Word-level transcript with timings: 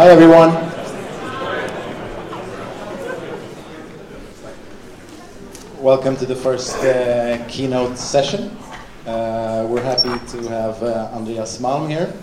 Hi, 0.00 0.08
everyone. 0.08 0.48
Welcome 5.78 6.16
to 6.16 6.24
the 6.24 6.34
first 6.34 6.74
uh, 6.76 7.44
keynote 7.48 7.98
session. 7.98 8.56
Uh, 9.06 9.66
we're 9.68 9.82
happy 9.82 10.08
to 10.28 10.48
have 10.48 10.82
uh, 10.82 11.10
Andreas 11.12 11.58
Malm 11.58 11.90
here, 11.90 12.14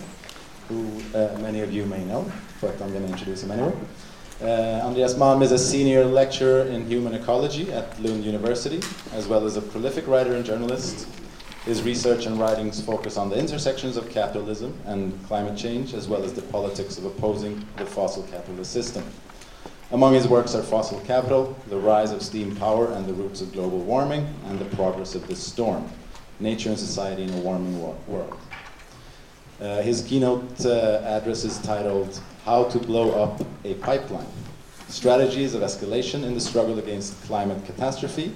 who 0.70 1.04
uh, 1.14 1.38
many 1.40 1.62
of 1.62 1.72
you 1.72 1.86
may 1.86 2.04
know, 2.06 2.26
but 2.62 2.82
I'm 2.82 2.92
going 2.92 3.06
to 3.06 3.12
introduce 3.12 3.44
him 3.44 3.52
anyway. 3.52 3.78
Uh, 4.42 4.82
Andreas 4.84 5.14
Malm 5.14 5.44
is 5.44 5.52
a 5.52 5.60
senior 5.60 6.04
lecturer 6.04 6.64
in 6.64 6.84
human 6.88 7.14
ecology 7.14 7.72
at 7.72 8.02
Lund 8.02 8.26
University, 8.26 8.82
as 9.14 9.28
well 9.28 9.46
as 9.46 9.56
a 9.56 9.62
prolific 9.62 10.08
writer 10.08 10.34
and 10.34 10.44
journalist. 10.44 11.08
His 11.68 11.84
research 11.84 12.28
and 12.28 12.40
writings 12.40 12.80
focus 12.80 13.18
on 13.18 13.30
the 13.30 13.38
intersections 13.38 13.98
of 13.98 14.10
capitalism 14.10 14.74
and 14.86 15.22
climate 15.28 15.58
change, 15.58 15.94
as 15.94 16.08
well 16.08 16.24
as 16.24 16.32
the 16.32 16.42
politics 16.44 16.98
of 16.98 17.04
opposing 17.04 17.62
the 17.76 17.86
fossil 17.86 18.24
capitalist 18.24 18.72
system. 18.72 19.04
Among 19.92 20.14
his 20.14 20.30
works 20.30 20.56
are 20.56 20.64
Fossil 20.64 21.02
Capital, 21.02 21.58
The 21.68 21.76
Rise 21.76 22.14
of 22.14 22.22
Steam 22.22 22.56
Power 22.56 22.94
and 22.94 23.06
the 23.06 23.12
Roots 23.12 23.42
of 23.42 23.52
Global 23.52 23.80
Warming, 23.80 24.34
and 24.46 24.58
The 24.58 24.78
Progress 24.78 25.14
of 25.14 25.28
the 25.28 25.36
Storm 25.36 25.90
Nature 26.40 26.70
and 26.70 26.80
Society 26.80 27.24
in 27.24 27.34
a 27.34 27.42
Warming 27.42 27.82
wo- 27.82 27.98
World. 28.08 28.40
Uh, 29.60 29.82
his 29.82 30.04
keynote 30.04 30.66
uh, 30.66 31.02
address 31.04 31.44
is 31.44 31.58
titled 31.58 32.18
How 32.46 32.64
to 32.64 32.80
Blow 32.80 33.12
Up 33.22 33.42
a 33.66 33.74
Pipeline 33.74 34.32
Strategies 34.88 35.54
of 35.54 35.64
Escalation 35.64 36.24
in 36.24 36.34
the 36.34 36.40
Struggle 36.40 36.80
Against 36.80 37.22
Climate 37.24 37.66
Catastrophe, 37.66 38.32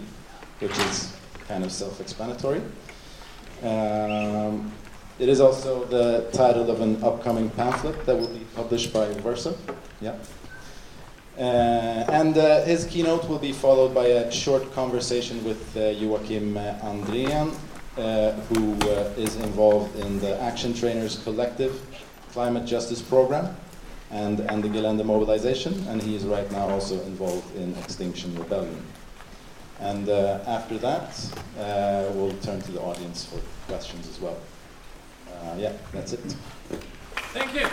which 0.60 0.78
is 0.80 1.16
kind 1.48 1.64
of 1.64 1.72
self 1.72 2.02
explanatory. 2.02 2.62
Um, 3.64 4.72
it 5.20 5.30
is 5.30 5.40
also 5.40 5.86
the 5.86 6.30
title 6.32 6.70
of 6.72 6.82
an 6.82 7.04
upcoming 7.04 7.50
pamphlet 7.52 8.06
that 8.06 8.18
will 8.18 8.28
be 8.28 8.46
published 8.56 8.92
by 8.92 9.14
Verso. 9.22 9.56
Yeah. 10.02 10.16
Uh, 11.38 11.42
and 11.42 12.38
uh, 12.38 12.64
his 12.64 12.86
keynote 12.86 13.28
will 13.30 13.40
be 13.40 13.54
followed 13.54 13.94
by 13.94 14.06
a 14.06 14.32
short 14.32 14.72
conversation 14.74 15.44
with 15.44 15.78
uh, 15.78 15.90
Joachim 15.90 16.58
uh, 16.58 16.74
Andrian, 16.82 17.56
uh, 17.98 18.32
who 18.50 18.74
uh, 18.90 19.14
is 19.16 19.36
involved 19.38 19.96
in 19.98 20.20
the 20.20 20.40
Action 20.42 20.74
Trainers 20.74 21.22
Collective 21.24 21.80
Climate 22.32 22.66
Justice 22.66 23.02
Program 23.02 23.56
and, 24.12 24.40
and 24.42 24.64
the 24.64 24.68
Gelände 24.68 25.06
Mobilization, 25.06 25.74
and 25.88 26.02
he 26.02 26.16
is 26.16 26.26
right 26.26 26.50
now 26.52 26.68
also 26.70 27.00
involved 27.04 27.56
in 27.56 27.76
Extinction 27.76 28.36
Rebellion. 28.38 28.84
And 29.82 30.08
uh, 30.10 30.40
after 30.46 30.78
that, 30.78 31.10
uh, 31.58 32.12
we'll 32.14 32.34
turn 32.38 32.62
to 32.62 32.72
the 32.72 32.80
audience 32.80 33.26
for 33.26 33.40
questions 33.68 34.08
as 34.08 34.20
well. 34.20 34.38
Uh, 35.28 35.56
yeah, 35.58 35.74
that's 35.92 36.14
it. 36.14 36.36
Thank 37.34 37.56
you. 37.56 37.68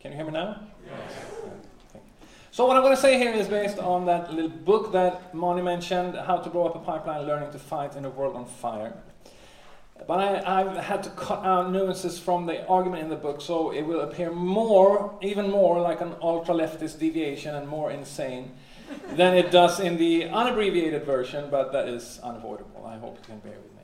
Can 0.00 0.12
you 0.12 0.16
hear 0.16 0.24
me 0.24 0.32
now? 0.32 0.60
Yes. 0.86 1.24
So 2.52 2.66
what 2.66 2.76
I'm 2.76 2.82
going 2.82 2.94
to 2.94 3.02
say 3.02 3.18
here 3.18 3.32
is 3.32 3.48
based 3.48 3.78
on 3.78 4.06
that 4.06 4.32
little 4.32 4.48
book 4.48 4.92
that 4.92 5.34
Moni 5.34 5.60
mentioned, 5.60 6.14
How 6.14 6.38
to 6.38 6.48
Blow 6.48 6.66
Up 6.66 6.76
a 6.76 6.78
Pipeline, 6.78 7.26
Learning 7.26 7.50
to 7.52 7.58
Fight 7.58 7.96
in 7.96 8.04
a 8.06 8.10
World 8.10 8.36
on 8.36 8.46
Fire. 8.46 8.94
But 10.06 10.18
I, 10.18 10.60
I've 10.60 10.76
had 10.76 11.02
to 11.04 11.10
cut 11.10 11.44
out 11.44 11.70
nuances 11.70 12.18
from 12.18 12.46
the 12.46 12.66
argument 12.66 13.02
in 13.04 13.08
the 13.08 13.16
book, 13.16 13.40
so 13.40 13.72
it 13.72 13.82
will 13.82 14.00
appear 14.00 14.30
more, 14.30 15.16
even 15.22 15.50
more, 15.50 15.80
like 15.80 16.00
an 16.00 16.14
ultra-leftist 16.20 16.98
deviation 16.98 17.54
and 17.54 17.66
more 17.68 17.90
insane 17.90 18.52
than 19.12 19.34
it 19.34 19.50
does 19.50 19.80
in 19.80 19.96
the 19.96 20.24
unabbreviated 20.24 21.04
version, 21.04 21.48
but 21.50 21.72
that 21.72 21.88
is 21.88 22.20
unavoidable. 22.22 22.84
I 22.86 22.98
hope 22.98 23.16
you 23.18 23.24
can 23.24 23.38
bear 23.38 23.52
with 23.52 23.72
me. 23.72 23.82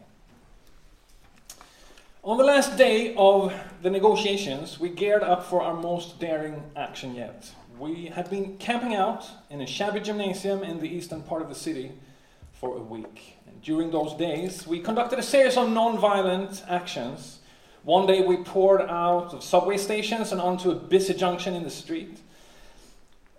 On 2.22 2.36
the 2.36 2.44
last 2.44 2.76
day 2.76 3.14
of 3.16 3.54
the 3.80 3.88
negotiations, 3.88 4.78
we 4.78 4.90
geared 4.90 5.22
up 5.22 5.46
for 5.46 5.62
our 5.62 5.74
most 5.74 6.20
daring 6.20 6.62
action 6.76 7.14
yet. 7.14 7.50
We 7.78 8.06
had 8.06 8.28
been 8.28 8.58
camping 8.58 8.94
out 8.94 9.26
in 9.48 9.62
a 9.62 9.66
shabby 9.66 10.00
gymnasium 10.00 10.62
in 10.62 10.80
the 10.80 10.88
eastern 10.88 11.22
part 11.22 11.40
of 11.40 11.48
the 11.48 11.54
city 11.54 11.92
for 12.52 12.76
a 12.76 12.80
week. 12.80 13.38
During 13.62 13.90
those 13.90 14.14
days, 14.14 14.66
we 14.66 14.80
conducted 14.80 15.18
a 15.18 15.22
series 15.22 15.56
of 15.56 15.68
non-violent 15.68 16.62
actions. 16.66 17.40
One 17.82 18.06
day 18.06 18.22
we 18.22 18.38
poured 18.38 18.80
out 18.82 19.34
of 19.34 19.42
subway 19.42 19.76
stations 19.76 20.32
and 20.32 20.40
onto 20.40 20.70
a 20.70 20.74
busy 20.74 21.12
junction 21.12 21.54
in 21.54 21.62
the 21.62 21.70
street. 21.70 22.18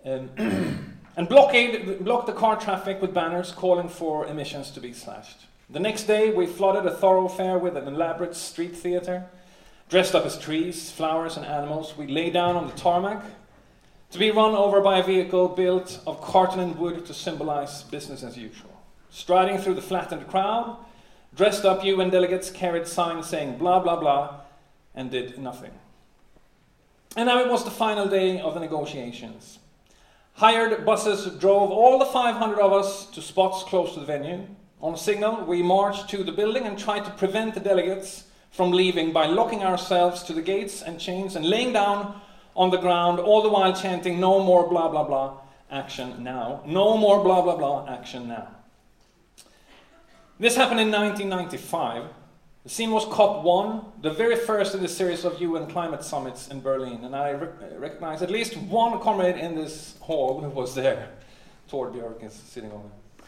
Um, 0.04 0.30
and 1.16 1.28
blockade, 1.28 2.04
blocked 2.04 2.26
the 2.26 2.32
car 2.32 2.56
traffic 2.56 3.02
with 3.02 3.12
banners 3.12 3.50
calling 3.50 3.88
for 3.88 4.26
emissions 4.26 4.70
to 4.72 4.80
be 4.80 4.92
slashed. 4.92 5.46
The 5.68 5.80
next 5.80 6.04
day, 6.04 6.30
we 6.30 6.46
flooded 6.46 6.86
a 6.86 6.94
thoroughfare 6.94 7.58
with 7.58 7.76
an 7.76 7.88
elaborate 7.88 8.36
street 8.36 8.76
theater. 8.76 9.24
Dressed 9.88 10.14
up 10.14 10.24
as 10.24 10.38
trees, 10.38 10.90
flowers, 10.90 11.36
and 11.36 11.44
animals, 11.44 11.96
we 11.96 12.06
lay 12.06 12.30
down 12.30 12.56
on 12.56 12.66
the 12.66 12.74
tarmac 12.74 13.24
to 14.12 14.18
be 14.18 14.30
run 14.30 14.54
over 14.54 14.80
by 14.80 14.98
a 14.98 15.02
vehicle 15.02 15.48
built 15.48 16.00
of 16.06 16.20
carton 16.20 16.60
and 16.60 16.76
wood 16.76 17.06
to 17.06 17.14
symbolize 17.14 17.82
business 17.84 18.22
as 18.22 18.36
usual. 18.36 18.71
Striding 19.14 19.58
through 19.58 19.74
the 19.74 19.82
flattened 19.82 20.26
crowd, 20.26 20.78
dressed 21.36 21.66
up 21.66 21.84
UN 21.84 22.08
delegates 22.08 22.50
carried 22.50 22.86
signs 22.86 23.26
saying 23.28 23.58
blah 23.58 23.78
blah 23.78 24.00
blah 24.00 24.40
and 24.94 25.10
did 25.10 25.38
nothing. 25.38 25.70
And 27.14 27.26
now 27.26 27.38
it 27.38 27.50
was 27.50 27.62
the 27.62 27.70
final 27.70 28.08
day 28.08 28.40
of 28.40 28.54
the 28.54 28.60
negotiations. 28.60 29.58
Hired 30.36 30.86
buses 30.86 31.26
drove 31.38 31.70
all 31.70 31.98
the 31.98 32.06
500 32.06 32.58
of 32.58 32.72
us 32.72 33.04
to 33.10 33.20
spots 33.20 33.64
close 33.64 33.92
to 33.92 34.00
the 34.00 34.06
venue. 34.06 34.46
On 34.80 34.96
signal, 34.96 35.44
we 35.44 35.62
marched 35.62 36.08
to 36.08 36.24
the 36.24 36.32
building 36.32 36.64
and 36.64 36.78
tried 36.78 37.04
to 37.04 37.10
prevent 37.10 37.52
the 37.52 37.60
delegates 37.60 38.24
from 38.50 38.70
leaving 38.70 39.12
by 39.12 39.26
locking 39.26 39.62
ourselves 39.62 40.22
to 40.22 40.32
the 40.32 40.40
gates 40.40 40.80
and 40.80 40.98
chains 40.98 41.36
and 41.36 41.44
laying 41.44 41.74
down 41.74 42.18
on 42.56 42.70
the 42.70 42.78
ground, 42.78 43.20
all 43.20 43.42
the 43.42 43.50
while 43.50 43.74
chanting, 43.74 44.18
No 44.18 44.42
more 44.42 44.66
blah 44.66 44.88
blah 44.88 45.04
blah, 45.04 45.36
action 45.70 46.24
now. 46.24 46.62
No 46.64 46.96
more 46.96 47.22
blah 47.22 47.42
blah 47.42 47.56
blah, 47.56 47.86
action 47.86 48.26
now. 48.26 48.48
This 50.42 50.56
happened 50.56 50.80
in 50.80 50.90
1995. 50.90 52.02
The 52.64 52.68
scene 52.68 52.90
was 52.90 53.04
COP1, 53.04 54.02
the 54.02 54.10
very 54.10 54.34
first 54.34 54.74
in 54.74 54.82
the 54.82 54.88
series 54.88 55.24
of 55.24 55.40
UN 55.40 55.68
climate 55.68 56.02
summits 56.02 56.48
in 56.48 56.60
Berlin, 56.60 57.04
and 57.04 57.14
I 57.14 57.30
re- 57.30 57.48
recognize 57.76 58.22
at 58.22 58.28
least 58.28 58.56
one 58.56 58.98
comrade 58.98 59.36
in 59.36 59.54
this 59.54 59.96
hall 60.00 60.40
who 60.40 60.48
was 60.48 60.74
there. 60.74 61.10
Tord 61.68 61.92
Björk 61.92 62.24
is 62.24 62.32
sitting 62.32 62.72
over 62.72 62.82
there. 62.88 63.26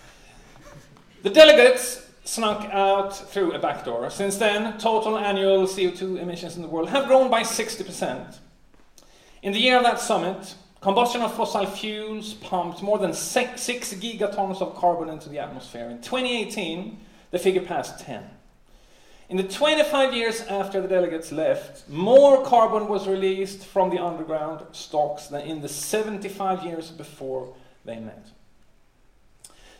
The 1.22 1.30
delegates 1.30 2.04
snuck 2.24 2.68
out 2.72 3.16
through 3.16 3.52
a 3.52 3.60
back 3.60 3.84
door. 3.84 4.10
Since 4.10 4.38
then, 4.38 4.76
total 4.78 5.16
annual 5.16 5.68
CO2 5.68 6.18
emissions 6.18 6.56
in 6.56 6.62
the 6.62 6.68
world 6.68 6.88
have 6.88 7.06
grown 7.06 7.30
by 7.30 7.44
60%. 7.44 8.38
In 9.44 9.52
the 9.52 9.60
year 9.60 9.76
of 9.76 9.84
that 9.84 10.00
summit, 10.00 10.56
combustion 10.80 11.22
of 11.22 11.32
fossil 11.32 11.64
fuels 11.64 12.34
pumped 12.34 12.82
more 12.82 12.98
than 12.98 13.14
six, 13.14 13.62
six 13.62 13.94
gigatons 13.94 14.60
of 14.60 14.74
carbon 14.74 15.08
into 15.08 15.30
the 15.30 15.38
atmosphere. 15.38 15.88
In 15.88 16.02
2018, 16.02 16.98
the 17.34 17.40
figure 17.40 17.62
passed 17.62 17.98
10. 17.98 18.22
In 19.28 19.36
the 19.36 19.42
25 19.42 20.14
years 20.14 20.42
after 20.42 20.80
the 20.80 20.86
delegates 20.86 21.32
left, 21.32 21.88
more 21.88 22.44
carbon 22.44 22.86
was 22.86 23.08
released 23.08 23.66
from 23.66 23.90
the 23.90 23.98
underground 23.98 24.64
stocks 24.70 25.26
than 25.26 25.40
in 25.40 25.60
the 25.60 25.68
75 25.68 26.62
years 26.62 26.92
before 26.92 27.52
they 27.84 27.98
met. 27.98 28.28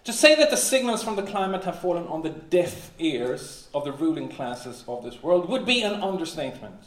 To 0.03 0.12
say 0.12 0.34
that 0.34 0.50
the 0.50 0.56
signals 0.56 1.04
from 1.04 1.15
the 1.15 1.22
climate 1.22 1.62
have 1.62 1.78
fallen 1.78 2.09
on 2.09 2.22
the 2.22 2.31
deaf 2.31 2.91
ears 2.98 3.69
of 3.72 3.84
the 3.84 3.92
ruling 3.92 4.31
classes 4.31 4.82
of 4.88 5.04
this 5.04 5.22
world 5.22 5.48
would 5.48 5.65
be 5.65 5.81
an 5.82 6.03
understatement. 6.03 6.86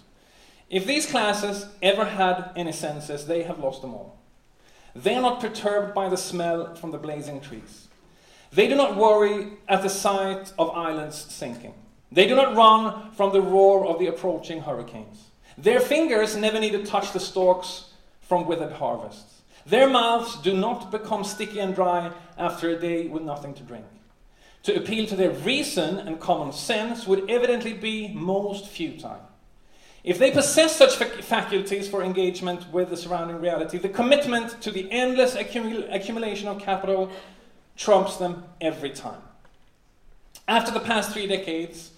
If 0.69 0.85
these 0.85 1.05
classes 1.05 1.67
ever 1.81 2.03
had 2.03 2.51
any 2.57 2.73
senses, 2.73 3.25
they 3.25 3.43
have 3.43 3.59
lost 3.59 3.81
them 3.81 3.93
all. 3.93 4.19
They 4.93 5.15
are 5.15 5.21
not 5.21 5.39
perturbed 5.39 5.93
by 5.93 6.09
the 6.09 6.17
smell 6.17 6.75
from 6.75 6.91
the 6.91 6.97
blazing 6.97 7.39
trees. 7.39 7.86
They 8.51 8.67
do 8.67 8.75
not 8.75 8.95
worry 8.95 9.47
at 9.67 9.81
the 9.81 9.89
sight 9.89 10.53
of 10.57 10.69
islands 10.71 11.17
sinking. 11.29 11.73
They 12.11 12.27
do 12.27 12.35
not 12.35 12.55
run 12.55 13.11
from 13.11 13.33
the 13.33 13.41
roar 13.41 13.85
of 13.85 13.99
the 13.99 14.07
approaching 14.07 14.61
hurricanes. 14.61 15.25
Their 15.57 15.79
fingers 15.79 16.35
never 16.35 16.59
need 16.59 16.71
to 16.71 16.85
touch 16.85 17.11
the 17.11 17.19
stalks 17.19 17.91
from 18.21 18.45
withered 18.45 18.73
harvests. 18.73 19.41
Their 19.65 19.89
mouths 19.89 20.37
do 20.37 20.55
not 20.55 20.91
become 20.91 21.23
sticky 21.23 21.59
and 21.59 21.75
dry 21.75 22.11
after 22.37 22.69
a 22.69 22.79
day 22.79 23.07
with 23.07 23.23
nothing 23.23 23.53
to 23.55 23.63
drink. 23.63 23.85
To 24.63 24.75
appeal 24.75 25.05
to 25.07 25.15
their 25.15 25.31
reason 25.31 25.97
and 25.99 26.19
common 26.19 26.53
sense 26.53 27.05
would 27.05 27.29
evidently 27.29 27.73
be 27.73 28.09
most 28.09 28.67
futile. 28.67 29.21
If 30.03 30.19
they 30.19 30.31
possess 30.31 30.75
such 30.75 30.95
fac- 30.95 31.21
faculties 31.21 31.89
for 31.89 32.01
engagement 32.01 32.71
with 32.71 32.89
the 32.89 32.97
surrounding 32.97 33.41
reality, 33.41 33.77
the 33.77 33.89
commitment 33.89 34.61
to 34.61 34.71
the 34.71 34.89
endless 34.89 35.35
accumul- 35.35 35.93
accumulation 35.93 36.47
of 36.47 36.61
capital 36.61 37.11
trumps 37.77 38.17
them 38.17 38.43
every 38.59 38.89
time. 38.89 39.21
After 40.47 40.71
the 40.71 40.79
past 40.79 41.11
three 41.11 41.27
decades, 41.27 41.91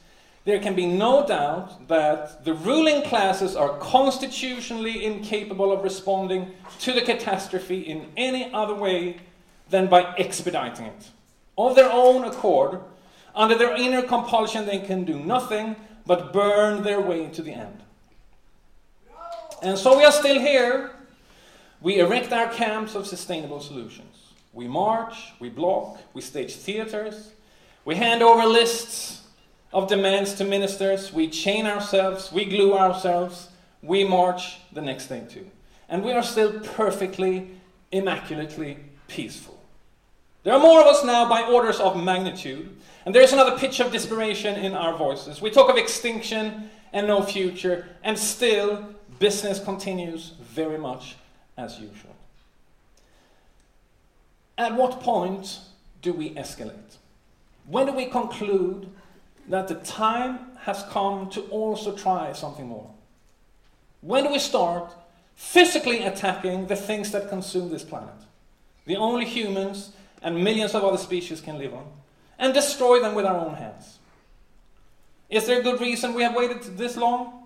there 0.46 0.60
can 0.60 0.76
be 0.76 0.86
no 0.86 1.26
doubt 1.26 1.88
that 1.88 2.46
the 2.46 2.54
ruling 2.54 3.04
classes 3.04 3.56
are 3.56 3.78
constitutionally 3.80 5.06
incapable 5.06 5.72
of 5.72 5.84
responding 5.84 6.52
to 6.80 6.94
the 6.94 7.02
catastrophe 7.02 7.82
in 7.82 8.08
any 8.18 8.52
other 8.54 8.76
way 8.76 9.22
than 9.70 9.88
by 9.88 10.14
expediting 10.18 10.86
it. 10.86 11.10
Of 11.58 11.76
their 11.76 11.92
own 11.92 12.24
accord, 12.24 12.82
Under 13.36 13.56
their 13.56 13.76
inner 13.76 14.02
compulsion, 14.02 14.66
they 14.66 14.80
can 14.80 15.06
do 15.06 15.18
nothing 15.20 15.76
but 16.06 16.34
burn 16.34 16.84
their 16.84 17.00
way 17.00 17.28
to 17.28 17.42
the 17.42 17.54
end. 17.54 17.84
And 19.62 19.78
so 19.78 19.98
we 19.98 20.04
are 20.04 20.12
still 20.12 20.40
here. 20.40 20.92
We 21.82 22.00
erect 22.00 22.34
our 22.34 22.52
camps 22.52 22.96
of 22.96 23.08
sustainable 23.08 23.62
solutions. 23.62 24.09
We 24.54 24.68
march, 24.68 25.34
we 25.40 25.50
block, 25.50 26.00
we 26.14 26.22
stage 26.22 26.56
theaters, 26.56 27.32
we 27.86 27.96
hand 27.96 28.22
over 28.22 28.46
lists 28.46 29.22
of 29.72 29.88
demands 29.88 30.34
to 30.36 30.44
ministers, 30.44 31.14
we 31.14 31.28
chain 31.28 31.66
ourselves, 31.66 32.32
we 32.32 32.46
glue 32.46 32.74
ourselves, 32.74 33.50
we 33.82 34.04
march 34.04 34.60
the 34.74 34.82
next 34.82 35.08
day 35.08 35.24
too. 35.30 35.50
And 35.88 36.04
we 36.04 36.12
are 36.12 36.24
still 36.24 36.60
perfectly, 36.60 37.52
immaculately 37.92 38.78
peaceful. 39.08 39.60
There 40.44 40.54
are 40.54 40.60
more 40.60 40.82
of 40.82 40.88
us 40.88 41.04
now 41.04 41.28
by 41.28 41.44
orders 41.44 41.80
of 41.80 42.02
magnitude, 42.02 42.76
and 43.06 43.14
there 43.14 43.22
is 43.22 43.34
another 43.34 43.58
pitch 43.58 43.80
of 43.80 43.92
desperation 43.92 44.56
in 44.56 44.74
our 44.74 44.98
voices. 44.98 45.42
We 45.42 45.52
talk 45.52 45.70
of 45.70 45.78
extinction 45.78 46.70
and 46.94 47.08
no 47.08 47.22
future, 47.22 47.88
and 48.04 48.18
still 48.18 48.96
business 49.20 49.60
continues 49.60 50.34
very 50.42 50.78
much 50.78 51.18
as 51.58 51.80
usual. 51.80 52.09
At 54.60 54.76
what 54.76 55.00
point 55.00 55.60
do 56.02 56.12
we 56.12 56.32
escalate? 56.32 56.98
When 57.66 57.86
do 57.86 57.94
we 57.94 58.08
conclude 58.08 58.90
that 59.48 59.70
the 59.70 59.76
time 59.76 60.40
has 60.64 60.84
come 60.90 61.30
to 61.30 61.42
also 61.44 61.96
try 61.96 62.34
something 62.34 62.68
more? 62.68 62.92
When 64.02 64.26
do 64.26 64.32
we 64.32 64.40
start 64.40 64.92
physically 65.36 66.04
attacking 66.04 66.68
the 66.68 66.76
things 66.76 67.12
that 67.12 67.30
consume 67.30 67.70
this 67.70 67.84
planet? 67.84 68.10
The 68.86 68.98
only 68.98 69.26
humans 69.26 69.94
and 70.22 70.44
millions 70.44 70.76
of 70.76 70.84
other 70.84 70.98
species 70.98 71.40
can 71.40 71.58
live 71.58 71.74
on, 71.74 71.86
and 72.38 72.54
destroy 72.54 73.00
them 73.00 73.16
with 73.16 73.26
our 73.26 73.38
own 73.38 73.56
hands. 73.56 74.00
Is 75.30 75.48
there 75.48 75.62
a 75.62 75.64
good 75.64 75.80
reason 75.80 76.14
we 76.14 76.24
have 76.24 76.36
waited 76.36 76.64
this 76.78 76.98
long? 76.98 77.39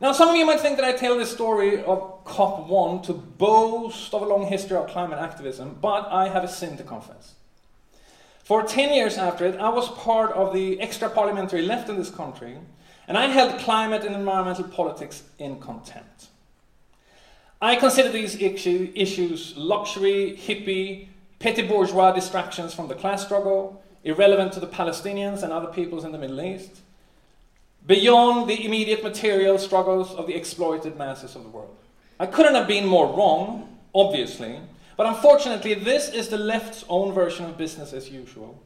Now, 0.00 0.12
some 0.12 0.28
of 0.28 0.36
you 0.36 0.46
might 0.46 0.60
think 0.60 0.76
that 0.76 0.84
I 0.84 0.92
tell 0.92 1.18
this 1.18 1.32
story 1.32 1.82
of 1.82 2.24
COP1 2.24 3.02
to 3.06 3.12
boast 3.12 4.14
of 4.14 4.22
a 4.22 4.26
long 4.26 4.46
history 4.46 4.76
of 4.76 4.86
climate 4.86 5.18
activism, 5.18 5.76
but 5.82 6.06
I 6.08 6.28
have 6.28 6.44
a 6.44 6.48
sin 6.48 6.76
to 6.76 6.84
confess. 6.84 7.34
For 8.44 8.62
10 8.62 8.94
years 8.94 9.18
after 9.18 9.44
it, 9.44 9.58
I 9.58 9.70
was 9.70 9.88
part 9.88 10.30
of 10.32 10.54
the 10.54 10.80
extra 10.80 11.10
parliamentary 11.10 11.62
left 11.62 11.88
in 11.88 11.96
this 11.96 12.10
country, 12.10 12.58
and 13.08 13.18
I 13.18 13.26
held 13.26 13.58
climate 13.58 14.04
and 14.04 14.14
environmental 14.14 14.68
politics 14.68 15.24
in 15.40 15.58
contempt. 15.58 16.28
I 17.60 17.74
consider 17.74 18.10
these 18.10 18.40
issue, 18.40 18.92
issues 18.94 19.56
luxury, 19.56 20.38
hippie, 20.40 21.08
petty 21.40 21.66
bourgeois 21.66 22.12
distractions 22.12 22.72
from 22.72 22.86
the 22.86 22.94
class 22.94 23.24
struggle, 23.24 23.82
irrelevant 24.04 24.52
to 24.52 24.60
the 24.60 24.68
Palestinians 24.68 25.42
and 25.42 25.52
other 25.52 25.66
peoples 25.66 26.04
in 26.04 26.12
the 26.12 26.18
Middle 26.18 26.40
East 26.40 26.82
beyond 27.88 28.48
the 28.48 28.64
immediate 28.64 29.02
material 29.02 29.58
struggles 29.58 30.14
of 30.14 30.26
the 30.26 30.36
exploited 30.36 30.96
masses 30.96 31.34
of 31.34 31.42
the 31.42 31.48
world. 31.48 31.74
I 32.20 32.26
couldn't 32.26 32.54
have 32.54 32.68
been 32.68 32.86
more 32.86 33.06
wrong, 33.06 33.78
obviously, 33.94 34.60
but 34.96 35.06
unfortunately, 35.06 35.74
this 35.74 36.10
is 36.10 36.28
the 36.28 36.36
left's 36.36 36.84
own 36.88 37.12
version 37.12 37.46
of 37.46 37.56
business 37.56 37.92
as 37.94 38.10
usual. 38.10 38.62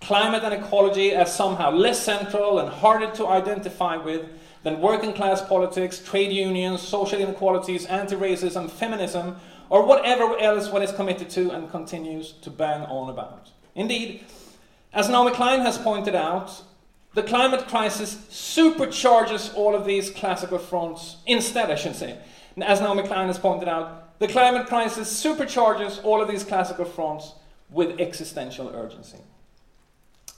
Climate 0.00 0.42
and 0.42 0.52
ecology 0.52 1.12
as 1.12 1.34
somehow 1.34 1.70
less 1.70 2.02
central 2.02 2.58
and 2.58 2.68
harder 2.68 3.10
to 3.12 3.28
identify 3.28 3.96
with 3.96 4.26
than 4.64 4.80
working 4.80 5.12
class 5.12 5.40
politics, 5.40 6.00
trade 6.00 6.32
unions, 6.32 6.82
social 6.82 7.20
inequalities, 7.20 7.86
anti 7.86 8.16
racism, 8.16 8.68
feminism, 8.68 9.36
or 9.70 9.86
whatever 9.86 10.36
else 10.38 10.68
one 10.70 10.82
is 10.82 10.90
committed 10.90 11.30
to 11.30 11.50
and 11.50 11.70
continues 11.70 12.32
to 12.32 12.50
bang 12.50 12.82
on 12.82 13.08
about. 13.08 13.50
Indeed, 13.74 14.24
as 14.92 15.08
Naomi 15.08 15.32
Klein 15.32 15.60
has 15.60 15.78
pointed 15.78 16.14
out, 16.14 16.62
the 17.14 17.22
climate 17.22 17.68
crisis 17.68 18.14
supercharges 18.30 19.54
all 19.54 19.74
of 19.74 19.84
these 19.84 20.10
classical 20.10 20.58
fronts. 20.58 21.16
Instead, 21.26 21.70
I 21.70 21.76
should 21.76 21.94
say, 21.94 22.18
as 22.60 22.80
Naomi 22.80 23.04
Klein 23.04 23.28
has 23.28 23.38
pointed 23.38 23.68
out, 23.68 24.18
the 24.18 24.28
climate 24.28 24.66
crisis 24.66 25.22
supercharges 25.22 26.02
all 26.04 26.20
of 26.20 26.28
these 26.28 26.44
classical 26.44 26.84
fronts 26.84 27.32
with 27.70 28.00
existential 28.00 28.68
urgency. 28.74 29.18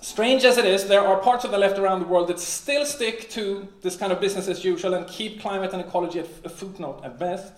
Strange 0.00 0.44
as 0.44 0.58
it 0.58 0.66
is, 0.66 0.86
there 0.86 1.00
are 1.00 1.18
parts 1.18 1.44
of 1.44 1.50
the 1.50 1.58
left 1.58 1.78
around 1.78 2.00
the 2.00 2.06
world 2.06 2.28
that 2.28 2.38
still 2.38 2.84
stick 2.84 3.30
to 3.30 3.66
this 3.82 3.96
kind 3.96 4.12
of 4.12 4.20
business 4.20 4.46
as 4.46 4.64
usual 4.64 4.94
and 4.94 5.06
keep 5.06 5.40
climate 5.40 5.72
and 5.72 5.80
ecology 5.80 6.18
a 6.18 6.24
footnote 6.48 7.00
at 7.02 7.18
best. 7.18 7.52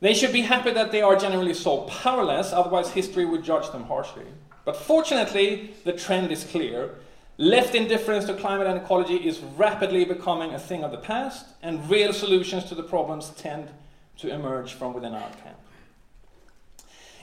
They 0.00 0.14
should 0.14 0.32
be 0.32 0.42
happy 0.42 0.70
that 0.72 0.92
they 0.92 1.02
are 1.02 1.16
generally 1.16 1.54
so 1.54 1.78
powerless, 1.82 2.52
otherwise, 2.52 2.90
history 2.90 3.24
would 3.24 3.42
judge 3.42 3.70
them 3.72 3.84
harshly. 3.84 4.26
But 4.64 4.76
fortunately, 4.76 5.74
the 5.84 5.94
trend 5.94 6.30
is 6.30 6.44
clear 6.44 6.96
Left 7.40 7.76
indifference 7.76 8.24
to 8.24 8.34
climate 8.34 8.66
and 8.66 8.78
ecology 8.78 9.14
is 9.14 9.38
rapidly 9.56 10.04
becoming 10.04 10.54
a 10.54 10.58
thing 10.58 10.82
of 10.82 10.90
the 10.90 10.98
past, 10.98 11.46
and 11.62 11.88
real 11.88 12.12
solutions 12.12 12.64
to 12.64 12.74
the 12.74 12.82
problems 12.82 13.30
tend 13.30 13.68
to 14.16 14.28
emerge 14.28 14.74
from 14.74 14.92
within 14.92 15.14
our 15.14 15.30
camp. 15.44 15.56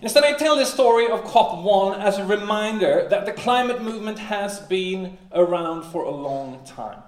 Instead, 0.01 0.23
I 0.23 0.31
tell 0.31 0.55
this 0.55 0.73
story 0.73 1.09
of 1.09 1.25
COP1 1.25 1.99
as 1.99 2.17
a 2.17 2.25
reminder 2.25 3.07
that 3.09 3.25
the 3.25 3.33
climate 3.33 3.81
movement 3.81 4.19
has 4.19 4.59
been 4.61 5.17
around 5.33 5.83
for 5.83 6.03
a 6.03 6.11
long 6.11 6.63
time. 6.65 7.03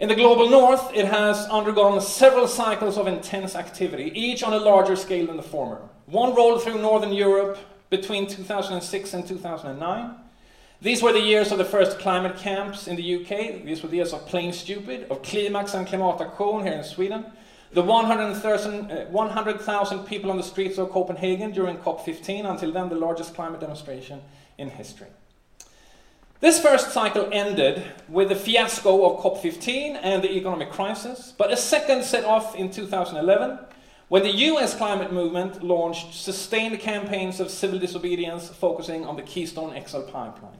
In 0.00 0.08
the 0.08 0.16
global 0.16 0.48
north, 0.48 0.90
it 0.92 1.06
has 1.06 1.46
undergone 1.46 2.00
several 2.00 2.48
cycles 2.48 2.98
of 2.98 3.06
intense 3.06 3.54
activity, 3.54 4.10
each 4.16 4.42
on 4.42 4.52
a 4.52 4.58
larger 4.58 4.96
scale 4.96 5.28
than 5.28 5.36
the 5.36 5.44
former. 5.44 5.80
One 6.06 6.34
rolled 6.34 6.64
through 6.64 6.82
northern 6.82 7.12
Europe 7.12 7.56
between 7.88 8.26
2006 8.26 9.14
and 9.14 9.24
2009. 9.24 10.21
These 10.82 11.00
were 11.00 11.12
the 11.12 11.20
years 11.20 11.52
of 11.52 11.58
the 11.58 11.64
first 11.64 12.00
climate 12.00 12.36
camps 12.36 12.88
in 12.88 12.96
the 12.96 13.14
UK. 13.14 13.64
These 13.64 13.84
were 13.84 13.88
the 13.88 13.98
years 13.98 14.12
of 14.12 14.26
Plane 14.26 14.52
Stupid, 14.52 15.06
of 15.10 15.22
Klimax 15.22 15.74
and 15.74 15.86
Klimataktion 15.86 16.64
here 16.64 16.72
in 16.72 16.82
Sweden. 16.82 17.24
The 17.72 17.82
100,000 17.82 18.90
uh, 18.90 20.02
people 20.02 20.32
on 20.32 20.38
the 20.38 20.42
streets 20.42 20.78
of 20.78 20.90
Copenhagen 20.90 21.52
during 21.52 21.76
COP15, 21.76 22.50
until 22.50 22.72
then 22.72 22.88
the 22.88 22.96
largest 22.96 23.32
climate 23.32 23.60
demonstration 23.60 24.22
in 24.58 24.70
history. 24.70 25.06
This 26.40 26.60
first 26.60 26.90
cycle 26.90 27.28
ended 27.30 27.84
with 28.08 28.30
the 28.30 28.34
fiasco 28.34 29.04
of 29.04 29.22
COP15 29.22 30.00
and 30.02 30.20
the 30.20 30.32
economic 30.32 30.72
crisis, 30.72 31.32
but 31.38 31.52
a 31.52 31.56
second 31.56 32.02
set 32.02 32.24
off 32.24 32.56
in 32.56 32.72
2011 32.72 33.56
when 34.08 34.24
the 34.24 34.34
US 34.50 34.74
climate 34.74 35.12
movement 35.12 35.62
launched 35.62 36.12
sustained 36.12 36.80
campaigns 36.80 37.38
of 37.38 37.52
civil 37.52 37.78
disobedience 37.78 38.48
focusing 38.48 39.06
on 39.06 39.14
the 39.14 39.22
Keystone 39.22 39.80
XL 39.86 40.00
pipeline. 40.00 40.58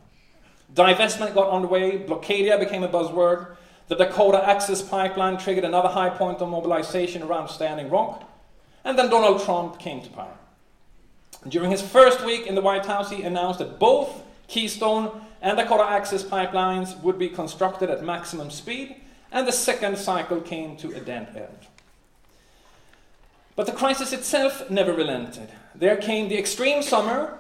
Divestment 0.74 1.34
got 1.34 1.50
underway, 1.50 1.98
Blockadia 1.98 2.58
became 2.58 2.82
a 2.82 2.88
buzzword, 2.88 3.56
the 3.88 3.96
Dakota 3.96 4.42
Access 4.48 4.80
Pipeline 4.80 5.36
triggered 5.36 5.64
another 5.64 5.88
high 5.88 6.08
point 6.08 6.40
of 6.40 6.48
mobilization 6.48 7.22
around 7.22 7.48
Standing 7.48 7.90
Rock, 7.90 8.28
and 8.84 8.98
then 8.98 9.10
Donald 9.10 9.42
Trump 9.44 9.78
came 9.78 10.00
to 10.02 10.08
power. 10.10 10.32
During 11.46 11.70
his 11.70 11.82
first 11.82 12.24
week 12.24 12.46
in 12.46 12.54
the 12.54 12.60
White 12.60 12.86
House, 12.86 13.10
he 13.10 13.22
announced 13.22 13.58
that 13.58 13.78
both 13.78 14.22
Keystone 14.48 15.10
and 15.42 15.58
Dakota 15.58 15.84
Access 15.84 16.22
pipelines 16.22 16.98
would 17.02 17.18
be 17.18 17.28
constructed 17.28 17.90
at 17.90 18.02
maximum 18.04 18.50
speed, 18.50 18.96
and 19.30 19.46
the 19.46 19.52
second 19.52 19.98
cycle 19.98 20.40
came 20.40 20.76
to 20.76 20.94
a 20.94 21.00
dead 21.00 21.28
end. 21.36 21.66
But 23.56 23.66
the 23.66 23.72
crisis 23.72 24.12
itself 24.12 24.70
never 24.70 24.92
relented. 24.92 25.50
There 25.74 25.96
came 25.96 26.28
the 26.28 26.38
extreme 26.38 26.82
summer 26.82 27.38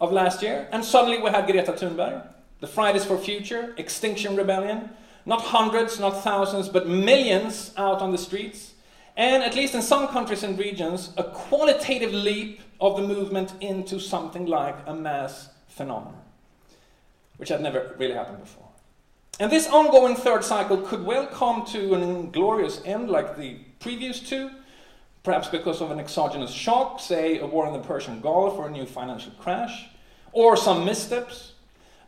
of 0.00 0.10
last 0.10 0.42
year, 0.42 0.68
and 0.72 0.84
suddenly 0.84 1.18
we 1.18 1.30
had 1.30 1.46
Greta 1.46 1.72
Thunberg, 1.72 2.26
the 2.60 2.66
Fridays 2.66 3.04
for 3.04 3.18
Future, 3.18 3.74
Extinction 3.76 4.36
Rebellion, 4.36 4.90
not 5.26 5.40
hundreds, 5.40 5.98
not 5.98 6.22
thousands, 6.22 6.68
but 6.68 6.88
millions 6.88 7.72
out 7.76 8.00
on 8.00 8.12
the 8.12 8.18
streets, 8.18 8.74
and 9.16 9.42
at 9.42 9.54
least 9.54 9.74
in 9.74 9.82
some 9.82 10.08
countries 10.08 10.42
and 10.42 10.58
regions, 10.58 11.12
a 11.16 11.24
qualitative 11.24 12.12
leap 12.12 12.60
of 12.80 12.96
the 12.96 13.06
movement 13.06 13.54
into 13.60 13.98
something 13.98 14.46
like 14.46 14.76
a 14.86 14.94
mass 14.94 15.48
phenomenon, 15.68 16.20
which 17.36 17.48
had 17.48 17.60
never 17.60 17.94
really 17.98 18.14
happened 18.14 18.40
before. 18.40 18.68
And 19.40 19.50
this 19.50 19.68
ongoing 19.68 20.14
third 20.14 20.44
cycle 20.44 20.76
could 20.78 21.04
well 21.04 21.26
come 21.26 21.64
to 21.66 21.94
an 21.94 22.02
inglorious 22.02 22.80
end 22.84 23.08
like 23.08 23.36
the 23.36 23.56
previous 23.80 24.20
two, 24.20 24.50
perhaps 25.22 25.48
because 25.48 25.80
of 25.80 25.90
an 25.90 25.98
exogenous 25.98 26.52
shock, 26.52 27.00
say 27.00 27.38
a 27.38 27.46
war 27.46 27.66
in 27.66 27.72
the 27.72 27.80
Persian 27.80 28.20
Gulf 28.20 28.54
or 28.54 28.68
a 28.68 28.70
new 28.70 28.86
financial 28.86 29.32
crash, 29.32 29.86
or 30.32 30.56
some 30.56 30.84
missteps, 30.84 31.53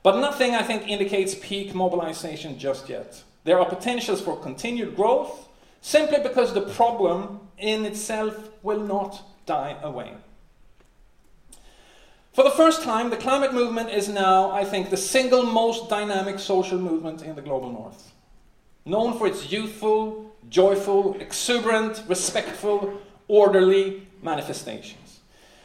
but 0.07 0.21
nothing, 0.21 0.55
I 0.55 0.63
think, 0.63 0.87
indicates 0.87 1.35
peak 1.35 1.75
mobilization 1.75 2.61
just 2.61 2.89
yet. 2.89 3.25
There 3.43 3.59
are 3.59 3.67
potentials 3.67 4.21
for 4.21 4.37
continued 4.37 4.95
growth 4.95 5.49
simply 5.81 6.21
because 6.23 6.55
the 6.55 6.61
problem 6.61 7.41
in 7.59 7.85
itself 7.85 8.51
will 8.63 8.79
not 8.79 9.21
die 9.47 9.77
away. 9.83 10.13
For 12.33 12.45
the 12.45 12.53
first 12.53 12.85
time, 12.85 13.11
the 13.11 13.17
climate 13.17 13.53
movement 13.53 13.91
is 13.91 14.09
now, 14.09 14.53
I 14.53 14.65
think, 14.65 14.91
the 14.91 14.97
single 14.97 15.43
most 15.43 15.91
dynamic 15.91 16.39
social 16.39 16.79
movement 16.79 17.23
in 17.23 17.35
the 17.35 17.43
global 17.43 17.73
north. 17.73 18.13
Known 18.85 19.19
for 19.19 19.27
its 19.27 19.51
youthful, 19.51 20.37
joyful, 20.49 21.17
exuberant, 21.19 22.05
respectful, 22.07 23.01
orderly 23.27 24.07
manifestations. 24.23 25.19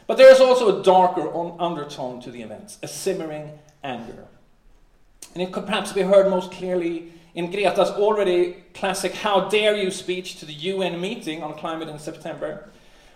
But 0.08 0.16
there 0.16 0.32
is 0.32 0.40
also 0.40 0.80
a 0.80 0.82
darker 0.82 1.32
undertone 1.60 2.20
to 2.22 2.32
the 2.32 2.42
events, 2.42 2.78
a 2.82 2.88
simmering 2.88 3.60
anger. 3.82 4.26
And 5.34 5.42
it 5.42 5.52
could 5.52 5.66
perhaps 5.66 5.92
be 5.92 6.02
heard 6.02 6.28
most 6.28 6.52
clearly 6.52 7.12
in 7.34 7.50
Greta's 7.50 7.90
already 7.90 8.64
classic 8.74 9.14
How 9.14 9.48
Dare 9.48 9.76
You 9.76 9.90
speech 9.90 10.36
to 10.36 10.46
the 10.46 10.52
UN 10.52 11.00
meeting 11.00 11.42
on 11.42 11.54
climate 11.54 11.88
in 11.88 11.98
September, 11.98 12.70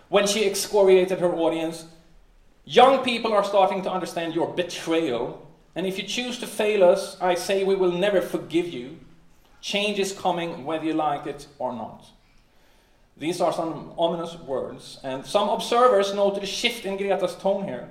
when 0.09 0.25
she 0.25 0.45
excoriated 0.45 1.19
her 1.19 1.33
audience 1.33 1.85
Young 2.69 3.01
people 3.01 3.31
are 3.31 3.45
starting 3.45 3.81
to 3.83 3.89
understand 3.89 4.35
your 4.35 4.53
betrayal, 4.53 5.47
and 5.73 5.87
if 5.87 5.97
you 5.97 6.03
choose 6.03 6.37
to 6.39 6.45
fail 6.47 6.83
us, 6.83 7.15
I 7.21 7.33
say 7.35 7.63
we 7.63 7.75
will 7.75 7.93
never 7.93 8.19
forgive 8.19 8.67
you. 8.67 8.99
Change 9.61 9.99
is 9.99 10.11
coming 10.11 10.65
whether 10.65 10.83
you 10.83 10.93
like 10.93 11.25
it 11.25 11.47
or 11.59 11.71
not. 11.71 12.07
These 13.15 13.39
are 13.39 13.53
some 13.53 13.93
ominous 13.97 14.35
words, 14.35 14.99
and 15.01 15.25
some 15.25 15.47
observers 15.47 16.13
noted 16.13 16.43
a 16.43 16.45
shift 16.45 16.85
in 16.85 16.97
Greta's 16.97 17.35
tone 17.35 17.63
here. 17.63 17.89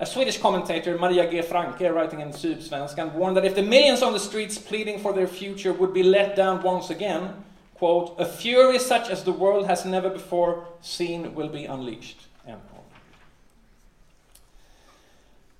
A 0.00 0.06
Swedish 0.06 0.38
commentator, 0.38 0.96
Maria 0.96 1.30
G. 1.30 1.40
Francke, 1.46 1.94
writing 1.94 2.20
in 2.20 2.30
Sydsvenskan, 2.30 3.12
warned 3.12 3.36
that 3.36 3.44
if 3.44 3.54
the 3.54 3.62
millions 3.62 4.00
on 4.00 4.14
the 4.14 4.18
streets 4.18 4.56
pleading 4.56 4.98
for 4.98 5.12
their 5.12 5.26
future 5.26 5.74
would 5.74 5.92
be 5.92 6.02
let 6.02 6.34
down 6.34 6.62
once 6.62 6.88
again, 6.88 7.44
quote, 7.74 8.18
a 8.18 8.24
fury 8.24 8.78
such 8.78 9.10
as 9.10 9.24
the 9.24 9.32
world 9.32 9.66
has 9.66 9.84
never 9.84 10.08
before 10.08 10.64
seen 10.80 11.34
will 11.34 11.50
be 11.50 11.66
unleashed. 11.66 12.22
End 12.46 12.62
quote. 12.70 12.84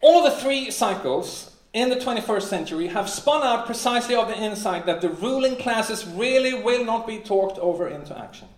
All 0.00 0.22
the 0.22 0.30
three 0.30 0.70
cycles 0.70 1.54
in 1.74 1.90
the 1.90 1.96
21st 1.96 2.42
century 2.44 2.86
have 2.86 3.10
spun 3.10 3.42
out 3.42 3.66
precisely 3.66 4.14
of 4.14 4.28
the 4.28 4.38
insight 4.38 4.86
that 4.86 5.02
the 5.02 5.10
ruling 5.10 5.56
classes 5.56 6.06
really 6.06 6.54
will 6.54 6.86
not 6.86 7.06
be 7.06 7.18
talked 7.18 7.58
over 7.58 7.86
into 7.88 8.18
action. 8.18 8.48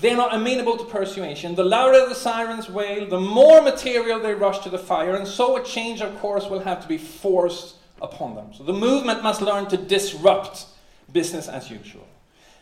They're 0.00 0.16
not 0.16 0.32
amenable 0.32 0.76
to 0.76 0.84
persuasion. 0.84 1.56
The 1.56 1.64
louder 1.64 2.08
the 2.08 2.14
sirens 2.14 2.70
wail, 2.70 3.08
the 3.08 3.18
more 3.18 3.60
material 3.62 4.20
they 4.20 4.32
rush 4.32 4.60
to 4.60 4.70
the 4.70 4.78
fire, 4.78 5.16
and 5.16 5.26
so 5.26 5.56
a 5.56 5.64
change 5.64 6.00
of 6.00 6.16
course 6.20 6.48
will 6.48 6.60
have 6.60 6.80
to 6.82 6.86
be 6.86 6.98
forced 6.98 7.74
upon 8.00 8.36
them. 8.36 8.54
So 8.54 8.62
the 8.62 8.72
movement 8.72 9.24
must 9.24 9.42
learn 9.42 9.66
to 9.70 9.76
disrupt 9.76 10.66
business 11.12 11.48
as 11.48 11.68
usual. 11.68 12.06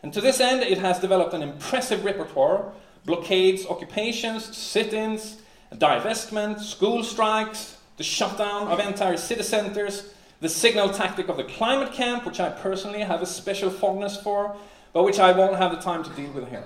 And 0.02 0.14
to 0.14 0.23
this 0.23 0.40
end, 0.40 0.62
it 0.62 0.78
has 0.78 0.99
developed 0.99 1.35
an 1.35 1.43
impressive 1.43 2.07
repertoire 2.07 2.73
blockades, 3.05 3.66
occupations, 3.66 4.57
sit 4.57 4.95
ins, 4.95 5.37
divestment, 5.75 6.61
school 6.61 7.05
strikes, 7.05 7.76
the 7.99 8.02
shutdown 8.02 8.69
of 8.69 8.81
entire 8.81 9.19
city 9.19 9.43
centers, 9.43 10.14
the 10.40 10.49
signal 10.49 10.88
tactic 10.88 11.28
of 11.28 11.37
the 11.37 11.45
climate 11.45 11.93
camp, 11.93 12.25
which 12.25 12.40
I 12.40 12.49
personally 12.49 13.00
have 13.00 13.21
a 13.21 13.26
special 13.26 13.69
fondness 13.69 14.16
for, 14.16 14.57
but 14.95 15.05
which 15.05 15.19
I 15.19 15.33
won't 15.33 15.57
have 15.57 15.71
the 15.71 15.83
time 15.83 16.02
to 16.02 16.11
deal 16.11 16.31
with 16.33 16.49
here. 16.49 16.64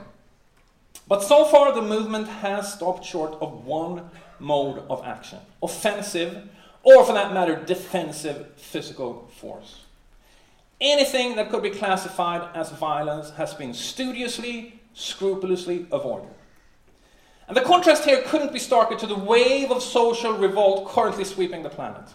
But 1.11 1.25
so 1.25 1.45
far, 1.45 1.73
the 1.73 1.83
movement 1.83 2.29
has 2.29 2.73
stopped 2.73 3.05
short 3.05 3.37
of 3.41 3.65
one 3.65 4.11
mode 4.39 4.85
of 4.89 5.05
action 5.05 5.41
offensive, 5.61 6.49
or 6.85 7.05
for 7.05 7.13
that 7.15 7.35
matter, 7.35 7.57
defensive 7.57 8.53
physical 8.57 9.29
force. 9.35 9.81
Anything 10.81 11.35
that 11.35 11.51
could 11.51 11.65
be 11.65 11.71
classified 11.71 12.49
as 12.55 12.71
violence 12.71 13.31
has 13.31 13.55
been 13.55 13.75
studiously, 13.75 14.81
scrupulously 14.95 15.87
avoided. 15.91 16.31
And 17.49 17.57
the 17.57 17.63
contrast 17.63 18.05
here 18.05 18.23
couldn't 18.23 18.53
be 18.53 18.61
starker 18.61 18.97
to 18.97 19.07
the 19.09 19.19
wave 19.19 19.73
of 19.73 19.83
social 19.83 20.35
revolt 20.35 20.89
currently 20.91 21.25
sweeping 21.25 21.65
the 21.65 21.71
planet. 21.71 22.09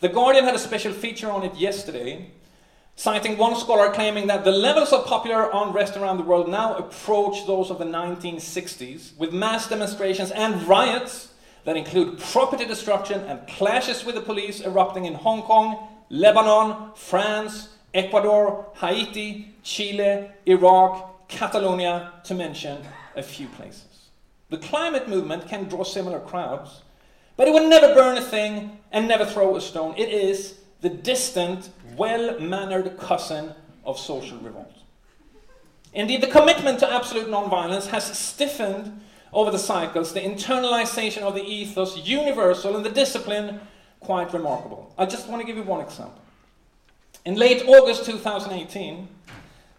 The 0.00 0.08
Guardian 0.08 0.46
had 0.46 0.54
a 0.54 0.58
special 0.58 0.94
feature 0.94 1.30
on 1.30 1.42
it 1.42 1.54
yesterday, 1.56 2.30
citing 3.00 3.38
one 3.38 3.56
scholar 3.56 3.90
claiming 3.90 4.26
that 4.26 4.44
the 4.44 4.52
levels 4.52 4.92
of 4.92 5.06
popular 5.06 5.48
unrest 5.54 5.96
around 5.96 6.18
the 6.18 6.22
world 6.22 6.50
now 6.50 6.76
approach 6.76 7.46
those 7.46 7.70
of 7.70 7.78
the 7.78 7.84
1960s, 7.86 9.16
with 9.16 9.32
mass 9.32 9.66
demonstrations 9.70 10.30
and 10.32 10.62
riots 10.64 11.32
that 11.64 11.78
include 11.78 12.18
property 12.18 12.66
destruction 12.66 13.18
and 13.20 13.46
clashes 13.48 14.04
with 14.04 14.16
the 14.16 14.20
police 14.20 14.60
erupting 14.60 15.06
in 15.06 15.14
Hong 15.14 15.40
Kong, 15.40 15.88
Lebanon, 16.10 16.90
France, 16.94 17.70
Ecuador, 17.94 18.66
Haiti, 18.74 19.54
Chile, 19.62 20.28
Iraq, 20.44 21.26
Catalonia, 21.26 22.12
to 22.24 22.34
mention 22.34 22.82
a 23.16 23.22
few 23.22 23.48
places. 23.48 24.10
The 24.50 24.58
climate 24.58 25.08
movement 25.08 25.48
can 25.48 25.70
draw 25.70 25.84
similar 25.84 26.20
crowds, 26.20 26.82
but 27.38 27.48
it 27.48 27.54
would 27.54 27.66
never 27.66 27.94
burn 27.94 28.18
a 28.18 28.22
thing 28.22 28.78
and 28.92 29.08
never 29.08 29.24
throw 29.24 29.56
a 29.56 29.60
stone. 29.62 29.94
It 29.96 30.10
is 30.10 30.58
the 30.82 30.90
distant, 30.90 31.70
well 32.00 32.40
mannered 32.40 32.96
cousin 32.96 33.52
of 33.84 33.98
social 33.98 34.38
revolt. 34.38 34.72
Indeed, 35.92 36.22
the 36.22 36.28
commitment 36.38 36.78
to 36.78 36.90
absolute 36.90 37.28
nonviolence 37.28 37.88
has 37.88 38.18
stiffened 38.18 39.02
over 39.34 39.50
the 39.50 39.58
cycles, 39.58 40.14
the 40.14 40.20
internalization 40.20 41.20
of 41.20 41.34
the 41.34 41.44
ethos 41.44 41.98
universal 41.98 42.74
and 42.74 42.86
the 42.86 42.90
discipline 42.90 43.60
quite 44.00 44.32
remarkable. 44.32 44.94
I 44.96 45.04
just 45.04 45.28
want 45.28 45.42
to 45.42 45.46
give 45.46 45.58
you 45.58 45.62
one 45.62 45.82
example. 45.82 46.22
In 47.26 47.34
late 47.34 47.64
August 47.66 48.06
2018, 48.06 49.06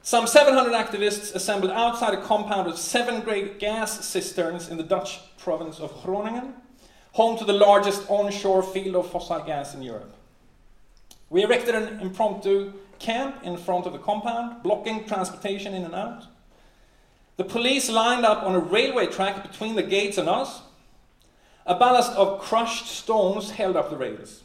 some 0.04 0.28
700 0.28 0.74
activists 0.74 1.34
assembled 1.34 1.72
outside 1.72 2.14
a 2.14 2.22
compound 2.22 2.68
of 2.68 2.78
seven 2.78 3.22
great 3.22 3.58
gas 3.58 4.06
cisterns 4.06 4.70
in 4.70 4.78
the 4.78 4.84
Dutch 4.84 5.22
province 5.40 5.80
of 5.80 5.92
Groningen, 6.04 6.54
home 7.14 7.36
to 7.40 7.46
the 7.46 7.54
largest 7.68 8.08
onshore 8.10 8.62
field 8.62 8.96
of 8.96 9.10
fossil 9.10 9.40
gas 9.40 9.74
in 9.74 9.82
Europe. 9.82 10.14
We 11.32 11.44
erected 11.44 11.76
an 11.76 12.02
impromptu 12.02 12.74
camp 13.00 13.38
in 13.44 13.56
front 13.56 13.86
of 13.86 13.94
the 13.94 14.00
compound, 14.00 14.62
blocking 14.64 15.06
transportation 15.06 15.74
in 15.74 15.86
and 15.86 15.96
out. 15.96 16.26
The 17.38 17.46
police 17.46 17.90
lined 17.90 18.26
up 18.26 18.44
on 18.44 18.54
a 18.54 18.60
railway 18.60 19.08
track 19.08 19.50
between 19.50 19.76
the 19.76 19.82
gates 19.82 20.18
and 20.18 20.28
us. 20.28 20.62
A 21.66 21.74
ballast 21.74 22.12
of 22.18 22.42
crushed 22.42 22.86
stones 22.86 23.52
held 23.52 23.78
up 23.78 23.90
the 23.90 23.96
rails. 23.96 24.44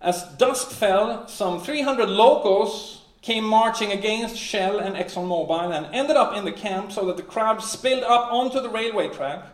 As 0.00 0.22
dusk 0.38 0.70
fell, 0.70 1.28
some 1.28 1.60
300 1.60 2.08
locals 2.08 3.02
came 3.20 3.44
marching 3.44 3.92
against 3.92 4.38
Shell 4.38 4.78
and 4.78 4.96
ExxonMobil 4.96 5.76
and 5.76 5.94
ended 5.94 6.16
up 6.16 6.34
in 6.34 6.46
the 6.46 6.52
camp 6.52 6.92
so 6.92 7.04
that 7.04 7.18
the 7.18 7.22
crowd 7.22 7.62
spilled 7.62 8.04
up 8.04 8.32
onto 8.32 8.62
the 8.62 8.70
railway 8.70 9.08
track, 9.08 9.44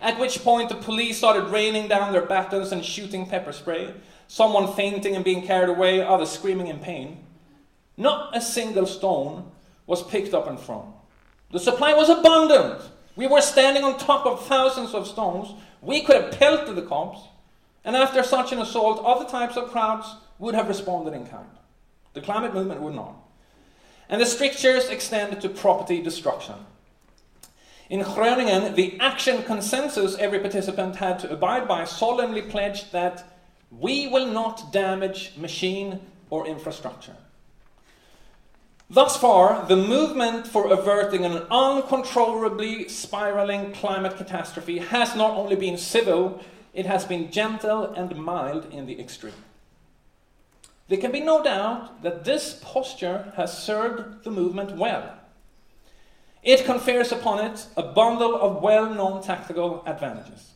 at 0.00 0.18
which 0.18 0.42
point 0.42 0.70
the 0.70 0.74
police 0.74 1.18
started 1.18 1.50
raining 1.50 1.86
down 1.86 2.12
their 2.12 2.24
batons 2.24 2.72
and 2.72 2.82
shooting 2.82 3.26
pepper 3.26 3.52
spray 3.52 3.92
someone 4.26 4.72
fainting 4.74 5.14
and 5.14 5.24
being 5.24 5.46
carried 5.46 5.68
away, 5.68 6.00
others 6.00 6.30
screaming 6.30 6.68
in 6.68 6.78
pain. 6.78 7.24
Not 7.96 8.36
a 8.36 8.40
single 8.40 8.86
stone 8.86 9.50
was 9.86 10.02
picked 10.02 10.34
up 10.34 10.46
and 10.46 10.58
thrown. 10.58 10.92
The 11.52 11.60
supply 11.60 11.94
was 11.94 12.08
abundant. 12.08 12.82
We 13.16 13.26
were 13.26 13.40
standing 13.40 13.84
on 13.84 13.98
top 13.98 14.26
of 14.26 14.44
thousands 14.46 14.94
of 14.94 15.06
stones. 15.06 15.54
We 15.80 16.00
could 16.00 16.16
have 16.16 16.38
pelted 16.38 16.74
the 16.74 16.82
cops, 16.82 17.20
and 17.84 17.94
after 17.94 18.22
such 18.22 18.52
an 18.52 18.58
assault, 18.58 19.04
other 19.04 19.28
types 19.28 19.56
of 19.56 19.70
crowds 19.70 20.16
would 20.38 20.54
have 20.54 20.68
responded 20.68 21.14
in 21.14 21.26
kind. 21.26 21.50
The 22.14 22.20
climate 22.20 22.54
movement 22.54 22.80
would 22.80 22.94
not. 22.94 23.14
And 24.08 24.20
the 24.20 24.26
strictures 24.26 24.88
extended 24.88 25.40
to 25.42 25.48
property 25.48 26.02
destruction. 26.02 26.54
In 27.90 28.02
Groningen, 28.02 28.74
the 28.74 28.98
action 28.98 29.42
consensus 29.42 30.16
every 30.16 30.40
participant 30.40 30.96
had 30.96 31.18
to 31.20 31.30
abide 31.30 31.68
by 31.68 31.84
solemnly 31.84 32.42
pledged 32.42 32.92
that 32.92 33.33
we 33.78 34.06
will 34.06 34.26
not 34.26 34.72
damage 34.72 35.32
machine 35.36 36.00
or 36.30 36.46
infrastructure. 36.46 37.16
Thus 38.90 39.16
far, 39.16 39.66
the 39.66 39.76
movement 39.76 40.46
for 40.46 40.70
averting 40.72 41.24
an 41.24 41.42
uncontrollably 41.50 42.88
spiraling 42.88 43.72
climate 43.72 44.16
catastrophe 44.16 44.78
has 44.78 45.16
not 45.16 45.32
only 45.32 45.56
been 45.56 45.78
civil, 45.78 46.44
it 46.74 46.86
has 46.86 47.04
been 47.04 47.30
gentle 47.30 47.84
and 47.94 48.14
mild 48.16 48.72
in 48.72 48.86
the 48.86 49.00
extreme. 49.00 49.32
There 50.88 50.98
can 50.98 51.12
be 51.12 51.20
no 51.20 51.42
doubt 51.42 52.02
that 52.02 52.24
this 52.24 52.60
posture 52.62 53.32
has 53.36 53.56
served 53.56 54.24
the 54.24 54.30
movement 54.30 54.76
well. 54.76 55.14
It 56.42 56.66
confers 56.66 57.10
upon 57.10 57.42
it 57.42 57.66
a 57.76 57.82
bundle 57.82 58.36
of 58.36 58.62
well 58.62 58.92
known 58.92 59.22
tactical 59.22 59.82
advantages. 59.86 60.53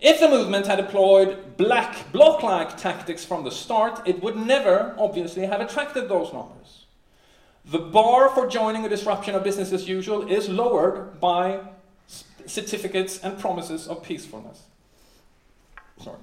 If 0.00 0.20
the 0.20 0.28
movement 0.28 0.66
had 0.66 0.78
employed 0.78 1.56
black 1.56 2.12
bloc 2.12 2.42
like 2.42 2.76
tactics 2.76 3.24
from 3.24 3.44
the 3.44 3.50
start, 3.50 4.06
it 4.06 4.22
would 4.22 4.36
never, 4.36 4.94
obviously, 4.98 5.46
have 5.46 5.60
attracted 5.60 6.08
those 6.08 6.32
numbers. 6.32 6.84
The 7.64 7.78
bar 7.78 8.28
for 8.28 8.46
joining 8.46 8.84
a 8.84 8.88
disruption 8.88 9.34
of 9.34 9.42
business 9.42 9.72
as 9.72 9.88
usual 9.88 10.28
is 10.30 10.48
lowered 10.48 11.18
by 11.20 11.60
certificates 12.46 13.18
and 13.18 13.38
promises 13.38 13.88
of 13.88 14.02
peacefulness. 14.02 14.62
Sorry. 16.00 16.18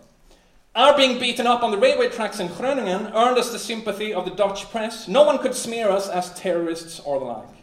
Our 0.75 0.95
being 0.95 1.19
beaten 1.19 1.45
up 1.45 1.61
on 1.61 1.71
the 1.71 1.77
railway 1.77 2.09
tracks 2.09 2.39
in 2.39 2.47
Groningen 2.47 3.07
earned 3.13 3.37
us 3.37 3.51
the 3.51 3.59
sympathy 3.59 4.13
of 4.13 4.25
the 4.25 4.31
Dutch 4.31 4.71
press. 4.71 5.07
No 5.07 5.23
one 5.23 5.37
could 5.37 5.53
smear 5.53 5.89
us 5.89 6.07
as 6.07 6.33
terrorists 6.33 6.99
or 6.99 7.19
the 7.19 7.25
like. 7.25 7.62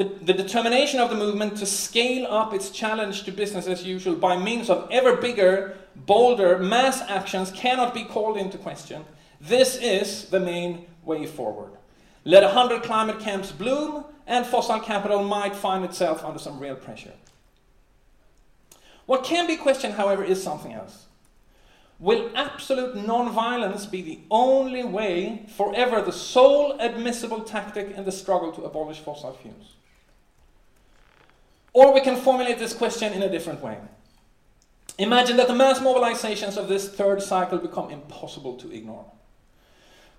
The, 0.00 0.06
the, 0.22 0.32
determination 0.32 0.98
of 0.98 1.10
the 1.10 1.14
movement 1.14 1.58
to 1.58 1.66
scale 1.66 2.26
up 2.26 2.54
its 2.54 2.70
challenge 2.70 3.24
to 3.24 3.32
business 3.32 3.66
as 3.66 3.84
usual 3.84 4.14
by 4.14 4.34
means 4.38 4.70
of 4.70 4.88
ever 4.90 5.14
bigger, 5.16 5.76
bolder 5.94 6.58
mass 6.58 7.02
actions 7.02 7.50
cannot 7.50 7.92
be 7.92 8.04
called 8.04 8.38
into 8.38 8.56
question. 8.56 9.04
This 9.42 9.76
is 9.76 10.30
the 10.30 10.40
main 10.40 10.86
way 11.04 11.26
forward. 11.26 11.72
Let 12.24 12.44
a 12.44 12.48
hundred 12.48 12.82
climate 12.82 13.20
camps 13.20 13.52
bloom, 13.52 14.06
and 14.26 14.46
fossil 14.46 14.80
capital 14.80 15.22
might 15.22 15.54
find 15.54 15.84
itself 15.84 16.24
under 16.24 16.38
some 16.38 16.58
real 16.58 16.76
pressure. 16.76 17.12
What 19.04 19.22
can 19.22 19.46
be 19.46 19.56
questioned, 19.58 19.92
however, 19.92 20.24
is 20.24 20.42
something 20.42 20.72
else. 20.72 21.08
Will 21.98 22.30
absolute 22.34 22.96
non-violence 22.96 23.84
be 23.84 24.00
the 24.00 24.20
only 24.30 24.82
way, 24.82 25.44
forever, 25.54 26.00
the 26.00 26.10
sole 26.10 26.80
admissible 26.80 27.40
tactic 27.40 27.90
in 27.90 28.06
the 28.06 28.12
struggle 28.12 28.50
to 28.52 28.62
abolish 28.62 29.00
fossil 29.00 29.34
fuels? 29.34 29.74
Or 31.72 31.92
we 31.94 32.00
can 32.00 32.16
formulate 32.16 32.58
this 32.58 32.74
question 32.74 33.12
in 33.12 33.22
a 33.22 33.28
different 33.28 33.62
way. 33.62 33.78
Imagine 34.98 35.36
that 35.38 35.48
the 35.48 35.54
mass 35.54 35.78
mobilizations 35.78 36.56
of 36.56 36.68
this 36.68 36.88
third 36.88 37.22
cycle 37.22 37.58
become 37.58 37.90
impossible 37.90 38.56
to 38.58 38.70
ignore. 38.70 39.06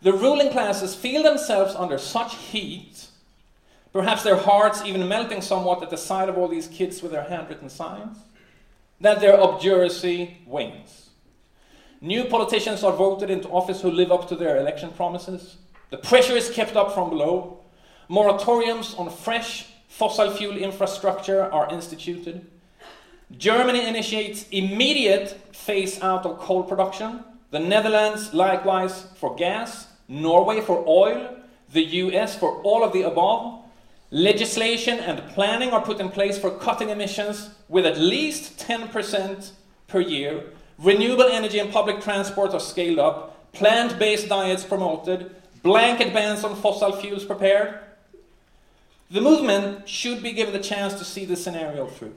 The 0.02 0.14
ruling 0.14 0.50
classes 0.50 0.96
feel 0.96 1.22
themselves 1.22 1.76
under 1.76 2.00
such 2.00 2.36
heat, 2.36 3.08
perhaps 3.94 4.24
their 4.24 4.38
hearts 4.38 4.82
even 4.84 5.08
melting 5.08 5.42
somewhat 5.42 5.84
at 5.84 5.92
the 5.92 5.98
sight 5.98 6.30
of 6.30 6.38
all 6.38 6.48
these 6.48 6.68
kids 6.68 7.04
with 7.04 7.12
their 7.12 7.24
handwritten 7.24 7.70
signs, 7.70 8.18
that 9.00 9.20
their 9.20 9.40
obduracy 9.40 10.40
wanes. 10.48 11.10
New 12.00 12.24
politicians 12.26 12.84
are 12.84 12.94
voted 12.94 13.30
into 13.30 13.48
office 13.50 13.82
who 13.82 13.92
live 13.92 14.12
up 14.12 14.28
to 14.30 14.36
their 14.36 14.58
election 14.58 14.90
promises. 14.92 15.58
The 15.92 15.98
pressure 15.98 16.36
is 16.36 16.50
kept 16.50 16.76
up 16.76 16.94
from 16.96 17.12
below. 17.12 17.60
Moratoriums 18.10 18.98
on 19.00 19.12
fresh 19.12 19.68
fossil 20.02 20.32
fuel 20.32 20.58
infrastructure 20.58 21.44
are 21.54 21.72
instituted. 21.72 22.44
Germany 23.38 23.88
initiates 23.88 24.50
immediate 24.50 25.30
phase 25.56 26.02
out 26.02 26.26
of 26.26 26.40
coal 26.40 26.64
production. 26.64 27.24
The 27.52 27.60
Netherlands, 27.60 28.34
likewise, 28.34 29.06
for 29.18 29.36
gas. 29.36 29.86
Norway 30.08 30.60
for 30.62 30.84
oil. 30.88 31.38
The 31.72 31.84
US 32.06 32.36
for 32.36 32.64
all 32.64 32.84
of 32.84 32.94
the 32.94 33.04
above. 33.04 33.64
Legislation 34.10 34.98
and 34.98 35.30
planning 35.36 35.70
are 35.70 35.86
put 35.86 36.00
in 36.00 36.10
place 36.10 36.40
for 36.40 36.50
cutting 36.50 36.90
emissions 36.90 37.52
with 37.70 37.86
at 37.86 38.00
least 38.00 38.58
10% 38.58 39.52
per 39.88 40.00
year 40.00 40.46
renewable 40.80 41.30
energy 41.30 41.60
and 41.60 41.72
public 41.72 42.02
transport 42.02 42.56
are 42.56 42.60
scaled 42.60 42.98
up, 42.98 43.54
plant 43.54 44.00
based 44.00 44.30
diets 44.30 44.64
promoted, 44.64 45.30
blanket 45.62 46.12
bans 46.12 46.44
on 46.44 46.56
fossil 46.56 46.92
fuels 46.94 47.24
prepared. 47.24 47.78
The 49.12 49.20
movement 49.20 49.90
should 49.90 50.24
be 50.24 50.32
given 50.32 50.54
the 50.54 50.60
chance 50.60 50.94
to 50.94 51.04
see 51.04 51.26
this 51.26 51.44
scenario 51.44 51.86
through. 51.86 52.16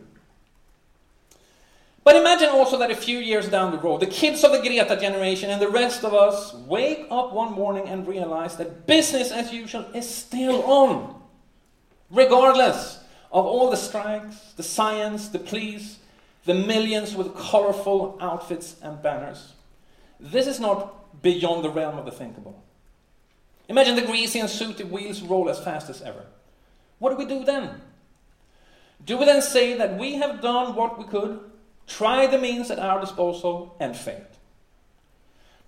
But 2.04 2.14
imagine 2.14 2.50
also 2.50 2.78
that 2.78 2.90
a 2.90 2.94
few 2.94 3.18
years 3.18 3.48
down 3.48 3.72
the 3.72 3.78
road, 3.78 4.00
the 4.00 4.06
kids 4.06 4.44
of 4.44 4.52
the 4.52 4.60
Greta 4.60 4.96
generation 5.00 5.50
and 5.50 5.60
the 5.60 5.68
rest 5.68 6.04
of 6.04 6.14
us 6.14 6.54
wake 6.54 7.06
up 7.10 7.32
one 7.32 7.52
morning 7.52 7.88
and 7.88 8.06
realize 8.06 8.56
that 8.58 8.86
business 8.86 9.32
as 9.32 9.52
usual 9.52 9.86
is 9.92 10.08
still 10.08 10.62
on, 10.64 11.20
regardless 12.10 12.98
of 13.32 13.44
all 13.44 13.70
the 13.70 13.76
strikes, 13.76 14.52
the 14.56 14.62
science, 14.62 15.28
the 15.28 15.38
pleas, 15.40 15.98
the 16.44 16.54
millions 16.54 17.16
with 17.16 17.34
colorful 17.34 18.16
outfits 18.20 18.76
and 18.82 19.02
banners. 19.02 19.54
This 20.20 20.46
is 20.46 20.60
not 20.60 21.22
beyond 21.22 21.64
the 21.64 21.70
realm 21.70 21.98
of 21.98 22.04
the 22.04 22.12
thinkable. 22.12 22.62
Imagine 23.68 23.96
the 23.96 24.02
greasy 24.02 24.38
and 24.38 24.48
sooty 24.48 24.84
wheels 24.84 25.22
roll 25.22 25.48
as 25.48 25.58
fast 25.58 25.90
as 25.90 26.00
ever. 26.02 26.26
What 27.04 27.10
do 27.10 27.16
we 27.18 27.26
do 27.26 27.44
then? 27.44 27.82
Do 29.04 29.18
we 29.18 29.26
then 29.26 29.42
say 29.42 29.76
that 29.76 29.98
we 29.98 30.14
have 30.14 30.40
done 30.40 30.74
what 30.74 30.98
we 30.98 31.04
could, 31.04 31.38
tried 31.86 32.30
the 32.30 32.38
means 32.38 32.70
at 32.70 32.78
our 32.78 32.98
disposal, 32.98 33.76
and 33.78 33.94
failed? 33.94 34.38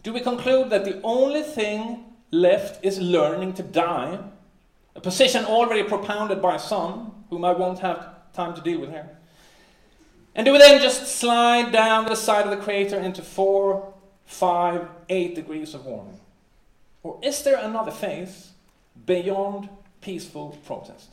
Do 0.02 0.14
we 0.14 0.20
conclude 0.20 0.70
that 0.70 0.86
the 0.86 0.98
only 1.02 1.42
thing 1.42 2.06
left 2.30 2.82
is 2.82 2.98
learning 2.98 3.52
to 3.52 3.62
die, 3.62 4.18
a 4.94 5.00
position 5.02 5.44
already 5.44 5.82
propounded 5.82 6.40
by 6.40 6.56
some, 6.56 7.26
whom 7.28 7.44
I 7.44 7.52
won't 7.52 7.80
have 7.80 8.32
time 8.32 8.54
to 8.54 8.62
deal 8.62 8.80
with 8.80 8.88
here? 8.88 9.10
And 10.34 10.46
do 10.46 10.52
we 10.52 10.58
then 10.58 10.80
just 10.80 11.18
slide 11.18 11.70
down 11.70 12.06
the 12.06 12.14
side 12.14 12.46
of 12.46 12.50
the 12.50 12.64
crater 12.64 12.98
into 12.98 13.20
four, 13.20 13.92
five, 14.24 14.88
eight 15.10 15.34
degrees 15.34 15.74
of 15.74 15.84
warming? 15.84 16.18
Or 17.02 17.18
is 17.22 17.42
there 17.42 17.58
another 17.58 17.90
phase 17.90 18.52
beyond 19.04 19.68
peaceful 20.00 20.58
protest? 20.64 21.10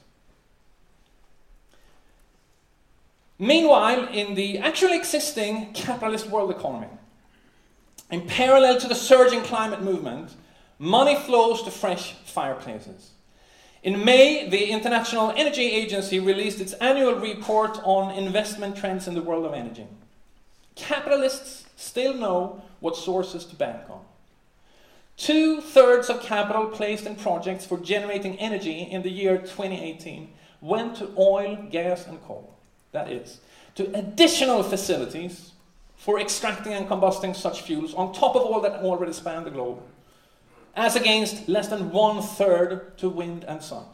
Meanwhile, 3.40 4.10
in 4.10 4.36
the 4.36 4.60
actually 4.60 4.96
existing 4.96 5.74
capitalist 5.74 6.30
world 6.30 6.52
economy, 6.52 6.88
in 8.12 8.28
parallel 8.28 8.80
to 8.80 8.88
the 8.88 8.96
surging 8.96 9.42
climate 9.42 9.82
movement, 9.82 10.36
money 10.78 11.16
flows 11.16 11.64
to 11.64 11.72
fresh 11.72 12.14
fireplaces. 12.26 13.12
In 13.82 14.06
May, 14.06 14.48
the 14.48 14.70
International 14.70 15.32
Energy 15.36 15.64
Agency 15.72 16.20
released 16.20 16.62
its 16.62 16.74
annual 16.74 17.16
report 17.16 17.80
on 17.84 18.16
investment 18.16 18.78
trends 18.78 19.08
in 19.08 19.14
the 19.14 19.22
world 19.22 19.46
of 19.46 19.54
energy. 19.54 19.88
Capitalists 20.76 21.66
still 21.76 22.14
know 22.14 22.64
what 22.80 22.96
sources 22.96 23.46
to 23.46 23.56
bank 23.56 23.90
on. 23.90 24.02
Two 25.18 25.62
thirds 25.62 26.10
of 26.10 26.22
capital 26.22 26.68
placed 26.68 27.06
in 27.06 27.16
projects 27.16 27.66
for 27.66 27.78
generating 27.78 28.40
energy 28.40 28.82
in 28.82 29.02
the 29.02 29.12
year 29.12 29.38
2018 29.38 30.34
went 30.62 30.96
to 30.96 31.12
oil, 31.18 31.68
gas, 31.70 32.08
and 32.08 32.22
coal. 32.24 32.56
That 32.94 33.12
is, 33.12 33.40
to 33.76 33.94
additional 33.94 34.64
facilities 34.64 35.52
for 35.98 36.20
extracting 36.20 36.74
and 36.74 36.88
combusting 36.88 37.36
such 37.36 37.62
fuels 37.62 37.94
on 37.94 38.14
top 38.14 38.36
of 38.36 38.44
all 38.44 38.62
that 38.62 38.82
already 38.84 39.14
span 39.14 39.44
the 39.44 39.52
globe 39.52 39.82
as 40.76 40.96
against 40.96 41.48
less 41.48 41.68
than 41.68 41.92
one 41.92 42.22
third 42.22 42.98
to 42.98 43.10
wind 43.10 43.44
and 43.44 43.62
sun. 43.62 43.86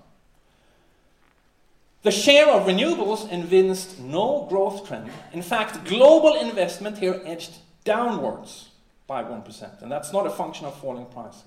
The 2.04 2.12
share 2.12 2.48
of 2.48 2.66
renewables 2.66 3.32
evinced 3.32 4.00
no 4.00 4.46
growth 4.50 4.88
trend. 4.88 5.10
In 5.34 5.42
fact, 5.42 5.84
global 5.86 6.36
investment 6.40 6.98
here 6.98 7.22
edged 7.26 7.58
downwards 7.84 8.70
by 9.06 9.24
1%, 9.24 9.82
and 9.82 9.92
that's 9.92 10.14
not 10.14 10.26
a 10.26 10.30
function 10.30 10.66
of 10.66 10.80
falling 10.80 11.06
prices. 11.08 11.44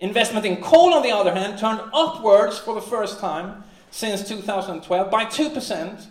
Investment 0.00 0.44
in 0.46 0.56
coal, 0.56 0.94
on 0.94 1.02
the 1.02 1.12
other 1.12 1.32
hand, 1.32 1.58
turned 1.58 1.80
upwards 1.92 2.58
for 2.58 2.74
the 2.74 2.80
first 2.80 3.20
time 3.20 3.62
since 3.90 4.26
2012 4.26 5.10
by 5.10 5.24
2%. 5.26 6.06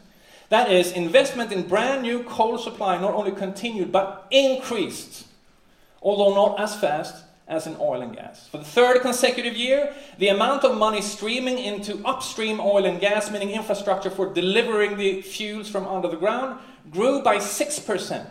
That 0.50 0.72
is, 0.72 0.92
investment 0.92 1.52
in 1.52 1.68
brand 1.68 2.02
new 2.02 2.24
coal 2.24 2.58
supply 2.58 3.00
not 3.00 3.14
only 3.14 3.32
continued 3.32 3.92
but 3.92 4.28
increased, 4.32 5.28
although 6.02 6.34
not 6.34 6.60
as 6.60 6.76
fast 6.76 7.24
as 7.48 7.68
in 7.68 7.76
oil 7.80 8.02
and 8.02 8.16
gas. 8.16 8.48
For 8.48 8.58
the 8.58 8.64
third 8.64 9.02
consecutive 9.02 9.56
year, 9.56 9.94
the 10.18 10.30
amount 10.30 10.64
of 10.64 10.78
money 10.78 11.02
streaming 11.02 11.60
into 11.60 12.04
upstream 12.06 12.60
oil 12.60 12.86
and 12.86 13.00
gas, 13.00 13.32
meaning 13.32 13.52
infrastructure 13.52 14.10
for 14.10 14.32
delivering 14.34 14.98
the 14.98 15.22
fuels 15.22 15.70
from 15.70 15.88
under 15.88 16.08
the 16.08 16.18
ground, 16.18 16.60
grew 16.92 17.22
by 17.22 17.38
6%. 17.38 18.28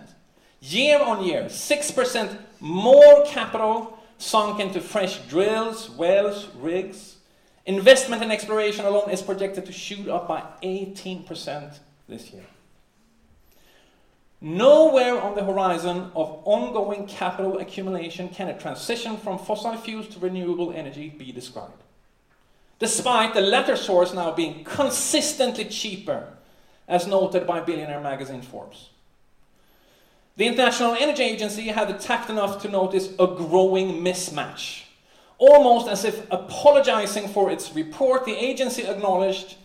Year 0.60 1.00
on 1.00 1.24
year, 1.24 1.44
6% 1.44 2.38
more 2.60 3.24
capital 3.26 3.98
sunk 4.18 4.58
into 4.58 4.80
fresh 4.80 5.18
drills, 5.28 5.90
wells, 5.90 6.48
rigs. 6.56 7.16
Investment 7.66 8.22
in 8.22 8.32
exploration 8.32 8.84
alone 8.84 9.10
is 9.10 9.22
projected 9.22 9.66
to 9.66 9.72
shoot 9.72 10.08
up 10.08 10.26
by 10.26 10.42
18% 10.62 11.78
this 12.08 12.32
year. 12.32 12.44
Nowhere 14.40 15.20
on 15.20 15.34
the 15.34 15.44
horizon 15.44 16.12
of 16.14 16.40
ongoing 16.44 17.06
capital 17.06 17.58
accumulation 17.58 18.28
can 18.28 18.48
a 18.48 18.58
transition 18.58 19.16
from 19.16 19.38
fossil 19.38 19.76
fuels 19.76 20.08
to 20.08 20.20
renewable 20.20 20.72
energy 20.72 21.08
be 21.08 21.32
described. 21.32 21.82
Despite 22.78 23.34
the 23.34 23.40
latter 23.40 23.74
source 23.74 24.14
now 24.14 24.32
being 24.32 24.62
consistently 24.62 25.64
cheaper, 25.64 26.28
as 26.86 27.06
noted 27.06 27.46
by 27.46 27.60
billionaire 27.60 28.00
magazine 28.00 28.40
Forbes. 28.40 28.88
The 30.36 30.46
International 30.46 30.94
Energy 30.94 31.24
Agency 31.24 31.66
had 31.68 31.88
the 31.88 31.94
tact 31.94 32.30
enough 32.30 32.62
to 32.62 32.68
notice 32.68 33.10
a 33.18 33.26
growing 33.26 34.02
mismatch. 34.02 34.84
Almost 35.36 35.88
as 35.88 36.04
if 36.04 36.30
apologizing 36.30 37.28
for 37.28 37.50
its 37.50 37.74
report, 37.74 38.24
the 38.24 38.36
agency 38.36 38.86
acknowledged 38.86 39.56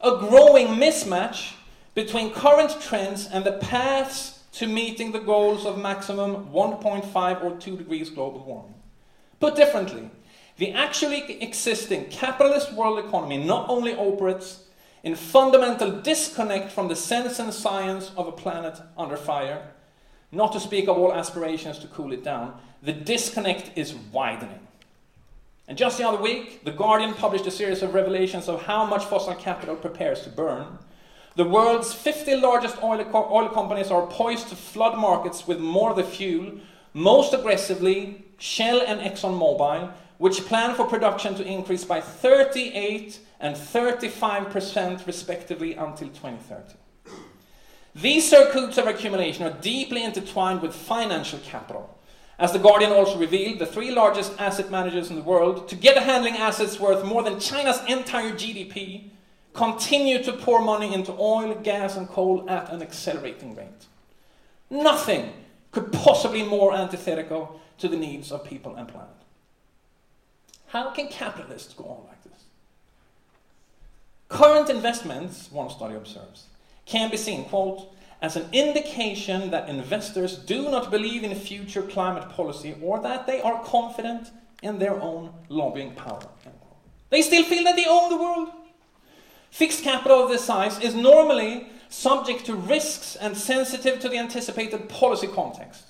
a 0.00 0.16
growing 0.16 0.68
mismatch 0.68 1.54
between 1.94 2.32
current 2.32 2.80
trends 2.80 3.26
and 3.26 3.44
the 3.44 3.52
paths 3.52 4.40
to 4.52 4.66
meeting 4.66 5.12
the 5.12 5.20
goals 5.20 5.64
of 5.64 5.78
maximum 5.78 6.46
1.5 6.46 7.44
or 7.44 7.56
2 7.56 7.76
degrees 7.76 8.10
global 8.10 8.40
warming. 8.40 8.74
Put 9.38 9.56
differently, 9.56 10.10
the 10.58 10.72
actually 10.72 11.40
existing 11.42 12.06
capitalist 12.06 12.72
world 12.72 12.98
economy 13.04 13.38
not 13.38 13.68
only 13.68 13.94
operates 13.94 14.64
in 15.02 15.14
fundamental 15.14 15.90
disconnect 15.90 16.70
from 16.70 16.88
the 16.88 16.96
sense 16.96 17.38
and 17.38 17.54
science 17.54 18.12
of 18.16 18.26
a 18.26 18.32
planet 18.32 18.78
under 18.98 19.16
fire, 19.16 19.70
not 20.32 20.52
to 20.52 20.60
speak 20.60 20.88
of 20.88 20.98
all 20.98 21.14
aspirations 21.14 21.78
to 21.78 21.86
cool 21.88 22.12
it 22.12 22.22
down, 22.22 22.60
the 22.82 22.92
disconnect 22.92 23.70
is 23.76 23.94
widening. 23.94 24.66
And 25.66 25.78
just 25.78 25.98
the 25.98 26.06
other 26.06 26.20
week, 26.20 26.64
The 26.64 26.72
Guardian 26.72 27.14
published 27.14 27.46
a 27.46 27.50
series 27.50 27.82
of 27.82 27.94
revelations 27.94 28.48
of 28.48 28.62
how 28.62 28.84
much 28.84 29.04
fossil 29.04 29.34
capital 29.34 29.76
prepares 29.76 30.22
to 30.22 30.28
burn 30.28 30.78
the 31.36 31.44
world's 31.44 31.92
50 31.92 32.36
largest 32.36 32.82
oil, 32.82 33.04
co 33.04 33.28
oil 33.30 33.48
companies 33.48 33.90
are 33.90 34.06
poised 34.06 34.48
to 34.48 34.56
flood 34.56 34.98
markets 34.98 35.46
with 35.46 35.60
more 35.60 35.90
of 35.90 35.96
the 35.96 36.04
fuel, 36.04 36.52
most 36.92 37.32
aggressively 37.32 38.24
Shell 38.38 38.82
and 38.86 39.00
ExxonMobil, 39.00 39.92
which 40.18 40.46
plan 40.46 40.74
for 40.74 40.86
production 40.86 41.34
to 41.36 41.44
increase 41.44 41.84
by 41.84 42.00
38 42.00 43.20
and 43.38 43.54
35% 43.54 45.06
respectively 45.06 45.74
until 45.74 46.08
2030. 46.08 46.74
These 47.94 48.28
circuits 48.28 48.78
of 48.78 48.86
accumulation 48.86 49.44
are 49.44 49.60
deeply 49.60 50.02
intertwined 50.02 50.62
with 50.62 50.74
financial 50.74 51.38
capital. 51.40 51.98
As 52.38 52.52
The 52.52 52.58
Guardian 52.58 52.92
also 52.92 53.18
revealed, 53.18 53.58
the 53.58 53.66
three 53.66 53.90
largest 53.90 54.32
asset 54.38 54.70
managers 54.70 55.10
in 55.10 55.16
the 55.16 55.22
world, 55.22 55.68
together 55.68 56.00
handling 56.00 56.36
assets 56.36 56.80
worth 56.80 57.04
more 57.04 57.22
than 57.22 57.40
China's 57.40 57.80
entire 57.86 58.32
GDP, 58.32 59.10
continue 59.52 60.22
to 60.22 60.32
pour 60.32 60.60
money 60.60 60.94
into 60.94 61.12
oil, 61.12 61.54
gas, 61.54 61.96
and 61.96 62.08
coal 62.08 62.48
at 62.48 62.70
an 62.72 62.82
accelerating 62.82 63.54
rate. 63.56 63.86
Nothing 64.70 65.32
could 65.72 65.92
possibly 65.92 66.42
be 66.42 66.48
more 66.48 66.74
antithetical 66.74 67.60
to 67.78 67.88
the 67.88 67.96
needs 67.96 68.30
of 68.30 68.44
people 68.44 68.76
and 68.76 68.88
planet. 68.88 69.08
How 70.68 70.90
can 70.90 71.08
capitalists 71.08 71.74
go 71.74 71.84
on 71.84 72.06
like 72.06 72.22
this? 72.24 72.44
Current 74.28 74.70
investments, 74.70 75.50
one 75.50 75.70
study 75.70 75.94
observes, 75.94 76.46
can 76.86 77.10
be 77.10 77.16
seen, 77.16 77.44
quote, 77.44 77.92
as 78.22 78.36
an 78.36 78.46
indication 78.52 79.50
that 79.50 79.68
investors 79.68 80.36
do 80.36 80.70
not 80.70 80.90
believe 80.90 81.24
in 81.24 81.34
future 81.34 81.82
climate 81.82 82.28
policy 82.28 82.76
or 82.82 83.00
that 83.00 83.26
they 83.26 83.40
are 83.40 83.64
confident 83.64 84.30
in 84.62 84.78
their 84.78 85.00
own 85.00 85.32
lobbying 85.48 85.94
power. 85.94 86.22
They 87.08 87.22
still 87.22 87.44
feel 87.44 87.64
that 87.64 87.76
they 87.76 87.86
own 87.86 88.10
the 88.10 88.22
world. 88.22 88.50
Fixed 89.50 89.82
capital 89.82 90.22
of 90.22 90.30
this 90.30 90.44
size 90.44 90.78
is 90.80 90.94
normally 90.94 91.68
subject 91.88 92.46
to 92.46 92.54
risks 92.54 93.16
and 93.16 93.36
sensitive 93.36 93.98
to 94.00 94.08
the 94.08 94.18
anticipated 94.18 94.88
policy 94.88 95.26
context. 95.26 95.84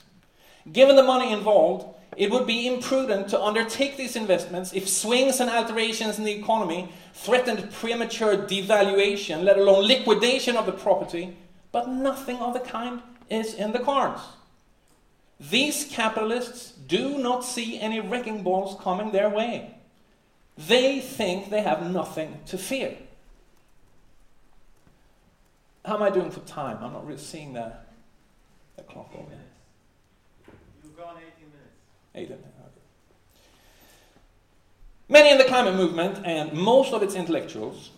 Given 0.72 0.96
the 0.96 1.02
money 1.02 1.32
involved, 1.32 1.94
it 2.16 2.30
would 2.30 2.46
be 2.46 2.66
imprudent 2.66 3.28
to 3.28 3.40
undertake 3.40 3.96
these 3.96 4.16
investments 4.16 4.72
if 4.72 4.88
swings 4.88 5.40
and 5.40 5.50
alterations 5.50 6.18
in 6.18 6.24
the 6.24 6.32
economy 6.32 6.92
threatened 7.14 7.70
premature 7.72 8.36
devaluation, 8.36 9.44
let 9.44 9.58
alone 9.58 9.86
liquidation 9.86 10.56
of 10.56 10.66
the 10.66 10.72
property, 10.72 11.36
but 11.70 11.88
nothing 11.88 12.38
of 12.38 12.54
the 12.54 12.60
kind 12.60 13.02
is 13.28 13.54
in 13.54 13.72
the 13.72 13.78
cards. 13.78 14.22
These 15.38 15.84
capitalists 15.84 16.72
do 16.72 17.18
not 17.18 17.44
see 17.44 17.80
any 17.80 18.00
wrecking 18.00 18.42
balls 18.42 18.78
coming 18.82 19.12
their 19.12 19.30
way. 19.30 19.76
They 20.58 21.00
think 21.00 21.48
they 21.48 21.62
have 21.62 21.90
nothing 21.90 22.40
to 22.46 22.58
fear. 22.58 22.96
How 25.84 25.96
am 25.96 26.02
I 26.02 26.10
doing 26.10 26.30
for 26.30 26.40
time? 26.40 26.78
I'm 26.82 26.92
not 26.92 27.06
really 27.06 27.18
seeing 27.18 27.54
the, 27.54 27.72
the 28.76 28.82
clock 28.82 29.10
over 29.14 29.30
here. 29.30 30.54
You've 30.84 30.96
gone 30.96 31.16
18 31.16 31.48
minutes. 31.48 31.74
18 32.14 32.28
minutes. 32.28 32.46
Okay. 32.60 32.70
Many 35.08 35.30
in 35.30 35.38
the 35.38 35.44
climate 35.44 35.74
movement 35.74 36.24
and 36.24 36.52
most 36.52 36.92
of 36.92 37.02
its 37.02 37.14
intellectuals 37.14 37.90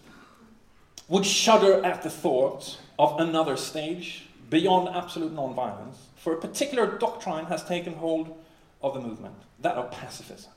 would 1.08 1.26
shudder 1.26 1.84
at 1.84 2.02
the 2.02 2.10
thought 2.10 2.78
of 2.98 3.20
another 3.20 3.56
stage 3.56 4.28
beyond 4.48 4.88
absolute 4.94 5.34
nonviolence, 5.34 5.96
for 6.16 6.34
a 6.34 6.40
particular 6.40 6.98
doctrine 6.98 7.46
has 7.46 7.64
taken 7.64 7.94
hold 7.94 8.38
of 8.82 8.94
the 8.94 9.00
movement, 9.00 9.34
that 9.60 9.76
of 9.76 9.90
pacifism. 9.90 10.52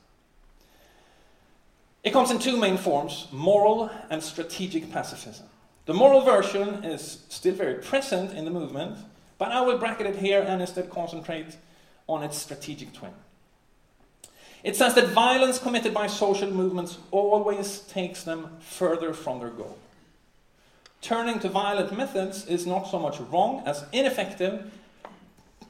It 2.03 2.11
comes 2.11 2.29
in 2.29 2.37
two 2.37 2.57
main 2.57 2.77
forms 2.77 3.27
moral 3.31 3.89
and 4.09 4.21
strategic 4.21 4.91
pacifism. 4.91 5.47
The 5.85 5.93
moral 5.93 6.21
version 6.21 6.83
is 6.83 7.23
still 7.29 7.53
very 7.53 7.75
present 7.75 8.31
in 8.33 8.45
the 8.45 8.51
movement, 8.51 8.97
but 9.37 9.51
I 9.51 9.61
will 9.61 9.77
bracket 9.77 10.07
it 10.07 10.15
here 10.15 10.41
and 10.41 10.61
instead 10.61 10.89
concentrate 10.89 11.57
on 12.07 12.23
its 12.23 12.37
strategic 12.37 12.93
twin. 12.93 13.13
It 14.63 14.75
says 14.75 14.95
that 14.95 15.09
violence 15.09 15.59
committed 15.59 15.93
by 15.93 16.07
social 16.07 16.49
movements 16.49 16.97
always 17.11 17.81
takes 17.81 18.23
them 18.23 18.57
further 18.61 19.13
from 19.13 19.39
their 19.39 19.51
goal. 19.51 19.77
Turning 21.01 21.37
to 21.39 21.49
violent 21.49 21.95
methods 21.95 22.47
is 22.47 22.65
not 22.65 22.87
so 22.87 22.97
much 22.97 23.19
wrong 23.19 23.61
as 23.67 23.85
ineffective, 23.93 24.71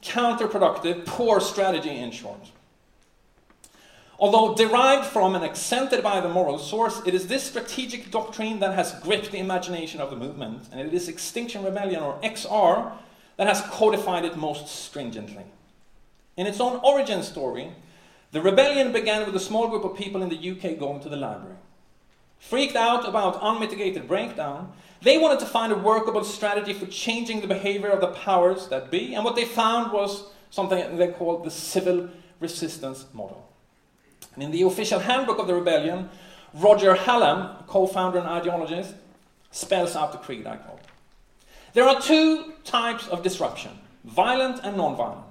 counterproductive, 0.02 1.04
poor 1.04 1.40
strategy 1.40 1.90
in 1.90 2.10
short. 2.10 2.40
Although 4.18 4.54
derived 4.54 5.06
from 5.06 5.34
and 5.34 5.44
accented 5.44 6.02
by 6.02 6.20
the 6.20 6.28
moral 6.28 6.58
source, 6.58 7.02
it 7.04 7.12
is 7.12 7.26
this 7.26 7.44
strategic 7.44 8.10
doctrine 8.10 8.60
that 8.60 8.74
has 8.74 8.98
gripped 9.00 9.30
the 9.30 9.38
imagination 9.38 10.00
of 10.00 10.08
the 10.10 10.16
movement, 10.16 10.68
and 10.72 10.80
it 10.80 10.94
is 10.94 11.08
Extinction 11.08 11.62
Rebellion, 11.62 12.02
or 12.02 12.18
XR, 12.22 12.92
that 13.36 13.46
has 13.46 13.60
codified 13.62 14.24
it 14.24 14.36
most 14.36 14.68
stringently. 14.68 15.44
In 16.36 16.46
its 16.46 16.60
own 16.60 16.80
origin 16.82 17.22
story, 17.22 17.72
the 18.32 18.40
rebellion 18.40 18.92
began 18.92 19.26
with 19.26 19.36
a 19.36 19.40
small 19.40 19.68
group 19.68 19.84
of 19.84 19.96
people 19.96 20.22
in 20.22 20.30
the 20.30 20.50
UK 20.50 20.78
going 20.78 21.00
to 21.00 21.08
the 21.08 21.16
library. 21.16 21.56
Freaked 22.38 22.76
out 22.76 23.08
about 23.08 23.38
unmitigated 23.42 24.08
breakdown, 24.08 24.72
they 25.02 25.18
wanted 25.18 25.40
to 25.40 25.46
find 25.46 25.72
a 25.72 25.76
workable 25.76 26.24
strategy 26.24 26.72
for 26.72 26.86
changing 26.86 27.40
the 27.40 27.46
behavior 27.46 27.88
of 27.88 28.00
the 28.00 28.08
powers 28.08 28.68
that 28.68 28.90
be, 28.90 29.14
and 29.14 29.24
what 29.24 29.36
they 29.36 29.44
found 29.44 29.92
was 29.92 30.24
something 30.50 30.96
they 30.96 31.08
called 31.08 31.44
the 31.44 31.50
civil 31.50 32.08
resistance 32.40 33.04
model. 33.12 33.45
And 34.36 34.44
in 34.44 34.50
the 34.52 34.62
official 34.62 35.00
handbook 35.00 35.38
of 35.38 35.48
the 35.48 35.54
rebellion, 35.54 36.10
Roger 36.54 36.94
Hallam, 36.94 37.64
co 37.66 37.86
founder 37.86 38.18
and 38.18 38.28
ideologist, 38.28 38.94
spells 39.50 39.96
out 39.96 40.12
the 40.12 40.18
creed 40.18 40.46
I 40.46 40.56
quote. 40.56 40.80
There 41.72 41.88
are 41.88 42.00
two 42.00 42.52
types 42.64 43.08
of 43.08 43.22
disruption 43.22 43.72
violent 44.04 44.60
and 44.62 44.76
non 44.76 44.96
violent. 44.96 45.24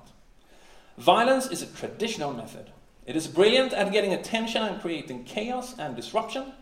Violence 0.98 1.48
is 1.48 1.62
a 1.62 1.68
traditional 1.68 2.34
method. 2.34 2.72
It 3.06 3.16
is 3.16 3.28
brilliant 3.28 3.74
at 3.74 3.92
getting 3.92 4.14
attention 4.14 4.64
and 4.64 4.82
creating 4.82 5.26
chaos 5.26 5.76
and 5.78 5.96
disruption, 5.96 6.54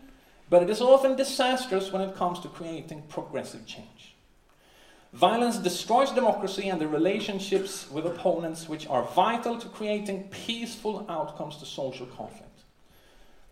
but 0.50 0.62
it 0.62 0.68
is 0.68 0.80
often 0.80 1.16
disastrous 1.16 1.90
when 1.90 2.02
it 2.02 2.14
comes 2.14 2.40
to 2.40 2.48
creating 2.48 3.02
progressive 3.08 3.64
change. 3.66 3.93
Violence 5.14 5.58
destroys 5.58 6.10
democracy 6.10 6.68
and 6.68 6.80
the 6.80 6.88
relationships 6.88 7.88
with 7.88 8.04
opponents 8.04 8.68
which 8.68 8.88
are 8.88 9.04
vital 9.14 9.56
to 9.56 9.68
creating 9.68 10.24
peaceful 10.24 11.06
outcomes 11.08 11.56
to 11.58 11.64
social 11.64 12.06
conflict. 12.06 12.64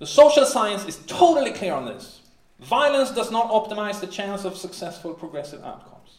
The 0.01 0.07
social 0.07 0.45
science 0.45 0.85
is 0.87 0.99
totally 1.07 1.53
clear 1.53 1.73
on 1.73 1.87
this. 1.87 2.23
Violence 2.59 3.13
does 3.13 3.31
not 3.31 3.49
optimize 3.51 4.01
the 4.01 4.09
chance 4.09 4.45
of 4.45 4.57
successful 4.57 5.15
progressive 5.15 5.63
outcomes. 5.63 6.19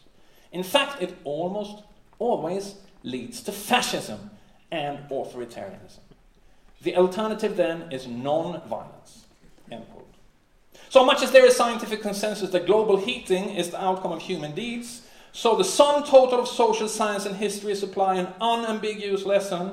In 0.50 0.62
fact, 0.62 1.02
it 1.02 1.14
almost 1.24 1.82
always 2.18 2.76
leads 3.02 3.42
to 3.42 3.52
fascism 3.52 4.30
and 4.72 4.98
authoritarianism. 5.10 6.00
The 6.80 6.96
alternative 6.96 7.58
then 7.58 7.92
is 7.92 8.06
non 8.06 8.62
violence. 8.66 9.24
So 10.88 11.04
much 11.04 11.22
as 11.24 11.32
there 11.32 11.44
is 11.44 11.56
scientific 11.56 12.02
consensus 12.02 12.50
that 12.50 12.66
global 12.66 12.96
heating 12.96 13.50
is 13.50 13.70
the 13.70 13.82
outcome 13.82 14.12
of 14.12 14.22
human 14.22 14.54
deeds, 14.54 15.02
so 15.34 15.56
the 15.56 15.64
sum 15.64 16.04
total 16.04 16.38
of 16.38 16.48
social 16.48 16.88
science 16.88 17.26
and 17.26 17.34
history 17.34 17.74
supply 17.74 18.14
an 18.14 18.28
unambiguous 18.40 19.26
lesson. 19.26 19.72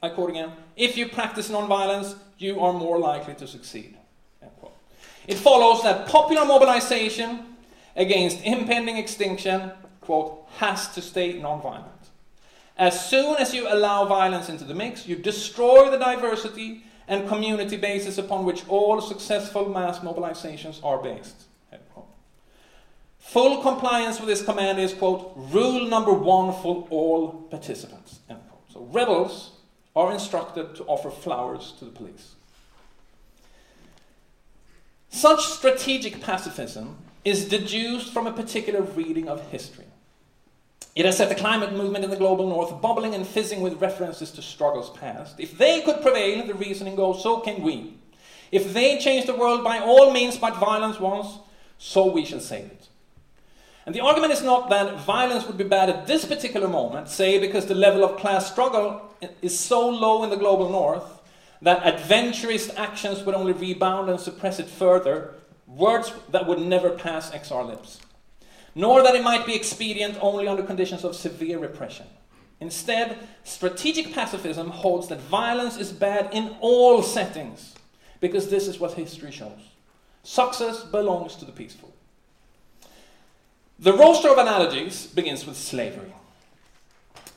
I 0.00 0.08
quote 0.08 0.30
again 0.30 0.52
if 0.76 0.96
you 0.96 1.08
practice 1.08 1.50
nonviolence, 1.50 2.14
you 2.38 2.60
are 2.60 2.72
more 2.72 2.96
likely 2.96 3.34
to 3.34 3.48
succeed. 3.48 3.96
It 5.26 5.36
follows 5.36 5.82
that 5.82 6.06
popular 6.06 6.44
mobilization 6.44 7.56
against 7.96 8.42
impending 8.44 8.96
extinction, 8.96 9.72
quote, 10.00 10.46
has 10.58 10.88
to 10.94 11.02
stay 11.02 11.34
nonviolent. 11.34 11.84
As 12.78 13.10
soon 13.10 13.36
as 13.36 13.52
you 13.52 13.66
allow 13.68 14.06
violence 14.06 14.48
into 14.48 14.64
the 14.64 14.74
mix, 14.74 15.08
you 15.08 15.16
destroy 15.16 15.90
the 15.90 15.98
diversity 15.98 16.84
and 17.08 17.28
community 17.28 17.76
basis 17.76 18.16
upon 18.16 18.44
which 18.44 18.66
all 18.68 19.00
successful 19.00 19.68
mass 19.68 19.98
mobilizations 19.98 20.82
are 20.84 21.02
based. 21.02 21.46
Full 23.30 23.62
compliance 23.62 24.18
with 24.18 24.28
this 24.28 24.42
command 24.42 24.80
is, 24.80 24.92
quote, 24.92 25.32
rule 25.36 25.86
number 25.86 26.12
one 26.12 26.52
for 26.62 26.88
all 26.90 27.28
participants, 27.48 28.18
end 28.28 28.40
quote. 28.48 28.72
So 28.72 28.88
rebels 28.90 29.52
are 29.94 30.12
instructed 30.12 30.74
to 30.74 30.84
offer 30.86 31.10
flowers 31.10 31.74
to 31.78 31.84
the 31.84 31.92
police. 31.92 32.34
Such 35.10 35.46
strategic 35.46 36.20
pacifism 36.20 36.96
is 37.24 37.48
deduced 37.48 38.12
from 38.12 38.26
a 38.26 38.32
particular 38.32 38.82
reading 38.82 39.28
of 39.28 39.48
history. 39.50 39.86
It 40.96 41.04
has 41.04 41.16
set 41.16 41.28
the 41.28 41.36
climate 41.36 41.72
movement 41.72 42.02
in 42.02 42.10
the 42.10 42.16
global 42.16 42.48
north 42.48 42.82
bubbling 42.82 43.14
and 43.14 43.24
fizzing 43.24 43.60
with 43.60 43.80
references 43.80 44.32
to 44.32 44.42
struggles 44.42 44.90
past. 44.98 45.38
If 45.38 45.56
they 45.56 45.82
could 45.82 46.02
prevail, 46.02 46.44
the 46.48 46.54
reasoning 46.54 46.96
goes, 46.96 47.22
so 47.22 47.38
can 47.38 47.62
we. 47.62 47.94
If 48.50 48.74
they 48.74 48.98
change 48.98 49.26
the 49.26 49.36
world 49.36 49.62
by 49.62 49.78
all 49.78 50.12
means 50.12 50.36
but 50.36 50.56
violence 50.56 50.98
once, 50.98 51.38
so 51.78 52.10
we 52.10 52.24
shall 52.24 52.40
save 52.40 52.64
it. 52.64 52.79
And 53.90 53.94
the 53.96 54.04
argument 54.04 54.32
is 54.32 54.44
not 54.44 54.70
that 54.70 55.00
violence 55.00 55.48
would 55.48 55.58
be 55.58 55.64
bad 55.64 55.90
at 55.90 56.06
this 56.06 56.24
particular 56.24 56.68
moment, 56.68 57.08
say 57.08 57.40
because 57.40 57.66
the 57.66 57.74
level 57.74 58.04
of 58.04 58.20
class 58.20 58.48
struggle 58.48 59.12
is 59.42 59.58
so 59.58 59.88
low 59.88 60.22
in 60.22 60.30
the 60.30 60.36
global 60.36 60.70
north 60.70 61.20
that 61.60 61.84
adventurist 61.84 62.70
actions 62.78 63.24
would 63.24 63.34
only 63.34 63.52
rebound 63.52 64.08
and 64.08 64.20
suppress 64.20 64.60
it 64.60 64.68
further, 64.68 65.34
words 65.66 66.12
that 66.28 66.46
would 66.46 66.60
never 66.60 66.90
pass 66.90 67.32
XR 67.32 67.66
lips. 67.66 67.98
Nor 68.76 69.02
that 69.02 69.16
it 69.16 69.24
might 69.24 69.44
be 69.44 69.56
expedient 69.56 70.16
only 70.20 70.46
under 70.46 70.62
conditions 70.62 71.02
of 71.02 71.16
severe 71.16 71.58
repression. 71.58 72.06
Instead, 72.60 73.18
strategic 73.42 74.14
pacifism 74.14 74.70
holds 74.70 75.08
that 75.08 75.18
violence 75.18 75.76
is 75.76 75.92
bad 75.92 76.32
in 76.32 76.54
all 76.60 77.02
settings, 77.02 77.74
because 78.20 78.50
this 78.50 78.68
is 78.68 78.78
what 78.78 78.92
history 78.92 79.32
shows. 79.32 79.72
Success 80.22 80.84
belongs 80.84 81.34
to 81.34 81.44
the 81.44 81.50
peaceful. 81.50 81.89
The 83.82 83.94
roster 83.94 84.28
of 84.28 84.36
analogies 84.36 85.06
begins 85.06 85.46
with 85.46 85.56
slavery. 85.56 86.12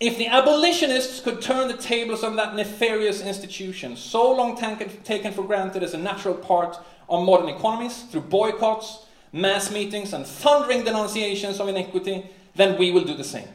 If 0.02 0.18
the 0.18 0.28
abolitionists 0.28 1.22
could 1.22 1.42
turn 1.42 1.70
the 1.70 1.78
tables 1.78 2.22
on 2.22 2.36
that 2.36 2.54
nefarious 2.54 3.22
institution, 3.22 3.96
so 3.96 4.30
long 4.34 4.58
taken 4.58 5.32
for 5.32 5.46
granted 5.46 5.84
as 5.84 5.94
a 5.94 5.98
natural 5.98 6.34
part 6.34 6.78
of 7.08 7.26
modern 7.26 7.48
economies, 7.48 8.04
through 8.12 8.22
boycotts, 8.22 9.06
mass 9.32 9.72
meetings, 9.72 10.12
and 10.12 10.28
thundering 10.28 10.84
denunciations 10.84 11.62
of 11.62 11.70
iniquity, 11.70 12.26
then 12.56 12.78
we 12.78 12.92
will 12.92 13.06
do 13.06 13.16
the 13.16 13.24
same. 13.24 13.48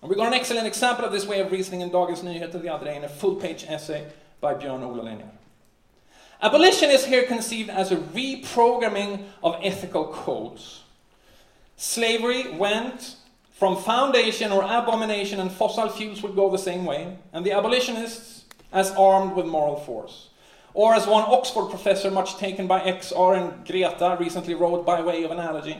And 0.00 0.08
we 0.08 0.16
got 0.16 0.28
an 0.28 0.32
excellent 0.32 0.66
example 0.66 1.04
of 1.04 1.12
this 1.12 1.26
way 1.26 1.40
of 1.40 1.52
reasoning 1.52 1.82
in 1.82 1.90
Dagens 1.90 2.22
Nyheter 2.22 2.62
the 2.62 2.70
other 2.70 2.86
day 2.86 2.96
in 2.96 3.04
a 3.04 3.10
full 3.10 3.34
page 3.34 3.66
essay 3.68 4.10
by 4.40 4.54
Björn 4.54 4.82
Ola. 4.82 5.18
Abolition 6.40 6.88
is 6.88 7.04
here 7.04 7.24
conceived 7.24 7.68
as 7.68 7.92
a 7.92 7.96
reprogramming 7.96 9.22
of 9.44 9.56
ethical 9.62 10.06
codes. 10.06 10.82
Slavery 11.82 12.48
went 12.48 13.16
from 13.58 13.76
foundation 13.76 14.52
or 14.52 14.62
abomination, 14.62 15.40
and 15.40 15.50
fossil 15.50 15.88
fuels 15.88 16.22
would 16.22 16.36
go 16.36 16.48
the 16.48 16.56
same 16.56 16.84
way, 16.84 17.18
and 17.32 17.44
the 17.44 17.50
abolitionists 17.50 18.44
as 18.72 18.92
armed 18.92 19.34
with 19.34 19.46
moral 19.46 19.74
force. 19.74 20.28
Or 20.74 20.94
as 20.94 21.08
one 21.08 21.24
Oxford 21.26 21.70
professor, 21.70 22.08
much 22.08 22.36
taken 22.36 22.68
by 22.68 22.82
XR 22.82 23.36
and 23.36 23.66
Greta, 23.66 24.16
recently 24.20 24.54
wrote 24.54 24.86
by 24.86 25.02
way 25.02 25.24
of 25.24 25.32
analogy, 25.32 25.76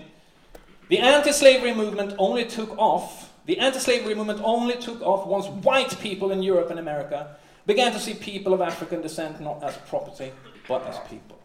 the 0.89 0.99
anti-slavery 0.99 1.73
movement 1.73 2.17
only 2.19 2.47
took 2.47 2.77
off. 2.79 3.33
The 3.47 3.61
anti-slavery 3.61 4.17
movement 4.17 4.41
only 4.43 4.75
took 4.75 5.01
off 5.03 5.29
once 5.29 5.47
white 5.65 5.97
people 6.01 6.33
in 6.33 6.43
Europe 6.43 6.71
and 6.71 6.81
America 6.81 7.37
began 7.65 7.93
to 7.93 8.01
see 8.01 8.15
people 8.15 8.53
of 8.53 8.61
African 8.61 9.03
descent 9.03 9.41
not 9.41 9.63
as 9.63 9.77
property, 9.87 10.33
but 10.67 10.85
as 10.85 10.99
people. 11.09 11.39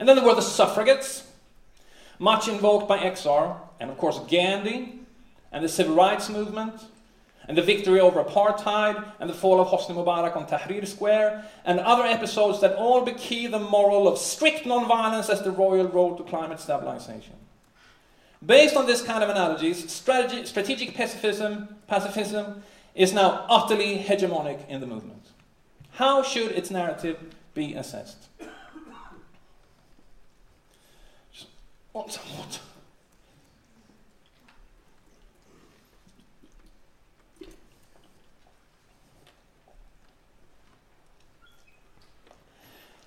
And 0.00 0.08
then 0.08 0.16
there 0.16 0.24
were 0.24 0.34
the 0.34 0.42
suffragettes, 0.42 1.27
much 2.18 2.48
invoked 2.48 2.88
by 2.88 2.98
XR, 2.98 3.56
and 3.80 3.90
of 3.90 3.98
course 3.98 4.18
Gandhi, 4.28 5.00
and 5.52 5.64
the 5.64 5.68
civil 5.68 5.94
rights 5.94 6.28
movement, 6.28 6.86
and 7.46 7.56
the 7.56 7.62
victory 7.62 7.98
over 8.00 8.22
apartheid, 8.22 9.02
and 9.20 9.30
the 9.30 9.34
fall 9.34 9.60
of 9.60 9.68
Hosni 9.68 9.94
Mubarak 9.94 10.36
on 10.36 10.46
Tahrir 10.46 10.86
Square, 10.86 11.44
and 11.64 11.80
other 11.80 12.04
episodes 12.04 12.60
that 12.60 12.76
all 12.76 13.04
bekey 13.04 13.50
the 13.50 13.58
moral 13.58 14.06
of 14.06 14.18
strict 14.18 14.66
non-violence 14.66 15.30
as 15.30 15.42
the 15.42 15.50
royal 15.50 15.88
road 15.88 16.18
to 16.18 16.24
climate 16.24 16.60
stabilization. 16.60 17.34
Based 18.44 18.76
on 18.76 18.86
this 18.86 19.02
kind 19.02 19.24
of 19.24 19.30
analogies, 19.30 19.90
strategy, 19.90 20.44
strategic 20.44 20.94
pacifism, 20.94 21.76
pacifism 21.88 22.62
is 22.94 23.12
now 23.12 23.46
utterly 23.48 23.98
hegemonic 23.98 24.68
in 24.68 24.80
the 24.80 24.86
movement. 24.86 25.24
How 25.92 26.22
should 26.22 26.52
its 26.52 26.70
narrative 26.70 27.18
be 27.54 27.74
assessed? 27.74 28.27
What? 31.92 32.14
What? 32.14 32.60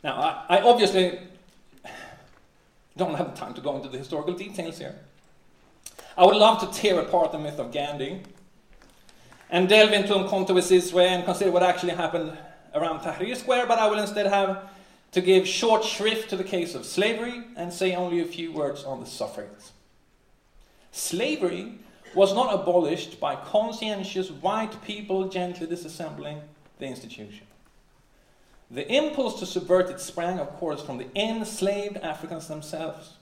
Now, 0.04 0.16
I, 0.50 0.58
I 0.58 0.62
obviously 0.62 1.20
don't 2.98 3.16
have 3.16 3.36
time 3.36 3.54
to 3.54 3.62
go 3.62 3.76
into 3.76 3.88
the 3.88 3.98
historical 3.98 4.34
details 4.34 4.80
here. 4.80 4.96
I 6.18 6.26
would 6.26 6.36
love 6.36 6.60
to 6.60 6.80
tear 6.80 7.00
apart 7.00 7.32
the 7.32 7.40
myth 7.40 7.60
of 7.60 7.72
Gandhi 7.72 8.22
and 9.50 9.70
delve 9.70 9.92
into 9.92 10.14
Umkhonto 10.14 10.56
we 10.56 10.62
Sizwe 10.62 11.06
and 11.08 11.24
consider 11.24 11.52
what 11.52 11.64
actually 11.64 11.94
happened 11.94 12.38
around 12.74 13.02
Tahrir 13.02 13.36
Square, 13.36 13.68
but 13.68 13.80
I 13.80 13.88
will 13.88 14.00
instead 14.00 14.28
have 14.28 14.70
to 15.12 15.22
give 15.22 15.48
short 15.48 15.84
shrift 15.84 16.30
to 16.30 16.38
the 16.38 16.44
case 16.44 16.74
of 16.74 16.86
slavery 16.86 17.44
and 17.56 17.74
say 17.74 17.96
only 17.96 18.22
a 18.22 18.26
few 18.26 18.52
words 18.52 18.84
on 18.84 19.00
the 19.00 19.06
suffragettes. 19.06 19.72
Slavery 20.92 21.80
was 22.14 22.34
not 22.34 22.54
abolished 22.54 23.20
by 23.20 23.36
conscientious 23.36 24.30
white 24.30 24.82
people 24.84 25.28
gently 25.30 25.68
disassembling 25.68 26.42
the 26.80 26.86
institution. 26.86 27.48
The 28.70 28.90
impulse 28.90 29.40
to 29.40 29.46
subvert 29.46 29.90
it 29.90 30.00
sprang, 30.00 30.40
of 30.40 30.50
course, 30.52 30.82
from 30.82 30.98
the 30.98 31.08
enslaved 31.16 31.98
Africans 31.98 32.48
themselves. 32.48 33.14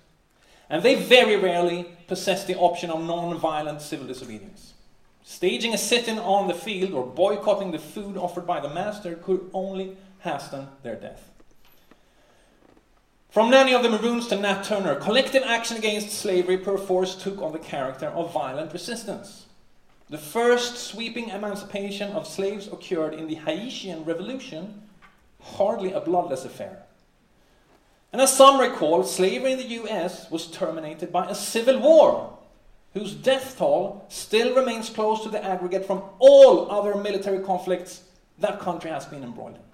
And 0.69 0.83
they 0.83 0.93
very 0.95 1.35
rarely 1.35 1.87
possessed 2.07 2.45
the 2.45 2.57
option 2.57 2.91
of 2.91 3.01
non 3.01 3.35
violent 3.39 3.81
civil 3.81 4.05
disobedience. 4.05 4.73
Staging 5.23 5.73
a 5.73 5.77
sit 5.77 6.07
in 6.07 6.19
on 6.19 6.47
the 6.47 6.53
field 6.53 6.93
or 6.93 7.05
boycotting 7.05 7.71
the 7.71 7.79
food 7.79 8.17
offered 8.17 8.45
by 8.45 8.59
the 8.59 8.69
master 8.69 9.15
could 9.15 9.49
only 9.53 9.97
hasten 10.19 10.67
their 10.83 10.95
death. 10.95 11.29
From 13.29 13.51
Nanny 13.51 13.75
of 13.75 13.83
the 13.83 13.89
Maroons 13.89 14.25
to 14.29 14.35
Nat 14.37 14.63
Turner, 14.63 14.95
collective 14.95 15.43
action 15.43 15.77
against 15.77 16.09
slavery 16.09 16.57
perforce 16.57 17.13
took 17.13 17.39
on 17.43 17.51
the 17.51 17.59
character 17.59 18.07
of 18.07 18.33
violent 18.33 18.73
resistance. 18.73 19.45
The 20.09 20.17
first 20.17 20.77
sweeping 20.77 21.29
emancipation 21.29 22.11
of 22.13 22.27
slaves 22.27 22.65
occurred 22.65 23.13
in 23.13 23.27
the 23.27 23.35
Haitian 23.35 24.03
Revolution, 24.03 24.81
hardly 25.39 25.91
a 25.91 26.01
bloodless 26.01 26.43
affair. 26.43 26.79
And 28.11 28.19
as 28.19 28.35
some 28.35 28.59
recall, 28.59 29.03
slavery 29.03 29.51
in 29.51 29.59
the 29.59 29.83
US 29.83 30.31
was 30.31 30.47
terminated 30.47 31.11
by 31.11 31.29
a 31.29 31.35
civil 31.35 31.79
war 31.79 32.35
whose 32.95 33.13
death 33.13 33.59
toll 33.59 34.07
still 34.09 34.55
remains 34.55 34.89
close 34.89 35.21
to 35.21 35.29
the 35.29 35.45
aggregate 35.45 35.85
from 35.85 36.01
all 36.17 36.71
other 36.71 36.95
military 36.95 37.43
conflicts 37.43 38.01
that 38.39 38.59
country 38.59 38.89
has 38.89 39.05
been 39.05 39.21
embroiled 39.21 39.53
in. 39.53 39.68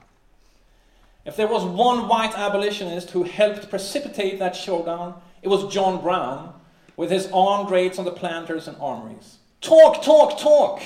If 1.26 1.36
there 1.36 1.48
was 1.48 1.66
one 1.66 2.08
white 2.08 2.38
abolitionist 2.38 3.10
who 3.12 3.24
helped 3.24 3.70
precipitate 3.70 4.38
that 4.40 4.56
showdown, 4.56 5.20
it 5.42 5.50
was 5.50 5.74
John 5.74 6.02
Brown 6.02 6.54
with 6.96 7.10
his 7.10 7.28
armed 7.34 7.72
raids 7.72 7.98
on 7.98 8.06
the 8.06 8.12
planters 8.12 8.68
and 8.68 8.78
armories. 8.80 9.38
Talk, 9.60 10.04
talk, 10.04 10.40
talk! 10.40 10.82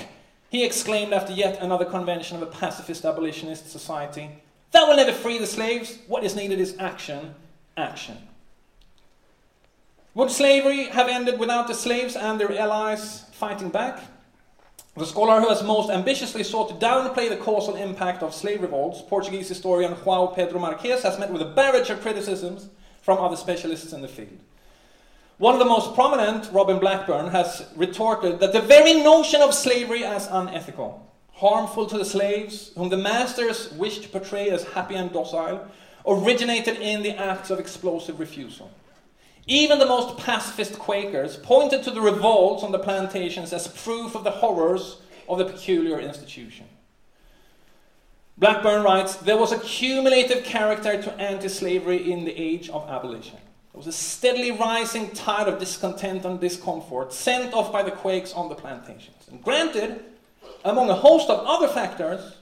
He 0.50 0.64
exclaimed 0.64 1.14
after 1.14 1.34
yet 1.34 1.62
another 1.62 1.86
convention 1.86 2.38
of 2.38 2.42
a 2.42 2.48
pacifist 2.48 3.06
abolitionist 3.06 3.70
society. 3.70 4.30
That 4.72 4.88
will 4.88 4.96
never 4.96 5.12
free 5.12 5.38
the 5.38 5.46
slaves. 5.46 6.00
What 6.08 6.24
is 6.24 6.36
needed 6.36 6.60
is 6.60 6.76
action, 6.80 7.36
action. 7.76 8.18
Would 10.16 10.32
slavery 10.32 10.86
have 10.86 11.08
ended 11.08 11.40
without 11.40 11.68
the 11.68 11.74
slaves 11.74 12.16
and 12.16 12.40
their 12.40 12.58
allies 12.58 13.26
fighting 13.34 13.70
back? 13.70 14.02
The 15.00 15.06
scholar 15.06 15.40
who 15.40 15.48
has 15.48 15.64
most 15.64 15.90
ambitiously 15.90 16.44
sought 16.44 16.68
to 16.68 16.86
downplay 16.86 17.30
the 17.30 17.38
causal 17.38 17.78
impact 17.78 18.22
of 18.22 18.36
slave 18.36 18.62
revolts, 18.62 19.02
Portuguese 19.02 19.48
historian 19.48 19.96
João 19.96 20.36
Pedro 20.36 20.60
Marques, 20.60 21.04
has 21.04 21.18
met 21.18 21.32
with 21.32 21.42
a 21.42 21.46
barrage 21.46 21.90
of 21.90 22.02
criticisms 22.02 22.68
from 23.02 23.18
other 23.18 23.38
specialists 23.38 23.94
in 23.94 24.02
the 24.02 24.10
field. 24.10 24.42
One 25.38 25.54
of 25.54 25.60
the 25.60 25.66
most 25.66 25.96
prominent, 25.96 26.52
Robin 26.52 26.80
Blackburn, 26.80 27.30
has 27.30 27.66
retorted 27.78 28.42
that 28.42 28.52
the 28.52 28.60
very 28.60 28.96
notion 28.96 29.42
of 29.42 29.54
slavery 29.54 30.04
as 30.04 30.28
unethical, 30.28 31.10
harmful 31.32 31.86
to 31.86 31.98
the 31.98 32.04
slaves, 32.04 32.74
whom 32.76 32.90
the 32.90 32.98
masters 32.98 33.72
wished 33.72 34.04
to 34.04 34.10
portray 34.10 34.50
as 34.50 34.66
happy 34.66 34.96
and 34.96 35.14
docile, 35.14 35.66
originated 36.06 36.76
in 36.76 37.04
the 37.04 37.18
acts 37.18 37.50
of 37.50 37.58
explosive 37.58 38.20
refusal. 38.20 38.70
Even 39.50 39.80
the 39.80 39.86
most 39.88 40.16
pacifist 40.18 40.78
Quakers 40.78 41.36
pointed 41.38 41.82
to 41.82 41.90
the 41.90 42.02
revolts 42.02 42.64
on 42.64 42.72
the 42.72 42.78
plantations 42.78 43.52
as 43.52 43.68
proof 43.68 44.14
of 44.14 44.24
the 44.24 44.30
horrors 44.30 44.98
of 45.28 45.40
the 45.40 45.46
peculiar 45.46 46.00
institution. 46.00 46.68
Blackburn 48.38 48.84
writes 48.84 49.16
There 49.16 49.38
was 49.38 49.52
a 49.52 49.58
cumulative 49.58 50.44
character 50.44 51.02
to 51.02 51.14
anti 51.16 51.48
slavery 51.48 52.12
in 52.12 52.26
the 52.26 52.40
age 52.40 52.70
of 52.70 52.88
abolition. 52.88 53.40
There 53.74 53.80
was 53.80 53.88
a 53.88 53.92
steadily 53.92 54.52
rising 54.52 55.10
tide 55.12 55.48
of 55.48 55.58
discontent 55.58 56.26
and 56.26 56.40
discomfort 56.40 57.12
sent 57.12 57.52
off 57.52 57.72
by 57.72 57.82
the 57.82 57.90
Quakes 57.90 58.34
on 58.34 58.50
the 58.50 58.56
plantations. 58.56 59.28
And 59.32 59.44
granted, 59.44 60.00
among 60.64 60.92
a 60.92 60.96
host 60.96 61.28
of 61.28 61.44
other 61.48 61.68
factors, 61.68 62.36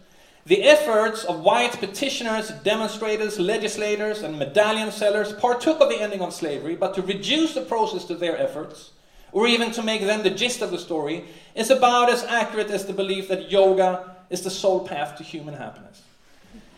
the 0.47 0.63
efforts 0.63 1.25
of 1.25 1.41
white 1.41 1.73
petitioners, 1.73 2.51
demonstrators, 2.63 3.37
legislators, 3.37 4.21
and 4.21 4.39
medallion 4.39 4.93
sellers 4.93 5.33
partook 5.33 5.81
of 5.81 5.89
the 5.89 6.01
ending 6.01 6.21
of 6.21 6.33
slavery, 6.33 6.73
but 6.73 6.93
to 6.93 7.01
reduce 7.01 7.53
the 7.53 7.61
process 7.61 8.05
to 8.05 8.15
their 8.15 8.37
efforts, 8.37 8.91
or 9.33 9.45
even 9.45 9.71
to 9.71 9.83
make 9.83 9.99
them 9.99 10.23
the 10.23 10.29
gist 10.29 10.61
of 10.61 10.71
the 10.71 10.79
story, 10.79 11.25
is 11.53 11.69
about 11.69 12.09
as 12.09 12.23
accurate 12.23 12.71
as 12.71 12.85
the 12.85 12.93
belief 12.93 13.27
that 13.27 13.51
yoga 13.51 14.15
is 14.29 14.41
the 14.41 14.49
sole 14.49 14.87
path 14.87 15.17
to 15.17 15.23
human 15.23 15.53
happiness. 15.53 16.03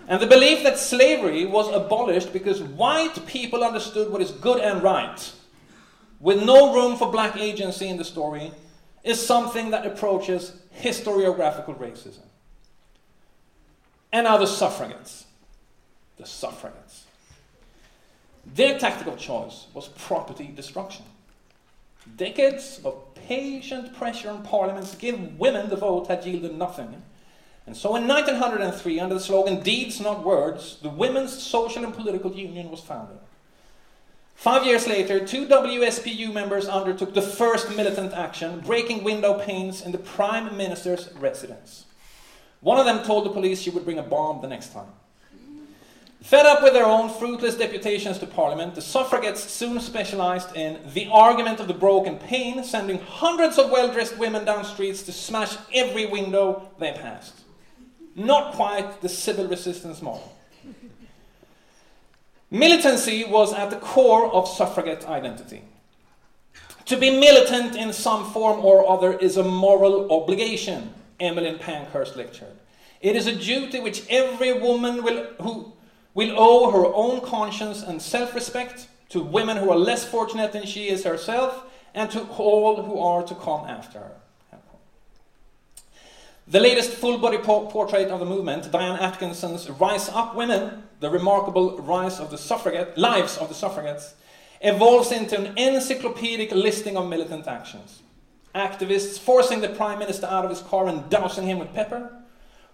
And 0.08 0.20
the 0.20 0.26
belief 0.26 0.64
that 0.64 0.80
slavery 0.80 1.46
was 1.46 1.72
abolished 1.72 2.34
because 2.34 2.64
white 2.64 3.24
people 3.28 3.64
understood 3.64 4.12
what 4.12 4.24
is 4.24 4.32
good 4.32 4.62
and 4.62 4.82
right, 4.82 5.32
with 6.20 6.44
no 6.44 6.74
room 6.74 6.98
for 6.98 7.12
black 7.12 7.38
agency 7.38 7.88
in 7.88 7.98
the 7.98 8.04
story, 8.04 8.52
is 9.04 9.24
something 9.24 9.70
that 9.70 9.86
approaches 9.86 10.54
historiographical 10.76 11.78
racism. 11.78 12.24
And 14.12 14.24
now 14.24 14.38
the 14.38 14.48
suffragettes. 14.48 15.26
The 16.17 16.26
suffragettes. 16.26 17.06
Their 18.45 18.80
tactical 18.80 19.15
choice 19.15 19.67
was 19.74 19.89
property 19.89 20.52
destruction. 20.56 21.06
Decades 22.17 22.82
of 22.84 23.13
patient 23.13 23.93
pressure 23.95 24.30
on 24.30 24.43
parliaments 24.43 24.91
to 24.91 24.98
give 24.98 25.39
women 25.39 25.69
the 25.69 25.76
vote 25.76 26.08
had 26.08 26.26
yielded 26.26 26.56
nothing. 26.56 27.04
And 27.67 27.78
so 27.78 27.95
in 27.95 28.08
1903, 28.08 29.00
under 29.00 29.15
the 29.15 29.22
slogan 29.22 29.62
Deeds 29.62 30.00
Not 30.00 30.26
Words, 30.26 30.78
the 30.82 30.89
Women's 30.89 31.39
Social 31.39 31.84
and 31.84 31.93
Political 31.93 32.34
Union 32.34 32.72
was 32.72 32.80
founded. 32.80 33.19
Five 34.34 34.65
years 34.65 34.88
later, 34.88 35.24
two 35.24 35.45
WSPU 35.45 36.34
members 36.34 36.67
undertook 36.67 37.13
the 37.13 37.22
first 37.22 37.76
militant 37.76 38.13
action, 38.13 38.62
breaking 38.62 39.04
window 39.04 39.38
panes 39.38 39.82
in 39.82 39.91
the 39.91 39.98
Prime 39.98 40.56
Minister's 40.56 41.13
residence. 41.15 41.86
One 42.62 42.78
of 42.78 42.86
them 42.86 43.06
told 43.06 43.26
the 43.26 43.30
police 43.30 43.62
she 43.62 43.69
would 43.69 43.86
bring 43.86 44.00
a 44.00 44.04
bomb 44.04 44.41
the 44.41 44.48
next 44.48 44.74
time. 44.74 44.88
Fed 46.22 46.45
up 46.45 46.62
with 46.62 46.74
their 46.74 46.86
own 46.86 47.10
fruitless 47.10 47.56
deputations 47.56 48.19
to 48.19 48.28
Parliament, 48.28 48.76
the 48.76 48.82
suffragettes 48.82 49.41
soon 49.50 49.80
specialized 49.80 50.56
in 50.56 50.80
the 50.93 51.08
argument 51.12 51.62
of 51.62 51.67
the 51.67 51.74
broken 51.74 52.17
pane, 52.17 52.63
sending 52.63 53.00
hundreds 53.00 53.58
of 53.58 53.72
well 53.72 53.91
dressed 53.91 54.17
women 54.17 54.43
down 54.43 54.65
streets 54.65 55.02
to 55.04 55.13
smash 55.13 55.56
every 55.74 56.06
window 56.06 56.69
they 56.78 56.91
passed. 56.91 57.39
Not 58.15 58.54
quite 58.54 59.02
the 59.02 59.08
civil 59.08 59.48
resistance 59.48 60.02
model. 60.02 60.36
Militancy 62.52 63.24
was 63.24 63.54
at 63.54 63.69
the 63.69 63.78
core 63.78 64.32
of 64.34 64.48
suffragette 64.48 65.08
identity. 65.08 65.62
To 66.86 66.98
be 66.98 67.12
militant 67.12 67.76
in 67.76 67.93
some 67.93 68.30
form 68.32 68.65
or 68.65 68.89
other 68.89 69.13
is 69.13 69.38
a 69.38 69.43
moral 69.43 70.12
obligation, 70.12 70.93
Emmeline 71.20 71.60
Pankhurst 71.60 72.16
lectured. 72.16 72.56
It 73.02 73.16
is 73.16 73.28
a 73.28 73.36
duty 73.36 73.80
which 73.80 74.08
every 74.10 74.54
woman 74.54 75.04
will, 75.04 75.26
who 75.42 75.74
will 76.14 76.36
owe 76.38 76.72
her 76.72 76.86
own 76.94 77.22
conscience 77.22 77.82
and 77.82 78.02
self 78.02 78.36
respect 78.36 78.88
to 79.10 79.22
women 79.22 79.58
who 79.58 79.70
are 79.72 79.78
less 79.78 80.06
fortunate 80.06 80.52
than 80.52 80.66
she 80.66 80.90
is 80.90 81.04
herself 81.04 81.64
and 81.94 82.12
to 82.12 82.22
all 82.38 82.84
who 82.84 83.00
are 83.00 83.24
to 83.24 83.36
come 83.36 83.66
after 83.68 84.00
her. 84.00 84.12
The 86.48 86.60
latest 86.60 86.92
full 86.92 87.20
body 87.20 87.38
portrait 87.38 88.10
of 88.10 88.20
the 88.20 88.26
movement, 88.26 88.72
Diane 88.72 89.00
Atkinson's 89.00 89.70
Rise 89.70 90.10
Up 90.10 90.36
Women, 90.36 90.82
the 91.00 91.10
remarkable 91.10 91.78
rise 91.78 92.20
of 92.20 92.32
the 92.32 92.40
suffragette, 92.40 92.98
lives 92.98 93.38
of 93.38 93.50
the 93.50 93.54
suffragettes, 93.54 94.16
evolves 94.60 95.12
into 95.12 95.40
an 95.40 95.56
encyclopedic 95.58 96.52
listing 96.52 96.98
of 96.98 97.08
militant 97.08 97.48
actions. 97.48 98.02
Activists 98.56 99.20
forcing 99.20 99.62
the 99.62 99.70
Prime 99.70 100.00
Minister 100.00 100.26
out 100.26 100.44
of 100.44 100.50
his 100.50 100.62
car 100.62 100.88
and 100.88 101.10
dousing 101.10 101.46
him 101.48 101.60
with 101.60 101.74
pepper, 101.74 102.12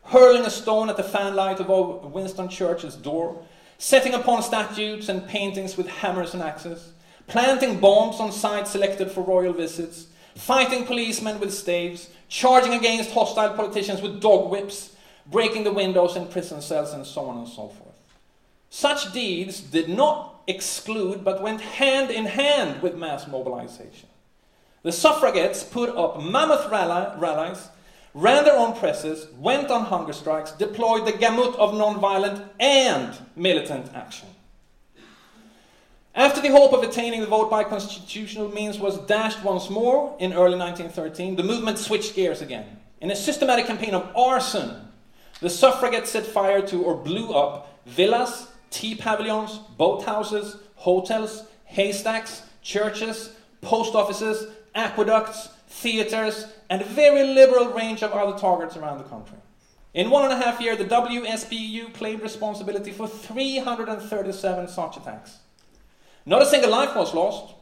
hurling 0.03 0.45
a 0.45 0.49
stone 0.49 0.89
at 0.89 0.97
the 0.97 1.03
fanlight 1.03 1.59
of 1.59 2.13
Winston 2.13 2.47
Churchill's 2.47 2.95
door, 2.95 3.43
setting 3.77 4.13
upon 4.13 4.41
statues 4.41 5.09
and 5.09 5.27
paintings 5.27 5.75
with 5.75 5.87
hammers 5.87 6.33
and 6.33 6.41
axes, 6.41 6.93
planting 7.27 7.79
bombs 7.79 8.19
on 8.19 8.31
sites 8.31 8.71
selected 8.71 9.11
for 9.11 9.21
royal 9.21 9.53
visits, 9.53 10.07
fighting 10.35 10.85
policemen 10.85 11.39
with 11.39 11.53
staves, 11.53 12.09
charging 12.29 12.73
against 12.73 13.11
hostile 13.11 13.53
politicians 13.53 14.01
with 14.01 14.21
dog 14.21 14.49
whips, 14.49 14.95
breaking 15.27 15.63
the 15.63 15.73
windows 15.73 16.15
in 16.15 16.27
prison 16.27 16.61
cells, 16.61 16.93
and 16.93 17.05
so 17.05 17.25
on 17.25 17.37
and 17.39 17.47
so 17.47 17.67
forth. 17.67 17.95
Such 18.69 19.11
deeds 19.11 19.59
did 19.59 19.89
not 19.89 20.41
exclude 20.47 21.23
but 21.23 21.41
went 21.41 21.61
hand 21.61 22.11
in 22.11 22.25
hand 22.25 22.81
with 22.81 22.95
mass 22.95 23.27
mobilization. 23.27 24.09
The 24.85 24.91
suffragettes 24.91 25.63
put 25.63 25.89
up 25.97 26.21
mammoth 26.21 26.69
rallies, 26.69 27.69
ran 28.13 28.43
their 28.43 28.55
own 28.55 28.75
presses, 28.75 29.25
went 29.39 29.71
on 29.71 29.85
hunger 29.85 30.13
strikes, 30.13 30.51
deployed 30.51 31.07
the 31.07 31.17
gamut 31.17 31.55
of 31.55 31.73
nonviolent 31.73 32.47
and 32.59 33.17
militant 33.35 33.89
action. 33.95 34.27
After 36.13 36.39
the 36.39 36.51
hope 36.51 36.71
of 36.71 36.83
attaining 36.83 37.21
the 37.21 37.25
vote 37.25 37.49
by 37.49 37.63
constitutional 37.63 38.49
means 38.49 38.77
was 38.77 38.99
dashed 39.07 39.43
once 39.43 39.71
more 39.71 40.15
in 40.19 40.33
early 40.33 40.55
1913, 40.55 41.35
the 41.35 41.41
movement 41.41 41.79
switched 41.79 42.13
gears 42.13 42.43
again. 42.43 42.79
In 43.01 43.09
a 43.09 43.15
systematic 43.15 43.65
campaign 43.65 43.95
of 43.95 44.15
arson, 44.15 44.87
the 45.41 45.49
suffragettes 45.49 46.11
set 46.11 46.27
fire 46.27 46.61
to 46.67 46.83
or 46.83 46.93
blew 46.93 47.33
up 47.33 47.81
villas, 47.87 48.49
tea 48.69 48.93
pavilions, 48.93 49.59
boathouses, 49.79 50.59
hotels, 50.75 51.45
haystacks, 51.63 52.43
churches, 52.61 53.35
post 53.61 53.95
offices, 53.95 54.51
aqueducts, 54.75 55.49
theatres, 55.67 56.47
and 56.69 56.81
a 56.81 56.85
very 56.85 57.23
liberal 57.23 57.69
range 57.69 58.03
of 58.03 58.11
other 58.11 58.37
targets 58.37 58.77
around 58.77 58.97
the 58.97 59.05
country. 59.05 59.37
In 59.93 60.09
one 60.09 60.25
and 60.25 60.33
a 60.33 60.45
half 60.45 60.59
year, 60.59 60.75
the 60.75 60.83
WSPU 60.83 61.93
claimed 61.93 62.21
responsibility 62.21 62.91
for 62.91 63.07
337 63.07 64.67
such 64.67 64.97
attacks. 64.97 65.37
Not 66.25 66.41
a 66.41 66.45
single 66.45 66.71
life 66.71 66.95
was 66.95 67.13
lost. 67.13 67.55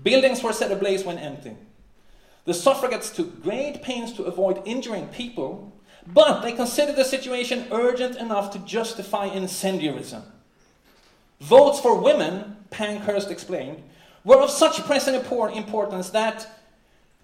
Buildings 0.00 0.42
were 0.42 0.52
set 0.52 0.70
ablaze 0.70 1.04
when 1.04 1.18
empty. 1.18 1.56
The 2.44 2.54
suffragettes 2.54 3.10
took 3.10 3.42
great 3.42 3.82
pains 3.82 4.12
to 4.12 4.22
avoid 4.24 4.62
injuring 4.64 5.08
people, 5.08 5.72
but 6.06 6.42
they 6.42 6.52
considered 6.52 6.94
the 6.94 7.04
situation 7.04 7.66
urgent 7.72 8.16
enough 8.16 8.52
to 8.52 8.60
justify 8.60 9.28
incendiarism. 9.28 10.22
Votes 11.40 11.80
for 11.80 12.00
women, 12.00 12.56
Pankhurst 12.70 13.30
explained, 13.30 13.82
were 14.26 14.42
of 14.42 14.50
such 14.50 14.84
pressing 14.84 15.14
importance 15.14 16.10
that, 16.10 16.48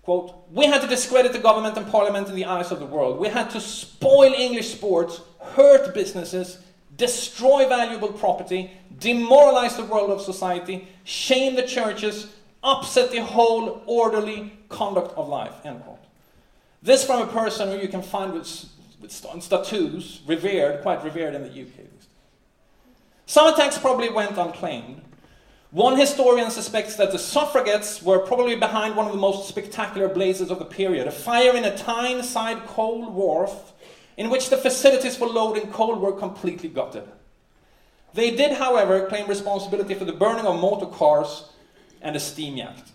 quote, 0.02 0.34
we 0.52 0.66
had 0.66 0.80
to 0.82 0.86
discredit 0.86 1.32
the 1.32 1.38
government 1.40 1.76
and 1.76 1.90
parliament 1.90 2.28
in 2.28 2.36
the 2.36 2.44
eyes 2.44 2.70
of 2.70 2.78
the 2.78 2.86
world. 2.86 3.18
We 3.18 3.28
had 3.28 3.50
to 3.50 3.60
spoil 3.60 4.32
English 4.32 4.72
sports, 4.72 5.20
hurt 5.40 5.92
businesses, 5.94 6.58
destroy 6.96 7.68
valuable 7.68 8.12
property, 8.12 8.70
demoralize 9.00 9.76
the 9.76 9.84
world 9.84 10.10
of 10.10 10.20
society, 10.20 10.86
shame 11.02 11.56
the 11.56 11.66
churches, 11.66 12.28
upset 12.62 13.10
the 13.10 13.24
whole 13.24 13.82
orderly 13.86 14.52
conduct 14.68 15.12
of 15.16 15.28
life. 15.28 15.54
End 15.64 15.82
quote. 15.82 15.98
This 16.84 17.04
from 17.04 17.22
a 17.22 17.26
person 17.26 17.68
who 17.68 17.78
you 17.78 17.88
can 17.88 18.02
find 18.02 18.32
with, 18.32 18.66
with 19.00 19.10
statues, 19.10 20.20
revered, 20.24 20.82
quite 20.82 21.02
revered 21.02 21.34
in 21.34 21.42
the 21.42 21.62
UK. 21.62 21.86
Some 23.26 23.52
attacks 23.52 23.78
probably 23.78 24.10
went 24.10 24.38
unclaimed. 24.38 25.02
One 25.72 25.98
historian 25.98 26.50
suspects 26.50 26.96
that 26.96 27.12
the 27.12 27.18
suffragettes 27.18 28.02
were 28.02 28.18
probably 28.18 28.56
behind 28.56 28.94
one 28.94 29.06
of 29.06 29.12
the 29.12 29.18
most 29.18 29.48
spectacular 29.48 30.06
blazes 30.06 30.50
of 30.50 30.58
the 30.58 30.66
period, 30.66 31.06
a 31.06 31.10
fire 31.10 31.56
in 31.56 31.64
a 31.64 31.74
Tyneside 31.74 32.66
coal 32.66 33.10
wharf 33.10 33.72
in 34.18 34.28
which 34.28 34.50
the 34.50 34.58
facilities 34.58 35.16
for 35.16 35.26
loading 35.26 35.72
coal 35.72 35.98
were 35.98 36.12
completely 36.12 36.68
gutted. 36.68 37.08
They 38.12 38.36
did, 38.36 38.52
however, 38.52 39.06
claim 39.06 39.26
responsibility 39.26 39.94
for 39.94 40.04
the 40.04 40.12
burning 40.12 40.44
of 40.44 40.60
motor 40.60 40.84
cars 40.84 41.48
and 42.02 42.14
a 42.14 42.20
steam 42.20 42.58
yacht. 42.58 42.90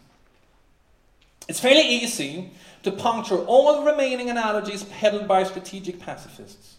It's 1.47 1.59
fairly 1.59 1.81
easy 1.81 2.51
to 2.83 2.91
puncture 2.91 3.39
all 3.45 3.83
the 3.83 3.91
remaining 3.91 4.29
analogies 4.29 4.83
peddled 4.83 5.27
by 5.27 5.43
strategic 5.45 5.99
pacifists. 5.99 6.76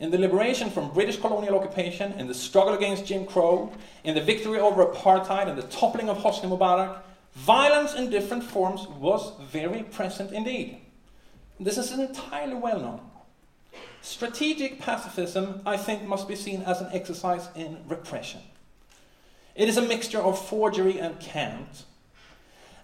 In 0.00 0.10
the 0.10 0.18
liberation 0.18 0.70
from 0.70 0.92
British 0.94 1.18
colonial 1.18 1.58
occupation, 1.58 2.12
in 2.14 2.26
the 2.26 2.32
struggle 2.32 2.72
against 2.72 3.04
Jim 3.04 3.26
Crow, 3.26 3.70
in 4.02 4.14
the 4.14 4.22
victory 4.22 4.58
over 4.58 4.86
apartheid, 4.86 5.46
and 5.46 5.58
the 5.58 5.62
toppling 5.64 6.08
of 6.08 6.16
Hosni 6.16 6.48
Mubarak, 6.48 7.02
violence 7.34 7.94
in 7.94 8.08
different 8.08 8.42
forms 8.42 8.88
was 8.88 9.34
very 9.52 9.82
present 9.82 10.32
indeed. 10.32 10.78
This 11.60 11.76
is 11.76 11.92
entirely 11.92 12.54
well 12.54 12.80
known. 12.80 13.00
Strategic 14.00 14.80
pacifism, 14.80 15.60
I 15.66 15.76
think, 15.76 16.04
must 16.04 16.26
be 16.26 16.34
seen 16.34 16.62
as 16.62 16.80
an 16.80 16.88
exercise 16.94 17.50
in 17.54 17.76
repression. 17.86 18.40
It 19.54 19.68
is 19.68 19.76
a 19.76 19.82
mixture 19.82 20.20
of 20.20 20.42
forgery 20.42 20.98
and 20.98 21.20
cant. 21.20 21.84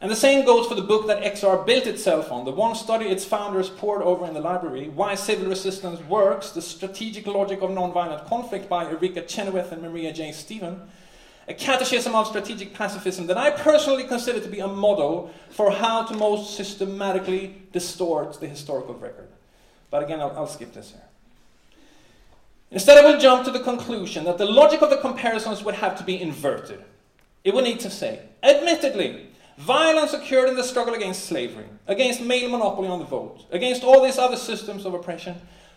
And 0.00 0.11
the 0.11 0.16
same 0.16 0.44
goes 0.44 0.66
for 0.66 0.74
the 0.74 0.82
book 0.82 1.06
that 1.06 1.22
XR 1.22 1.64
built 1.64 1.87
itself 1.87 2.30
on, 2.30 2.44
the 2.44 2.50
one 2.50 2.74
study 2.74 3.06
its 3.06 3.24
founders 3.24 3.70
pored 3.70 4.02
over 4.02 4.26
in 4.26 4.35
the 4.35 4.40
library, 4.40 4.90
Why 4.90 5.14
Civil 5.14 5.48
Resistance 5.48 6.00
Works, 6.00 6.50
The 6.50 6.61
Strategic 6.61 7.26
Logic 7.26 7.61
of 7.62 7.70
Nonviolent 7.70 8.26
Conflict 8.28 8.68
by 8.68 8.85
Erica 8.85 9.22
Chenoweth 9.22 9.72
and 9.72 9.80
Maria 9.80 10.12
J. 10.12 10.32
Stephan, 10.32 10.82
a 11.48 11.54
catechism 11.54 12.14
of 12.14 12.26
strategic 12.26 12.74
pacifism 12.74 13.26
that 13.28 13.38
I 13.38 13.50
personally 13.50 14.04
consider 14.04 14.40
to 14.40 14.48
be 14.48 14.59
a 14.59 14.68
model 14.68 15.32
for 15.50 15.70
how 15.70 16.04
to 16.04 16.14
most 16.14 16.56
systematically 16.56 17.62
distort 17.72 18.38
the 18.38 18.49
historical 18.49 18.94
record. 18.94 19.28
But 19.90 20.03
again, 20.03 20.20
I'll, 20.20 20.32
I'll 20.36 20.47
skip 20.47 20.74
this 20.74 20.90
here. 20.90 21.03
Instead, 22.70 22.99
I 22.99 23.09
will 23.09 23.18
jump 23.18 23.44
to 23.44 23.51
the 23.51 23.61
conclusion 23.61 24.24
that 24.24 24.38
the 24.38 24.44
logic 24.44 24.82
of 24.82 24.90
the 24.90 24.97
comparisons 24.97 25.62
would 25.62 25.76
have 25.76 25.97
to 25.99 26.05
be 26.05 26.20
inverted. 26.20 26.82
It 27.44 27.55
would 27.55 27.64
need 27.64 27.80
to 27.80 27.90
say, 27.90 28.22
admittedly, 28.42 29.26
violence 29.59 30.12
occurred 30.12 30.48
in 30.48 30.57
the 30.57 30.64
struggle 30.64 30.94
against 30.94 31.26
slavery, 31.26 31.66
against 31.86 32.20
male 32.20 32.50
monopoly 32.50 32.88
on 32.88 32.98
the 32.98 33.04
vote, 33.04 33.44
against 33.50 33.84
all 33.84 34.04
these 34.04 34.18
other 34.18 34.36
systems 34.36 34.84
of 34.84 34.94
oppression, 34.94 35.36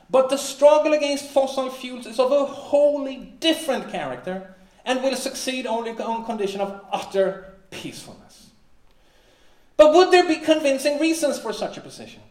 but 0.09 0.29
the 0.29 0.37
struggle 0.37 0.93
against 0.93 1.29
fossil 1.29 1.69
fuels 1.69 2.05
is 2.05 2.19
of 2.19 2.31
a 2.31 2.45
wholly 2.45 3.33
different 3.39 3.89
character 3.89 4.55
and 4.85 5.03
will 5.03 5.15
succeed 5.15 5.67
only 5.67 5.91
on 5.91 6.25
condition 6.25 6.61
of 6.61 6.81
utter 6.91 7.53
peacefulness. 7.69 8.49
But 9.77 9.93
would 9.93 10.11
there 10.11 10.27
be 10.27 10.37
convincing 10.37 10.99
reasons 10.99 11.39
for 11.39 11.53
such 11.53 11.77
a 11.77 11.81
position? 11.81 12.21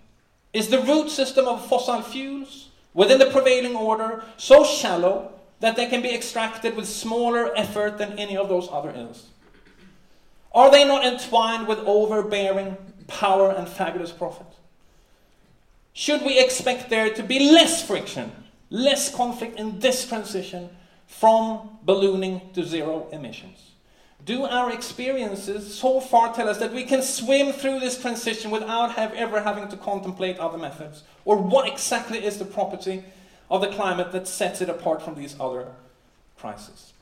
Is 0.52 0.68
the 0.68 0.80
root 0.80 1.08
system 1.08 1.46
of 1.46 1.66
fossil 1.66 2.02
fuels 2.02 2.68
within 2.94 3.18
the 3.18 3.30
prevailing 3.30 3.76
order 3.76 4.24
so 4.36 4.64
shallow 4.64 5.32
that 5.60 5.76
they 5.76 5.86
can 5.86 6.02
be 6.02 6.14
extracted 6.14 6.76
with 6.76 6.88
smaller 6.88 7.56
effort 7.56 7.96
than 7.96 8.18
any 8.18 8.36
of 8.36 8.48
those 8.48 8.68
other 8.70 8.92
ills? 8.94 9.28
Are 10.58 10.70
they 10.70 10.84
not 10.84 11.04
entwined 11.04 11.68
with 11.68 11.78
overbearing 11.80 12.76
power 13.06 13.52
and 13.52 13.68
fabulous 13.68 14.10
profit? 14.10 14.46
Should 15.92 16.22
we 16.22 16.40
expect 16.40 16.90
there 16.90 17.14
to 17.14 17.22
be 17.22 17.38
less 17.52 17.86
friction, 17.86 18.32
less 18.68 19.14
conflict 19.14 19.58
in 19.58 19.78
this 19.78 20.06
transition 20.08 20.70
from 21.06 21.78
ballooning 21.84 22.40
to 22.54 22.64
zero 22.64 23.08
emissions? 23.12 23.68
do 24.28 24.44
our 24.44 24.70
experiences 24.70 25.74
so 25.74 26.00
far 26.00 26.34
tell 26.34 26.50
us 26.50 26.58
that 26.58 26.74
we 26.74 26.84
can 26.84 27.00
swim 27.00 27.50
through 27.50 27.80
this 27.80 27.98
transition 27.98 28.50
without 28.50 28.92
have 28.92 29.14
ever 29.14 29.40
having 29.42 29.68
to 29.68 29.76
contemplate 29.76 30.38
other 30.38 30.58
methods? 30.58 31.02
Or 31.24 31.38
what 31.38 31.66
exactly 31.66 32.22
is 32.22 32.38
the 32.38 32.44
property 32.44 33.04
of 33.50 33.62
the 33.62 33.68
climate 33.68 34.12
that 34.12 34.28
sets 34.28 34.60
it 34.60 34.68
apart 34.68 35.00
from 35.00 35.14
these 35.14 35.34
other 35.40 35.68
crises? 36.36 36.92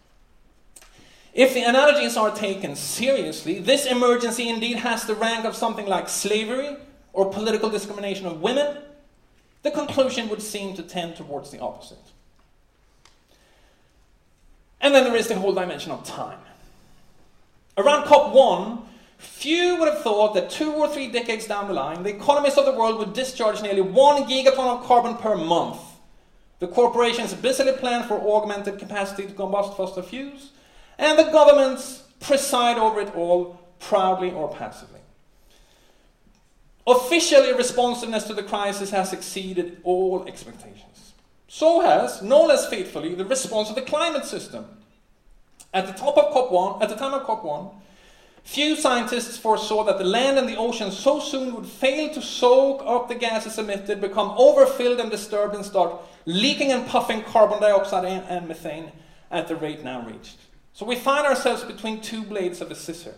If 1.37 1.53
the 1.53 1.65
analogies 1.65 2.17
are 2.17 2.35
taken 2.35 2.75
seriously, 2.77 3.59
this 3.59 3.85
emergency 3.85 4.49
indeed 4.49 4.79
has 4.79 5.05
the 5.05 5.15
rank 5.15 5.45
of 5.45 5.55
something 5.55 5.85
like 5.87 6.09
slavery 6.09 6.79
or 7.13 7.31
political 7.31 7.69
discrimination 7.69 8.25
of 8.25 8.41
women, 8.41 8.79
the 9.63 9.71
conclusion 9.71 10.31
would 10.31 10.41
seem 10.41 10.75
to 10.77 10.83
tend 10.83 11.15
towards 11.15 11.51
the 11.51 11.59
opposite. 11.61 11.99
And 14.81 14.95
then 14.95 15.05
there 15.05 15.15
is 15.15 15.29
the 15.29 15.35
whole 15.35 15.53
dimension 15.53 15.93
of 15.93 16.05
time. 16.05 16.39
Around 17.77 18.07
COP1, 18.07 18.81
few 19.19 19.77
would 19.77 19.93
have 19.93 20.03
thought 20.03 20.33
that 20.33 20.49
two 20.49 20.73
or 20.73 20.89
three 20.89 21.09
decades 21.09 21.47
down 21.47 21.69
the 21.69 21.75
line, 21.75 22.03
the 22.03 22.17
economies 22.17 22.57
of 22.57 22.65
the 22.65 22.73
world 22.73 22.99
would 22.99 23.13
discharge 23.13 23.61
nearly 23.61 23.83
one 23.83 24.25
gigaton 24.25 24.79
of 24.79 24.87
carbon 24.87 25.19
per 25.19 25.37
month. 25.37 25.81
The 26.61 26.69
corporations 26.69 27.35
busily 27.35 27.73
plan 27.73 28.09
for 28.09 28.19
augmented 28.19 28.79
capacity 28.79 29.27
to 29.27 29.35
combust 29.35 29.77
fossil 29.77 30.03
fuels, 30.03 30.53
and 30.99 31.19
the 31.19 31.25
governments 31.25 32.03
preside 32.21 32.79
over 32.79 33.01
it 33.01 33.15
all 33.15 33.61
proudly 33.79 34.31
or 34.31 34.55
passively. 34.55 35.01
Officially, 36.87 37.53
responsiveness 37.53 38.25
to 38.25 38.35
the 38.35 38.43
crisis 38.43 38.91
has 38.91 39.13
exceeded 39.13 39.79
all 39.83 40.25
expectations. 40.27 41.15
So 41.49 41.81
has, 41.81 42.23
no 42.23 42.45
less 42.45 42.69
faithfully, 42.69 43.15
the 43.15 43.25
response 43.25 43.69
of 43.71 43.75
the 43.75 43.83
climate 43.83 44.25
system. 44.25 44.67
At 45.75 45.87
the 45.87 45.93
top 45.93 46.17
of 46.17 46.33
COP1, 46.33 46.83
at 46.83 46.89
the 46.89 46.95
time 46.95 47.13
of 47.13 47.27
COP1, 47.27 47.75
few 48.45 48.77
scientists 48.77 49.37
foresaw 49.37 49.83
that 49.85 49.99
the 49.99 50.05
land 50.05 50.39
and 50.39 50.49
the 50.49 50.57
ocean 50.57 50.93
so 50.93 51.19
soon 51.19 51.55
would 51.55 51.67
fail 51.67 52.15
to 52.15 52.23
soak 52.23 52.83
up 52.87 53.09
the 53.09 53.15
gases 53.17 53.59
emitted, 53.59 54.01
become 54.01 54.33
overfilled 54.39 55.01
and 55.01 55.11
disturbed, 55.11 55.55
and 55.57 55.65
start 55.65 56.01
leaking 56.25 56.71
and 56.71 56.87
puffing 56.87 57.23
carbon 57.23 57.61
dioxide 57.61 58.05
and, 58.05 58.25
and 58.29 58.47
methane 58.47 58.93
at 59.33 59.49
the 59.49 59.57
rate 59.57 59.83
now 59.83 60.07
reached. 60.07 60.39
So 60.77 60.85
we 60.85 60.97
find 60.97 61.27
ourselves 61.27 61.65
between 61.65 62.03
two 62.03 62.23
blades 62.23 62.61
of 62.61 62.71
a 62.71 62.75
scissor. 62.75 63.15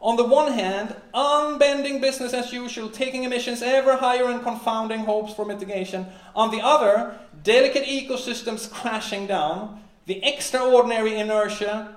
On 0.00 0.14
the 0.14 0.22
one 0.22 0.52
hand, 0.52 0.94
unbending 1.12 2.00
business 2.00 2.32
as 2.32 2.52
usual, 2.52 2.88
taking 2.88 3.24
emissions 3.24 3.60
ever 3.60 3.96
higher 3.96 4.26
and 4.26 4.40
confounding 4.40 5.00
hopes 5.00 5.34
for 5.34 5.44
mitigation. 5.44 6.06
On 6.36 6.52
the 6.52 6.60
other, 6.60 7.18
delicate 7.42 7.86
ecosystems 7.86 8.70
crashing 8.70 9.26
down, 9.26 9.82
the 10.04 10.24
extraordinary 10.24 11.18
inertia 11.18 11.96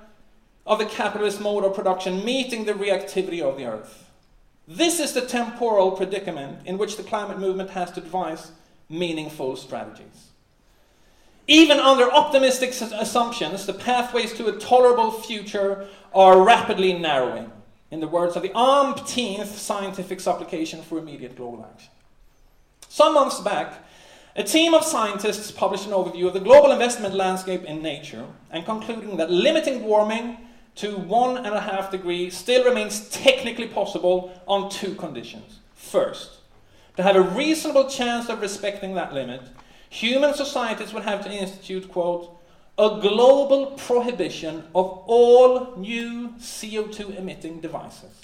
of 0.66 0.80
the 0.80 0.86
capitalist 0.86 1.40
mode 1.40 1.62
of 1.62 1.72
production 1.72 2.24
meeting 2.24 2.64
the 2.64 2.72
reactivity 2.72 3.42
of 3.42 3.56
the 3.56 3.66
earth. 3.66 4.10
This 4.66 4.98
is 4.98 5.12
the 5.12 5.24
temporal 5.24 5.92
predicament 5.92 6.66
in 6.66 6.78
which 6.78 6.96
the 6.96 7.04
climate 7.04 7.38
movement 7.38 7.70
has 7.70 7.92
to 7.92 8.00
devise 8.00 8.50
meaningful 8.88 9.54
strategies. 9.54 10.29
Even 11.46 11.78
under 11.78 12.10
optimistic 12.10 12.70
assumptions, 12.70 13.66
the 13.66 13.72
pathways 13.72 14.32
to 14.34 14.46
a 14.46 14.58
tolerable 14.58 15.10
future 15.10 15.88
are 16.14 16.42
rapidly 16.42 16.92
narrowing, 16.92 17.50
in 17.90 18.00
the 18.00 18.08
words 18.08 18.36
of 18.36 18.42
the 18.42 18.56
umpteenth 18.56 19.58
scientific 19.58 20.20
supplication 20.20 20.82
for 20.82 20.98
immediate 20.98 21.36
global 21.36 21.66
action. 21.72 21.90
Some 22.88 23.14
months 23.14 23.40
back, 23.40 23.84
a 24.36 24.44
team 24.44 24.74
of 24.74 24.84
scientists 24.84 25.50
published 25.50 25.86
an 25.86 25.92
overview 25.92 26.28
of 26.28 26.34
the 26.34 26.40
global 26.40 26.70
investment 26.70 27.14
landscape 27.14 27.64
in 27.64 27.82
nature 27.82 28.26
and 28.50 28.64
concluding 28.64 29.16
that 29.16 29.30
limiting 29.30 29.82
warming 29.82 30.36
to 30.76 30.96
one 30.96 31.36
and 31.38 31.54
a 31.54 31.60
half 31.60 31.90
degrees 31.90 32.36
still 32.36 32.64
remains 32.64 33.08
technically 33.10 33.66
possible 33.66 34.32
on 34.46 34.70
two 34.70 34.94
conditions. 34.94 35.58
First, 35.74 36.38
to 36.96 37.02
have 37.02 37.16
a 37.16 37.22
reasonable 37.22 37.88
chance 37.88 38.28
of 38.28 38.40
respecting 38.40 38.94
that 38.94 39.12
limit, 39.12 39.42
human 39.90 40.32
societies 40.32 40.94
would 40.94 41.02
have 41.02 41.22
to 41.24 41.30
institute, 41.30 41.90
quote, 41.90 42.36
a 42.78 42.98
global 43.02 43.66
prohibition 43.72 44.64
of 44.74 45.02
all 45.06 45.76
new 45.76 46.30
CO2 46.38 47.18
emitting 47.18 47.60
devices. 47.60 48.22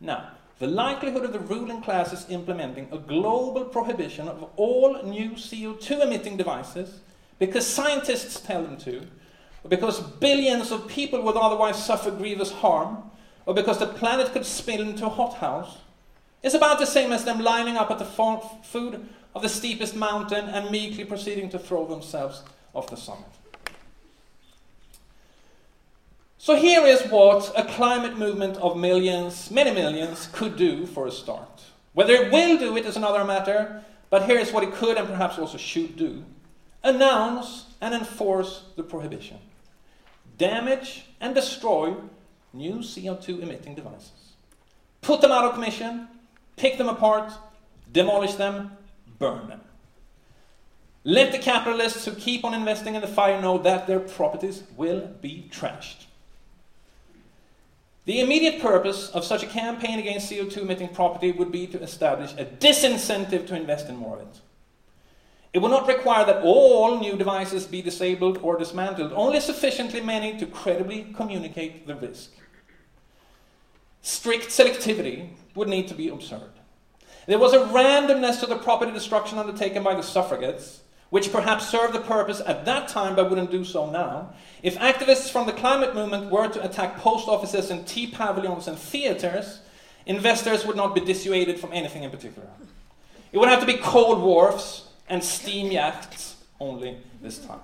Now, 0.00 0.30
the 0.58 0.66
likelihood 0.66 1.24
of 1.24 1.32
the 1.32 1.40
ruling 1.40 1.82
classes 1.82 2.24
implementing 2.30 2.88
a 2.90 2.98
global 2.98 3.64
prohibition 3.64 4.28
of 4.28 4.48
all 4.56 5.02
new 5.02 5.32
CO2 5.32 6.02
emitting 6.02 6.38
devices 6.38 7.00
because 7.38 7.66
scientists 7.66 8.40
tell 8.40 8.62
them 8.62 8.78
to, 8.78 9.00
or 9.64 9.68
because 9.68 10.00
billions 10.00 10.70
of 10.70 10.88
people 10.88 11.20
would 11.22 11.36
otherwise 11.36 11.82
suffer 11.82 12.10
grievous 12.10 12.50
harm, 12.50 13.02
or 13.44 13.54
because 13.54 13.78
the 13.78 13.86
planet 13.86 14.32
could 14.32 14.46
spill 14.46 14.80
into 14.80 15.06
a 15.06 15.10
hothouse, 15.10 15.78
is 16.42 16.54
about 16.54 16.78
the 16.78 16.86
same 16.86 17.12
as 17.12 17.24
them 17.24 17.40
lining 17.40 17.76
up 17.76 17.90
at 17.90 17.98
the 17.98 18.04
foot 18.04 19.00
of 19.34 19.42
the 19.42 19.48
steepest 19.48 19.94
mountain 19.94 20.46
and 20.46 20.70
meekly 20.70 21.04
proceeding 21.04 21.48
to 21.50 21.58
throw 21.58 21.86
themselves 21.86 22.42
off 22.74 22.88
the 22.88 22.96
summit. 22.96 23.26
So 26.38 26.56
here 26.56 26.86
is 26.86 27.02
what 27.10 27.52
a 27.54 27.64
climate 27.64 28.16
movement 28.16 28.56
of 28.56 28.76
millions, 28.76 29.50
many 29.50 29.72
millions, 29.72 30.28
could 30.32 30.56
do 30.56 30.86
for 30.86 31.06
a 31.06 31.10
start. 31.10 31.62
Whether 31.92 32.14
it 32.14 32.32
will 32.32 32.56
do 32.56 32.76
it 32.76 32.86
is 32.86 32.96
another 32.96 33.24
matter, 33.24 33.84
but 34.08 34.24
here 34.24 34.38
is 34.38 34.50
what 34.50 34.62
it 34.62 34.72
could 34.72 34.96
and 34.96 35.06
perhaps 35.06 35.38
also 35.38 35.58
should 35.58 35.96
do. 35.96 36.24
Announce 36.82 37.66
and 37.80 37.94
enforce 37.94 38.64
the 38.76 38.82
prohibition. 38.82 39.38
Damage 40.38 41.04
and 41.20 41.34
destroy 41.34 41.94
new 42.54 42.76
CO2 42.76 43.42
emitting 43.42 43.74
devices. 43.74 44.32
Put 45.02 45.20
them 45.20 45.32
out 45.32 45.44
of 45.44 45.54
commission, 45.54 46.08
pick 46.56 46.78
them 46.78 46.88
apart, 46.88 47.32
demolish 47.92 48.34
them, 48.34 48.76
burn 49.20 49.48
them. 49.48 49.60
Let 51.04 51.30
the 51.30 51.38
capitalists 51.38 52.04
who 52.04 52.12
keep 52.12 52.44
on 52.44 52.52
investing 52.52 52.96
in 52.96 53.00
the 53.00 53.06
fire 53.06 53.40
know 53.40 53.58
that 53.58 53.86
their 53.86 54.00
properties 54.00 54.64
will 54.76 55.06
be 55.22 55.48
trashed. 55.52 56.06
The 58.06 58.20
immediate 58.20 58.60
purpose 58.60 59.08
of 59.10 59.24
such 59.24 59.42
a 59.44 59.46
campaign 59.46 59.98
against 60.00 60.30
CO2 60.30 60.58
emitting 60.58 60.88
property 60.88 61.30
would 61.30 61.52
be 61.52 61.66
to 61.68 61.80
establish 61.80 62.32
a 62.32 62.44
disincentive 62.44 63.46
to 63.46 63.54
invest 63.54 63.88
in 63.88 63.96
more 63.96 64.16
of 64.16 64.22
it. 64.22 64.40
It 65.52 65.58
will 65.58 65.68
not 65.68 65.88
require 65.88 66.24
that 66.26 66.42
all 66.42 66.98
new 66.98 67.16
devices 67.16 67.66
be 67.66 67.82
disabled 67.82 68.38
or 68.42 68.56
dismantled, 68.56 69.12
only 69.12 69.40
sufficiently 69.40 70.00
many 70.00 70.38
to 70.38 70.46
credibly 70.46 71.12
communicate 71.14 71.86
the 71.86 71.94
risk. 71.94 72.30
Strict 74.02 74.48
selectivity 74.48 75.30
would 75.54 75.68
need 75.68 75.88
to 75.88 75.94
be 75.94 76.08
observed. 76.08 76.59
There 77.30 77.38
was 77.38 77.52
a 77.52 77.60
randomness 77.60 78.40
to 78.40 78.46
the 78.46 78.56
property 78.56 78.90
destruction 78.90 79.38
undertaken 79.38 79.84
by 79.84 79.94
the 79.94 80.02
suffragettes, 80.02 80.80
which 81.10 81.30
perhaps 81.30 81.68
served 81.68 81.94
the 81.94 82.00
purpose 82.00 82.42
at 82.44 82.64
that 82.64 82.88
time 82.88 83.14
but 83.14 83.30
wouldn't 83.30 83.52
do 83.52 83.64
so 83.64 83.88
now. 83.88 84.32
If 84.64 84.76
activists 84.80 85.30
from 85.30 85.46
the 85.46 85.52
climate 85.52 85.94
movement 85.94 86.32
were 86.32 86.48
to 86.48 86.64
attack 86.64 86.96
post 86.96 87.28
offices 87.28 87.70
and 87.70 87.86
tea 87.86 88.08
pavilions 88.08 88.66
and 88.66 88.76
theaters, 88.76 89.60
investors 90.06 90.66
would 90.66 90.74
not 90.74 90.92
be 90.92 91.02
dissuaded 91.02 91.60
from 91.60 91.72
anything 91.72 92.02
in 92.02 92.10
particular. 92.10 92.48
It 93.30 93.38
would 93.38 93.48
have 93.48 93.60
to 93.60 93.66
be 93.66 93.74
cold 93.74 94.20
wharfs 94.20 94.88
and 95.08 95.22
steam 95.22 95.70
yachts 95.70 96.34
only 96.58 96.98
this 97.22 97.38
time. 97.38 97.60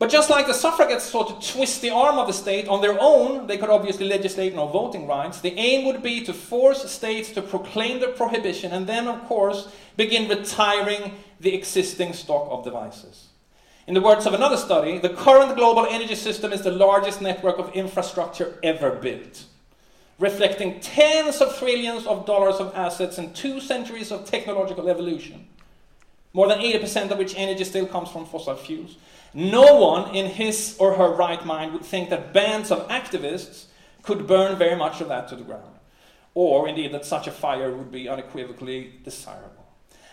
But 0.00 0.08
just 0.08 0.30
like 0.30 0.46
the 0.46 0.54
suffragettes 0.54 1.04
sought 1.04 1.42
to 1.42 1.52
twist 1.52 1.82
the 1.82 1.90
arm 1.90 2.18
of 2.18 2.26
the 2.26 2.32
state 2.32 2.66
on 2.68 2.80
their 2.80 2.96
own, 2.98 3.46
they 3.46 3.58
could 3.58 3.68
obviously 3.68 4.08
legislate 4.08 4.54
no 4.54 4.66
voting 4.66 5.06
rights. 5.06 5.42
The 5.42 5.52
aim 5.58 5.84
would 5.84 6.02
be 6.02 6.24
to 6.24 6.32
force 6.32 6.90
states 6.90 7.30
to 7.32 7.42
proclaim 7.42 8.00
the 8.00 8.08
prohibition 8.08 8.72
and 8.72 8.86
then, 8.86 9.06
of 9.06 9.22
course, 9.26 9.68
begin 9.98 10.26
retiring 10.26 11.16
the 11.38 11.54
existing 11.54 12.14
stock 12.14 12.48
of 12.50 12.64
devices. 12.64 13.26
In 13.86 13.92
the 13.92 14.00
words 14.00 14.24
of 14.24 14.32
another 14.32 14.56
study, 14.56 14.96
the 14.96 15.10
current 15.10 15.54
global 15.54 15.84
energy 15.84 16.14
system 16.14 16.50
is 16.50 16.62
the 16.62 16.70
largest 16.70 17.20
network 17.20 17.58
of 17.58 17.70
infrastructure 17.74 18.58
ever 18.62 18.92
built, 18.92 19.44
reflecting 20.18 20.80
tens 20.80 21.42
of 21.42 21.58
trillions 21.58 22.06
of 22.06 22.24
dollars 22.24 22.56
of 22.56 22.74
assets 22.74 23.18
and 23.18 23.36
two 23.36 23.60
centuries 23.60 24.10
of 24.10 24.24
technological 24.24 24.88
evolution, 24.88 25.46
more 26.32 26.48
than 26.48 26.60
80% 26.60 27.10
of 27.10 27.18
which 27.18 27.34
energy 27.36 27.64
still 27.64 27.86
comes 27.86 28.08
from 28.08 28.24
fossil 28.24 28.56
fuels. 28.56 28.96
No 29.32 29.76
one 29.76 30.14
in 30.14 30.26
his 30.26 30.76
or 30.78 30.94
her 30.94 31.10
right 31.10 31.44
mind 31.44 31.72
would 31.72 31.84
think 31.84 32.10
that 32.10 32.32
bands 32.32 32.70
of 32.70 32.88
activists 32.88 33.66
could 34.02 34.26
burn 34.26 34.56
very 34.56 34.76
much 34.76 35.00
of 35.00 35.08
that 35.08 35.28
to 35.28 35.36
the 35.36 35.44
ground, 35.44 35.78
or 36.34 36.68
indeed 36.68 36.92
that 36.92 37.04
such 37.04 37.26
a 37.26 37.32
fire 37.32 37.72
would 37.72 37.92
be 37.92 38.08
unequivocally 38.08 38.94
desirable. 39.04 39.66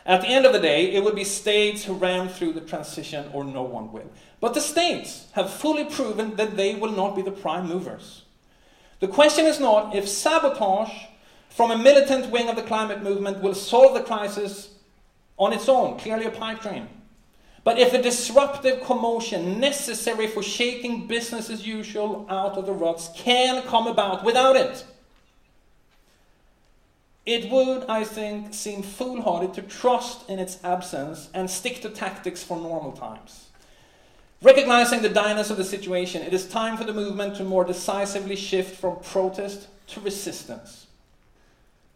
At 0.06 0.22
the 0.22 0.28
end 0.28 0.46
of 0.46 0.54
the 0.54 0.60
day, 0.60 0.94
it 0.94 1.04
would 1.04 1.16
be 1.16 1.24
states 1.24 1.84
who 1.84 1.94
ran 1.94 2.30
through 2.30 2.54
the 2.54 2.62
transition, 2.62 3.30
or 3.34 3.44
no 3.44 3.64
one 3.64 3.92
will. 3.92 4.10
But 4.40 4.54
the 4.54 4.62
states 4.62 5.28
have 5.34 5.52
fully 5.52 5.84
proven 5.84 6.36
that 6.36 6.56
they 6.56 6.76
will 6.76 6.92
not 6.92 7.16
be 7.16 7.22
the 7.22 7.32
prime 7.32 7.68
movers. 7.68 8.24
The 9.00 9.08
question 9.08 9.46
is 9.46 9.60
not 9.60 9.96
if 9.96 10.08
sabotage 10.08 10.94
from 11.50 11.72
a 11.72 11.78
militant 11.78 12.32
wing 12.32 12.50
of 12.50 12.56
the 12.56 12.62
climate 12.62 13.04
movement 13.04 13.42
will 13.42 13.56
solve 13.56 13.96
the 13.96 14.02
crisis 14.02 14.70
on 15.38 15.54
its 15.54 15.68
own, 15.68 16.00
clearly 16.00 16.26
a 16.26 16.32
pipe 16.32 16.62
dream. 16.62 16.88
But 17.68 17.80
if 17.80 17.92
the 17.92 17.98
disruptive 17.98 18.82
commotion 18.82 19.60
necessary 19.60 20.28
for 20.28 20.42
shaking 20.42 21.06
business 21.06 21.50
as 21.50 21.68
usual 21.68 22.26
out 22.30 22.54
of 22.54 22.66
the 22.66 22.72
ruts 22.72 23.10
can 23.14 23.62
come 23.64 23.88
about 23.88 24.24
without 24.24 24.56
it, 24.56 24.86
it 27.26 27.52
would, 27.52 27.84
I 27.90 28.06
think, 28.06 28.54
seem 28.54 28.84
foolhardy 28.84 29.54
to 29.56 29.62
trust 29.62 30.30
in 30.30 30.40
its 30.40 30.64
absence 30.64 31.30
and 31.34 31.50
stick 31.50 31.82
to 31.82 31.90
tactics 31.90 32.42
for 32.42 32.56
normal 32.56 32.94
times. 32.94 33.50
Recognizing 34.42 35.02
the 35.02 35.10
direness 35.10 35.52
of 35.52 35.58
the 35.58 35.66
situation, 35.66 36.22
it 36.22 36.32
is 36.32 36.48
time 36.48 36.78
for 36.78 36.86
the 36.86 36.94
movement 36.94 37.36
to 37.36 37.44
more 37.44 37.66
decisively 37.66 38.38
shift 38.38 38.80
from 38.80 38.96
protest 39.02 39.68
to 39.88 40.00
resistance. 40.00 40.88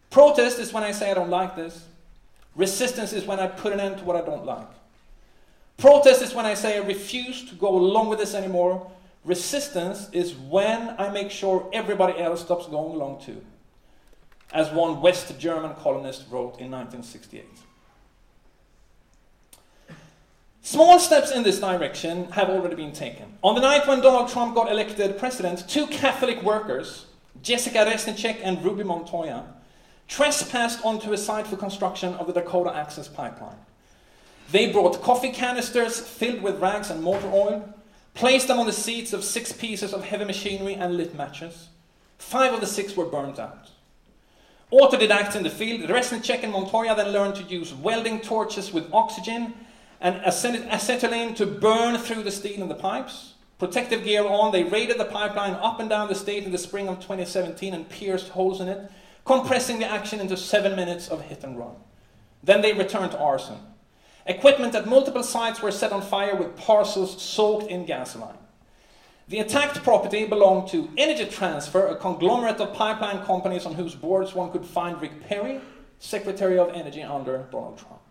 Protest 0.10 0.60
is 0.60 0.74
when 0.74 0.84
I 0.84 0.92
say 0.92 1.12
I 1.12 1.14
don't 1.14 1.30
like 1.30 1.56
this. 1.56 1.86
Resistance 2.58 3.14
is 3.14 3.26
when 3.26 3.40
I 3.40 3.48
put 3.48 3.72
an 3.72 3.80
end 3.80 4.00
to 4.00 4.04
what 4.04 4.18
I 4.18 4.26
don't 4.26 4.46
like. 4.46 4.68
Protest 5.78 6.22
is 6.22 6.34
when 6.34 6.46
I 6.46 6.54
say 6.54 6.78
I 6.78 6.86
refuse 6.86 7.50
to 7.50 7.56
go 7.56 7.76
along 7.76 8.10
with 8.10 8.20
this 8.20 8.36
anymore. 8.36 8.92
Resistance 9.24 10.10
is 10.12 10.34
when 10.36 10.96
I 10.98 11.10
make 11.10 11.32
sure 11.32 11.70
everybody 11.74 12.20
else 12.20 12.42
stops 12.42 12.68
going 12.68 12.96
along 12.96 13.22
too 13.22 13.42
as 14.54 14.70
one 14.72 15.02
West 15.02 15.38
German 15.40 15.74
colonist 15.76 16.26
wrote 16.30 16.60
in 16.60 16.72
1968. 16.72 17.46
Small 20.64 21.00
steps 21.00 21.32
in 21.32 21.44
this 21.44 21.60
direction 21.60 22.26
have 22.32 22.50
already 22.50 22.76
been 22.76 22.92
taken. 22.92 23.38
On 23.42 23.56
the 23.56 23.62
night 23.62 23.88
when 23.88 24.02
Donald 24.02 24.30
Trump 24.30 24.54
got 24.54 24.72
elected 24.72 25.18
president, 25.18 25.68
two 25.68 25.88
Catholic 25.88 26.44
workers, 26.44 27.08
Jessica 27.42 27.80
Reznicek 27.80 28.40
and 28.44 28.64
Ruby 28.64 28.84
Montoya, 28.84 29.46
trespassed 30.08 30.86
onto 30.86 31.14
a 31.14 31.18
site 31.18 31.48
for 31.48 31.56
construction 31.56 32.14
of 32.16 32.28
the 32.28 32.34
Dakota 32.34 32.76
Access 32.76 33.08
Pipeline. 33.08 33.58
They 34.50 34.72
brought 34.72 35.02
coffee 35.02 35.32
canisters 35.32 36.00
filled 36.00 36.42
with 36.42 36.60
rags 36.60 36.90
and 36.90 37.04
motor 37.04 37.30
oil, 37.32 37.74
placed 38.14 38.48
them 38.48 38.60
on 38.60 38.66
the 38.66 38.74
seats 38.74 39.14
of 39.14 39.24
six 39.24 39.52
pieces 39.52 39.94
of 39.94 40.04
heavy 40.04 40.26
machinery, 40.26 40.74
and 40.74 40.98
lit 40.98 41.16
matches. 41.16 41.70
Five 42.18 42.54
of 42.54 42.62
the 42.62 42.68
six 42.68 42.96
were 42.96 43.06
burnt 43.06 43.40
out. 43.40 43.70
Autodidacts 44.72 45.36
in 45.36 45.44
the 45.44 45.50
field, 45.50 45.90
Reznicek 45.90 46.44
and 46.44 46.54
Montoya 46.54 46.96
then 46.96 47.12
learned 47.12 47.36
to 47.36 47.44
use 47.44 47.74
welding 47.74 48.22
torches 48.22 48.72
with 48.72 48.92
oxygen 48.94 49.54
and 50.00 50.16
acetylene 50.26 51.36
to 51.36 51.46
burn 51.46 51.98
through 51.98 52.24
the 52.24 52.32
steel 52.32 52.62
in 52.62 52.70
the 52.70 52.76
pipes. 52.76 53.34
Protective 53.60 54.04
gear 54.04 54.26
on, 54.26 54.52
they 54.52 54.64
raided 54.64 54.98
the 54.98 55.06
pipeline 55.06 55.54
up 55.54 55.80
and 55.80 55.90
down 55.90 56.08
the 56.08 56.16
state 56.16 56.46
in 56.46 56.52
the 56.52 56.58
spring 56.58 56.88
of 56.88 57.00
2017 57.00 57.74
and 57.74 57.88
pierced 57.88 58.30
holes 58.30 58.60
in 58.60 58.68
it, 58.68 58.90
compressing 59.26 59.78
the 59.78 59.86
action 59.86 60.20
into 60.20 60.36
seven 60.36 60.76
minutes 60.76 61.10
of 61.10 61.22
hit 61.22 61.44
and 61.44 61.60
run. 61.60 61.76
Then 62.44 62.62
they 62.62 62.74
returned 62.74 63.12
to 63.12 63.20
arson. 63.20 63.58
Equipment 64.26 64.76
at 64.76 64.88
multiple 64.88 65.24
sites 65.24 65.62
were 65.62 65.72
set 65.72 65.92
on 65.92 66.02
fire 66.02 66.36
with 66.36 66.56
parcels 66.56 67.22
soaked 67.22 67.70
in 67.70 67.86
gasoline. 67.86 68.38
The 69.28 69.40
attacked 69.40 69.82
property 69.84 70.26
belonged 70.26 70.70
to 70.70 70.90
Energy 70.98 71.26
Transfer, 71.26 71.88
a 71.88 71.96
conglomerate 71.96 72.60
of 72.60 72.74
pipeline 72.74 73.24
companies 73.24 73.66
on 73.66 73.74
whose 73.74 73.96
boards 73.96 74.36
one 74.36 74.52
could 74.52 74.66
find 74.66 75.02
Rick 75.02 75.28
Perry, 75.28 75.62
Secretary 76.00 76.60
of 76.60 76.70
Energy 76.74 77.02
under 77.02 77.48
Donald 77.52 77.78
Trump. 77.78 78.02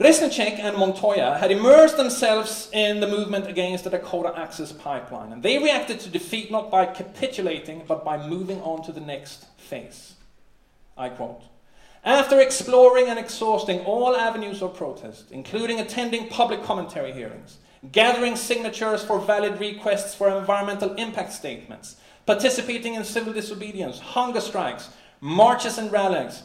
Reznicek 0.00 0.60
and 0.60 0.76
Montoya 0.76 1.38
had 1.38 1.50
immersed 1.50 1.96
themselves 1.96 2.70
in 2.72 3.00
the 3.00 3.06
movement 3.08 3.48
against 3.48 3.82
the 3.82 3.90
Dakota 3.90 4.32
Access 4.36 4.70
Pipeline, 4.70 5.32
and 5.32 5.42
they 5.42 5.58
reacted 5.58 5.98
to 6.00 6.08
defeat 6.08 6.52
not 6.52 6.70
by 6.70 6.86
capitulating, 6.86 7.82
but 7.86 8.04
by 8.04 8.28
moving 8.28 8.62
on 8.62 8.82
to 8.84 8.92
the 8.92 9.00
next 9.00 9.46
phase. 9.58 10.14
I 10.96 11.08
quote 11.08 11.42
After 12.04 12.40
exploring 12.40 13.08
and 13.08 13.18
exhausting 13.18 13.80
all 13.80 14.16
avenues 14.16 14.62
of 14.62 14.76
protest, 14.76 15.30
including 15.30 15.80
attending 15.80 16.28
public 16.28 16.62
commentary 16.62 17.12
hearings, 17.12 17.58
gathering 17.92 18.36
signatures 18.36 19.04
for 19.04 19.20
valid 19.20 19.58
requests 19.60 20.14
for 20.14 20.30
environmental 20.30 20.94
impact 20.94 21.32
statements, 21.32 21.96
participating 22.26 22.94
in 22.94 23.04
civil 23.04 23.32
disobedience, 23.32 23.98
hunger 23.98 24.40
strikes, 24.40 24.90
marches 25.20 25.78
and 25.78 25.90
rallies, 25.90 26.42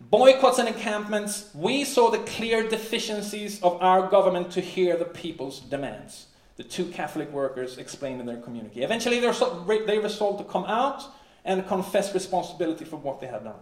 boycotts 0.00 0.58
and 0.58 0.68
encampments, 0.68 1.50
we 1.54 1.84
saw 1.84 2.10
the 2.10 2.18
clear 2.18 2.68
deficiencies 2.68 3.62
of 3.62 3.80
our 3.82 4.08
government 4.08 4.50
to 4.52 4.60
hear 4.60 4.96
the 4.96 5.04
people's 5.04 5.60
demands. 5.60 6.26
The 6.56 6.64
two 6.64 6.86
Catholic 6.86 7.32
workers 7.32 7.78
explained 7.78 8.20
in 8.20 8.26
their 8.26 8.40
community. 8.40 8.82
Eventually, 8.82 9.18
they 9.20 9.98
resolved 9.98 10.38
to 10.38 10.44
come 10.44 10.64
out 10.64 11.04
and 11.44 11.66
confess 11.66 12.14
responsibility 12.14 12.84
for 12.84 12.96
what 12.96 13.20
they 13.20 13.26
had 13.26 13.44
done. 13.44 13.60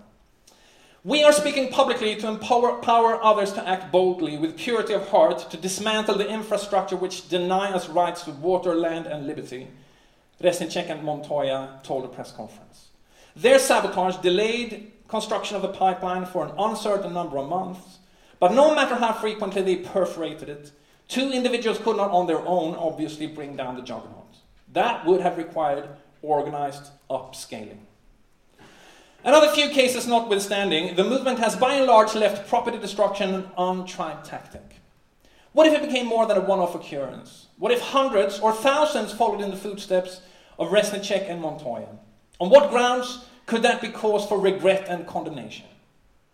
We 1.05 1.25
are 1.25 1.33
speaking 1.33 1.73
publicly 1.73 2.15
to 2.15 2.29
empower, 2.29 2.77
empower 2.77 3.21
others 3.25 3.53
to 3.55 3.69
act 3.69 3.91
boldly 3.91 4.39
with 4.39 4.57
purity 4.57 4.93
of 4.93 5.09
heart 5.09 5.51
to 5.51 5.57
dismantle 5.57 6.17
the 6.17 6.29
infrastructure 6.29 6.95
which 6.95 7.29
deny 7.29 7.73
us 7.73 7.89
rights 7.89 8.23
to 8.23 8.31
water, 8.31 8.77
land, 8.77 9.09
and 9.09 9.27
liberty. 9.27 9.67
Reznicek 10.41 10.89
and 10.89 11.03
Montoya 11.03 11.81
told 11.83 12.05
a 12.05 12.09
press 12.09 12.31
conference. 12.31 12.91
Their 13.35 13.59
sabotage 13.59 14.19
delayed 14.19 14.93
construction 15.09 15.57
of 15.57 15.63
the 15.63 15.73
pipeline 15.73 16.25
for 16.25 16.47
an 16.47 16.55
uncertain 16.57 17.13
number 17.13 17.37
of 17.37 17.49
months, 17.49 17.99
but 18.39 18.53
no 18.55 18.73
matter 18.73 18.95
how 18.95 19.13
frequently 19.13 19.63
they 19.63 19.77
perforated 19.77 20.49
it, 20.49 20.71
two 21.09 21.33
individuals 21.33 21.79
could 21.79 21.97
not 21.97 22.13
on 22.13 22.29
their 22.29 22.47
own 22.47 22.77
obviously 22.77 23.27
bring 23.27 23.57
down 23.57 23.75
the 23.75 23.83
juggernaut. 23.83 24.37
That 24.73 25.05
would 25.05 25.21
have 25.21 25.37
required 25.37 25.89
organized 26.23 26.91
upscaling. 27.11 27.79
Another 29.25 29.51
few 29.51 29.69
cases 29.69 30.09
notwithstanding, 30.09 30.97
the 30.97 31.05
movement 31.05 31.39
has 31.39 31.55
by 31.55 31.75
and 31.75 31.87
large 31.87 32.15
left 32.15 32.49
property 32.49 32.79
destruction 32.79 33.35
an 33.35 33.51
untried 33.57 34.25
tactic. 34.25 34.81
What 35.53 35.67
if 35.67 35.75
it 35.75 35.87
became 35.87 36.07
more 36.07 36.27
than 36.27 36.39
a 36.39 36.41
one 36.41 36.59
off 36.59 36.75
occurrence? 36.75 37.47
What 37.57 37.71
if 37.71 37.81
hundreds 37.81 38.41
or 38.41 38.53
thousands 38.53 39.13
followed 39.13 39.41
in 39.41 39.51
the 39.51 39.57
footsteps 39.57 40.23
of 40.59 40.71
Reznicek 40.71 41.31
and 41.31 41.41
Montoya? 41.41 41.89
On 42.41 42.51
what 42.51 42.71
grounds 42.71 43.25
could 43.47 43.63
that 43.63 43.81
be 43.81 43.89
cause 43.89 44.27
for 44.27 44.41
regret 44.41 44.87
and 44.89 45.07
condemnation? 45.07 45.67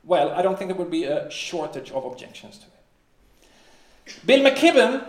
Well, 0.03 0.31
I 0.31 0.41
don't 0.41 0.57
think 0.57 0.71
there 0.71 0.79
would 0.79 0.91
be 0.91 1.05
a 1.05 1.31
shortage 1.31 1.91
of 1.91 2.07
objections 2.07 2.59
to 2.59 2.67
it. 2.67 4.25
Bill 4.25 4.41
McKibben 4.41 5.05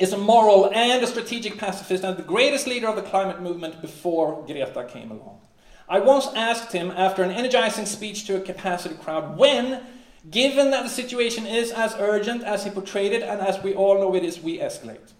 is 0.00 0.12
a 0.12 0.18
moral 0.18 0.72
and 0.74 1.04
a 1.04 1.06
strategic 1.06 1.56
pacifist 1.56 2.02
and 2.02 2.16
the 2.16 2.22
greatest 2.22 2.66
leader 2.66 2.88
of 2.88 2.96
the 2.96 3.02
climate 3.02 3.40
movement 3.40 3.80
before 3.80 4.44
Greta 4.44 4.88
came 4.90 5.12
along. 5.12 5.40
I 5.88 5.98
once 6.00 6.28
asked 6.34 6.72
him 6.72 6.90
after 6.90 7.22
an 7.22 7.30
energizing 7.30 7.86
speech 7.86 8.26
to 8.26 8.36
a 8.36 8.40
capacity 8.40 8.94
crowd 8.94 9.36
when, 9.36 9.82
given 10.30 10.70
that 10.70 10.82
the 10.82 10.88
situation 10.88 11.46
is 11.46 11.70
as 11.72 11.94
urgent 11.98 12.42
as 12.42 12.64
he 12.64 12.70
portrayed 12.70 13.12
it 13.12 13.22
and 13.22 13.40
as 13.40 13.62
we 13.62 13.74
all 13.74 13.98
know 13.98 14.14
it 14.14 14.24
is, 14.24 14.40
we 14.40 14.58
escalate. 14.58 15.12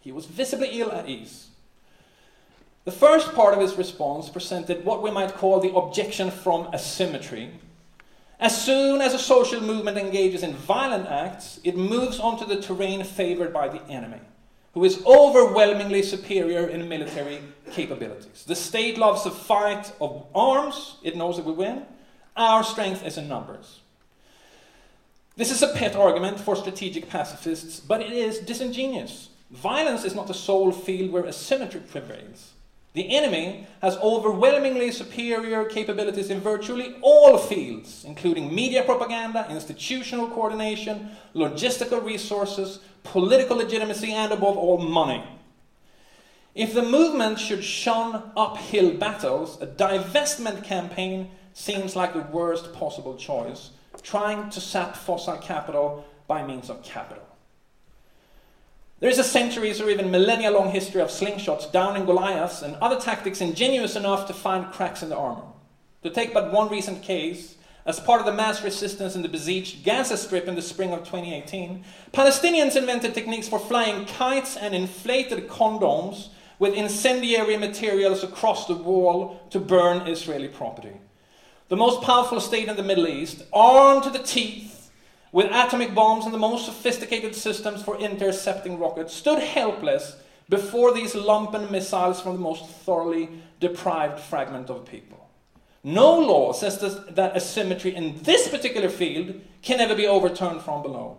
He 0.00 0.12
was 0.12 0.26
visibly 0.26 0.80
ill 0.80 0.92
at 0.92 1.08
ease. 1.08 1.48
The 2.84 2.92
first 2.92 3.34
part 3.34 3.54
of 3.54 3.60
his 3.60 3.76
response 3.76 4.28
presented 4.28 4.84
what 4.84 5.02
we 5.02 5.10
might 5.10 5.34
call 5.34 5.58
the 5.58 5.74
objection 5.74 6.30
from 6.30 6.68
asymmetry. 6.72 7.50
As 8.38 8.62
soon 8.62 9.00
as 9.00 9.14
a 9.14 9.18
social 9.18 9.60
movement 9.60 9.96
engages 9.96 10.42
in 10.42 10.54
violent 10.54 11.08
acts, 11.08 11.58
it 11.64 11.76
moves 11.76 12.20
onto 12.20 12.44
the 12.44 12.60
terrain 12.60 13.02
favored 13.02 13.52
by 13.52 13.68
the 13.68 13.82
enemy 13.88 14.20
who 14.74 14.84
is 14.84 15.02
overwhelmingly 15.06 16.02
superior 16.02 16.66
in 16.66 16.88
military 16.88 17.38
capabilities. 17.70 18.44
The 18.44 18.56
state 18.56 18.98
loves 18.98 19.24
a 19.24 19.30
fight 19.30 19.92
of 20.00 20.26
arms, 20.34 20.96
it 21.02 21.16
knows 21.16 21.36
that 21.36 21.46
we 21.46 21.52
win. 21.52 21.86
Our 22.36 22.64
strength 22.64 23.06
is 23.06 23.16
in 23.16 23.28
numbers. 23.28 23.80
This 25.36 25.52
is 25.52 25.62
a 25.62 25.72
pet 25.72 25.94
argument 25.94 26.40
for 26.40 26.56
strategic 26.56 27.08
pacifists, 27.08 27.80
but 27.80 28.00
it 28.00 28.12
is 28.12 28.40
disingenuous. 28.40 29.28
Violence 29.50 30.04
is 30.04 30.14
not 30.14 30.26
the 30.26 30.34
sole 30.34 30.72
field 30.72 31.12
where 31.12 31.24
asymmetry 31.24 31.80
prevails. 31.80 32.52
The 32.94 33.16
enemy 33.16 33.66
has 33.82 33.96
overwhelmingly 33.96 34.92
superior 34.92 35.64
capabilities 35.64 36.30
in 36.30 36.40
virtually 36.40 36.94
all 37.02 37.36
fields, 37.38 38.04
including 38.04 38.54
media 38.54 38.84
propaganda, 38.84 39.48
institutional 39.50 40.28
coordination, 40.28 41.10
logistical 41.34 42.04
resources, 42.04 42.78
political 43.02 43.56
legitimacy, 43.56 44.12
and 44.12 44.32
above 44.32 44.56
all, 44.56 44.78
money. 44.78 45.24
If 46.54 46.72
the 46.72 46.84
movement 46.84 47.40
should 47.40 47.64
shun 47.64 48.30
uphill 48.36 48.92
battles, 48.96 49.60
a 49.60 49.66
divestment 49.66 50.62
campaign 50.62 51.32
seems 51.52 51.96
like 51.96 52.14
the 52.14 52.20
worst 52.20 52.72
possible 52.74 53.16
choice, 53.16 53.70
trying 54.02 54.50
to 54.50 54.60
sap 54.60 54.94
fossil 54.94 55.36
capital 55.38 56.04
by 56.28 56.46
means 56.46 56.70
of 56.70 56.84
capital. 56.84 57.23
There 59.04 59.10
is 59.10 59.18
a 59.18 59.22
centuries 59.22 59.82
or 59.82 59.90
even 59.90 60.10
millennia 60.10 60.50
long 60.50 60.70
history 60.70 61.02
of 61.02 61.10
slingshots, 61.10 61.70
downing 61.70 62.06
Goliaths, 62.06 62.62
and 62.62 62.74
other 62.76 62.98
tactics 62.98 63.42
ingenious 63.42 63.96
enough 63.96 64.26
to 64.28 64.32
find 64.32 64.72
cracks 64.72 65.02
in 65.02 65.10
the 65.10 65.16
armor. 65.18 65.42
To 66.04 66.08
take 66.08 66.32
but 66.32 66.50
one 66.50 66.70
recent 66.70 67.02
case, 67.02 67.56
as 67.84 68.00
part 68.00 68.20
of 68.20 68.24
the 68.24 68.32
mass 68.32 68.64
resistance 68.64 69.14
in 69.14 69.20
the 69.20 69.28
besieged 69.28 69.84
Gaza 69.84 70.16
Strip 70.16 70.48
in 70.48 70.54
the 70.54 70.62
spring 70.62 70.90
of 70.94 71.00
2018, 71.00 71.84
Palestinians 72.14 72.76
invented 72.76 73.12
techniques 73.12 73.46
for 73.46 73.58
flying 73.58 74.06
kites 74.06 74.56
and 74.56 74.74
inflated 74.74 75.48
condoms 75.48 76.28
with 76.58 76.72
incendiary 76.72 77.58
materials 77.58 78.24
across 78.24 78.66
the 78.66 78.74
wall 78.74 79.38
to 79.50 79.60
burn 79.60 80.06
Israeli 80.06 80.48
property. 80.48 80.96
The 81.68 81.76
most 81.76 82.00
powerful 82.00 82.40
state 82.40 82.68
in 82.68 82.76
the 82.76 82.82
Middle 82.82 83.06
East, 83.06 83.42
armed 83.52 84.04
to 84.04 84.08
the 84.08 84.18
teeth 84.18 84.73
with 85.34 85.46
atomic 85.46 85.92
bombs 85.96 86.26
and 86.26 86.32
the 86.32 86.38
most 86.38 86.64
sophisticated 86.64 87.34
systems 87.34 87.82
for 87.82 87.98
intercepting 87.98 88.78
rockets, 88.78 89.12
stood 89.12 89.40
helpless 89.40 90.14
before 90.48 90.94
these 90.94 91.14
lumpen 91.14 91.68
missiles 91.72 92.20
from 92.20 92.34
the 92.34 92.40
most 92.40 92.64
thoroughly 92.70 93.28
deprived 93.58 94.20
fragment 94.20 94.70
of 94.70 94.86
people. 94.86 95.28
No 95.82 96.16
law 96.16 96.52
says 96.52 96.78
that 96.78 97.36
asymmetry 97.36 97.96
in 97.96 98.22
this 98.22 98.46
particular 98.46 98.88
field 98.88 99.40
can 99.60 99.80
ever 99.80 99.96
be 99.96 100.06
overturned 100.06 100.62
from 100.62 100.82
below, 100.82 101.16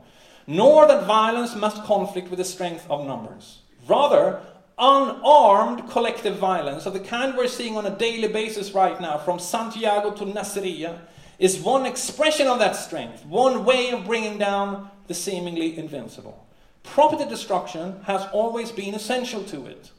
nor 0.47 0.88
that 0.88 1.03
violence 1.03 1.53
must 1.53 1.84
conflict 1.84 2.30
with 2.30 2.39
the 2.39 2.45
strength 2.45 2.89
of 2.89 3.05
numbers. 3.05 3.63
Rather, 3.86 4.39
unarmed 4.78 5.89
collective 5.89 6.38
violence 6.38 6.86
of 6.86 6.93
the 6.93 7.01
kind 7.01 7.36
we're 7.36 7.49
seeing 7.49 7.76
on 7.76 7.86
a 7.86 7.97
daily 7.97 8.30
basis 8.30 8.72
right 8.72 9.01
now, 9.01 9.18
from 9.18 9.39
Santiago 9.39 10.11
to 10.11 10.24
Nasiriyah, 10.24 10.99
is 11.39 11.59
one 11.59 11.86
expression 11.86 12.47
of 12.47 12.59
that 12.59 12.75
strength, 12.75 13.25
one 13.25 13.65
way 13.65 13.91
of 13.91 14.05
bringing 14.05 14.38
down 14.38 14.89
the 15.07 15.13
seemingly 15.13 15.77
invincible. 15.77 16.45
Property 16.83 17.27
destruction 17.27 18.01
has 18.03 18.25
always 18.31 18.71
been 18.71 18.93
essential 18.93 19.43
to 19.43 19.65
it. 19.65 19.91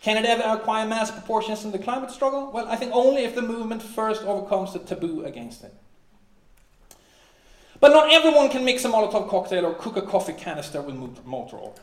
Can 0.00 0.16
it 0.16 0.24
ever 0.24 0.42
acquire 0.42 0.86
mass 0.86 1.10
proportions 1.10 1.64
in 1.64 1.72
the 1.72 1.78
climate 1.78 2.10
struggle? 2.10 2.50
Well, 2.52 2.68
I 2.68 2.76
think 2.76 2.92
only 2.94 3.24
if 3.24 3.34
the 3.34 3.42
movement 3.42 3.82
first 3.82 4.22
overcomes 4.22 4.72
the 4.72 4.78
taboo 4.78 5.24
against 5.24 5.64
it. 5.64 5.74
But 7.80 7.92
not 7.92 8.12
everyone 8.12 8.48
can 8.48 8.64
mix 8.64 8.84
a 8.84 8.88
Molotov 8.88 9.28
cocktail 9.28 9.66
or 9.66 9.74
cook 9.74 9.96
a 9.96 10.02
coffee 10.02 10.32
canister 10.32 10.80
with 10.80 11.24
motor 11.24 11.56
oil. 11.56 11.78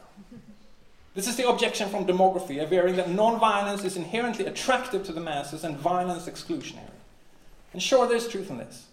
This 1.13 1.27
is 1.27 1.37
the 1.37 1.47
objection 1.47 1.87
from 1.87 2.05
demography, 2.05 2.61
averring 2.61 2.97
that 2.97 3.09
non-violence 3.09 3.85
is 3.85 3.95
inherently 3.95 4.45
attractive 4.45 5.05
to 5.05 5.13
the 5.13 5.21
masses 5.21 5.63
and 5.63 5.77
violence 5.77 6.25
exclusionary. 6.25 6.89
And 7.71 7.81
sure, 7.81 8.07
there's 8.07 8.27
truth 8.27 8.49
in 8.49 8.57
this. 8.57 8.87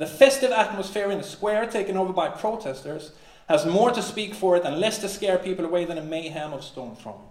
The 0.00 0.06
festive 0.06 0.50
atmosphere 0.50 1.10
in 1.10 1.18
the 1.18 1.24
square, 1.24 1.66
taken 1.66 1.98
over 1.98 2.14
by 2.14 2.30
protesters, 2.30 3.12
has 3.50 3.66
more 3.66 3.90
to 3.90 4.00
speak 4.00 4.32
for 4.32 4.56
it 4.56 4.64
and 4.64 4.80
less 4.80 4.96
to 5.00 5.10
scare 5.10 5.36
people 5.36 5.66
away 5.66 5.84
than 5.84 5.98
a 5.98 6.02
mayhem 6.02 6.54
of 6.54 6.64
stone 6.64 6.96
throwing. 6.96 7.28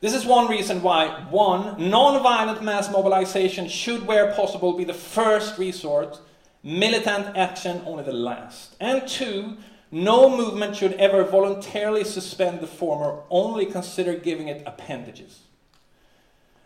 This 0.00 0.14
is 0.14 0.24
one 0.24 0.48
reason 0.48 0.80
why, 0.80 1.26
one, 1.28 1.90
non 1.90 2.22
violent 2.22 2.62
mass 2.62 2.90
mobilization 2.90 3.68
should, 3.68 4.06
where 4.06 4.32
possible, 4.32 4.72
be 4.72 4.84
the 4.84 4.94
first 4.94 5.58
resort, 5.58 6.18
militant 6.62 7.36
action 7.36 7.82
only 7.84 8.04
the 8.04 8.12
last. 8.14 8.74
And 8.80 9.06
two, 9.06 9.58
no 9.90 10.34
movement 10.34 10.76
should 10.76 10.94
ever 10.94 11.24
voluntarily 11.24 12.04
suspend 12.04 12.60
the 12.60 12.66
former, 12.66 13.20
only 13.28 13.66
consider 13.66 14.14
giving 14.14 14.48
it 14.48 14.62
appendages. 14.64 15.40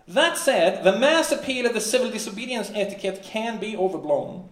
That 0.06 0.38
said, 0.38 0.84
the 0.84 0.96
mass 0.96 1.32
appeal 1.32 1.66
of 1.66 1.74
the 1.74 1.80
civil 1.80 2.12
disobedience 2.12 2.70
etiquette 2.72 3.24
can 3.24 3.58
be 3.58 3.76
overblown. 3.76 4.50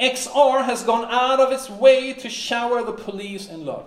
XR 0.00 0.64
has 0.64 0.82
gone 0.82 1.06
out 1.10 1.40
of 1.40 1.52
its 1.52 1.70
way 1.70 2.12
to 2.14 2.28
shower 2.28 2.82
the 2.82 2.92
police 2.92 3.48
in 3.48 3.64
love. 3.64 3.86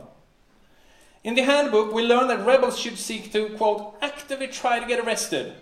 In 1.23 1.35
the 1.35 1.43
handbook, 1.43 1.93
we 1.93 2.03
learn 2.03 2.27
that 2.29 2.45
rebels 2.45 2.79
should 2.79 2.97
seek 2.97 3.31
to, 3.33 3.49
quote, 3.57 3.95
actively 4.01 4.47
try 4.47 4.79
to 4.79 4.85
get 4.85 5.05
arrested, 5.05 5.53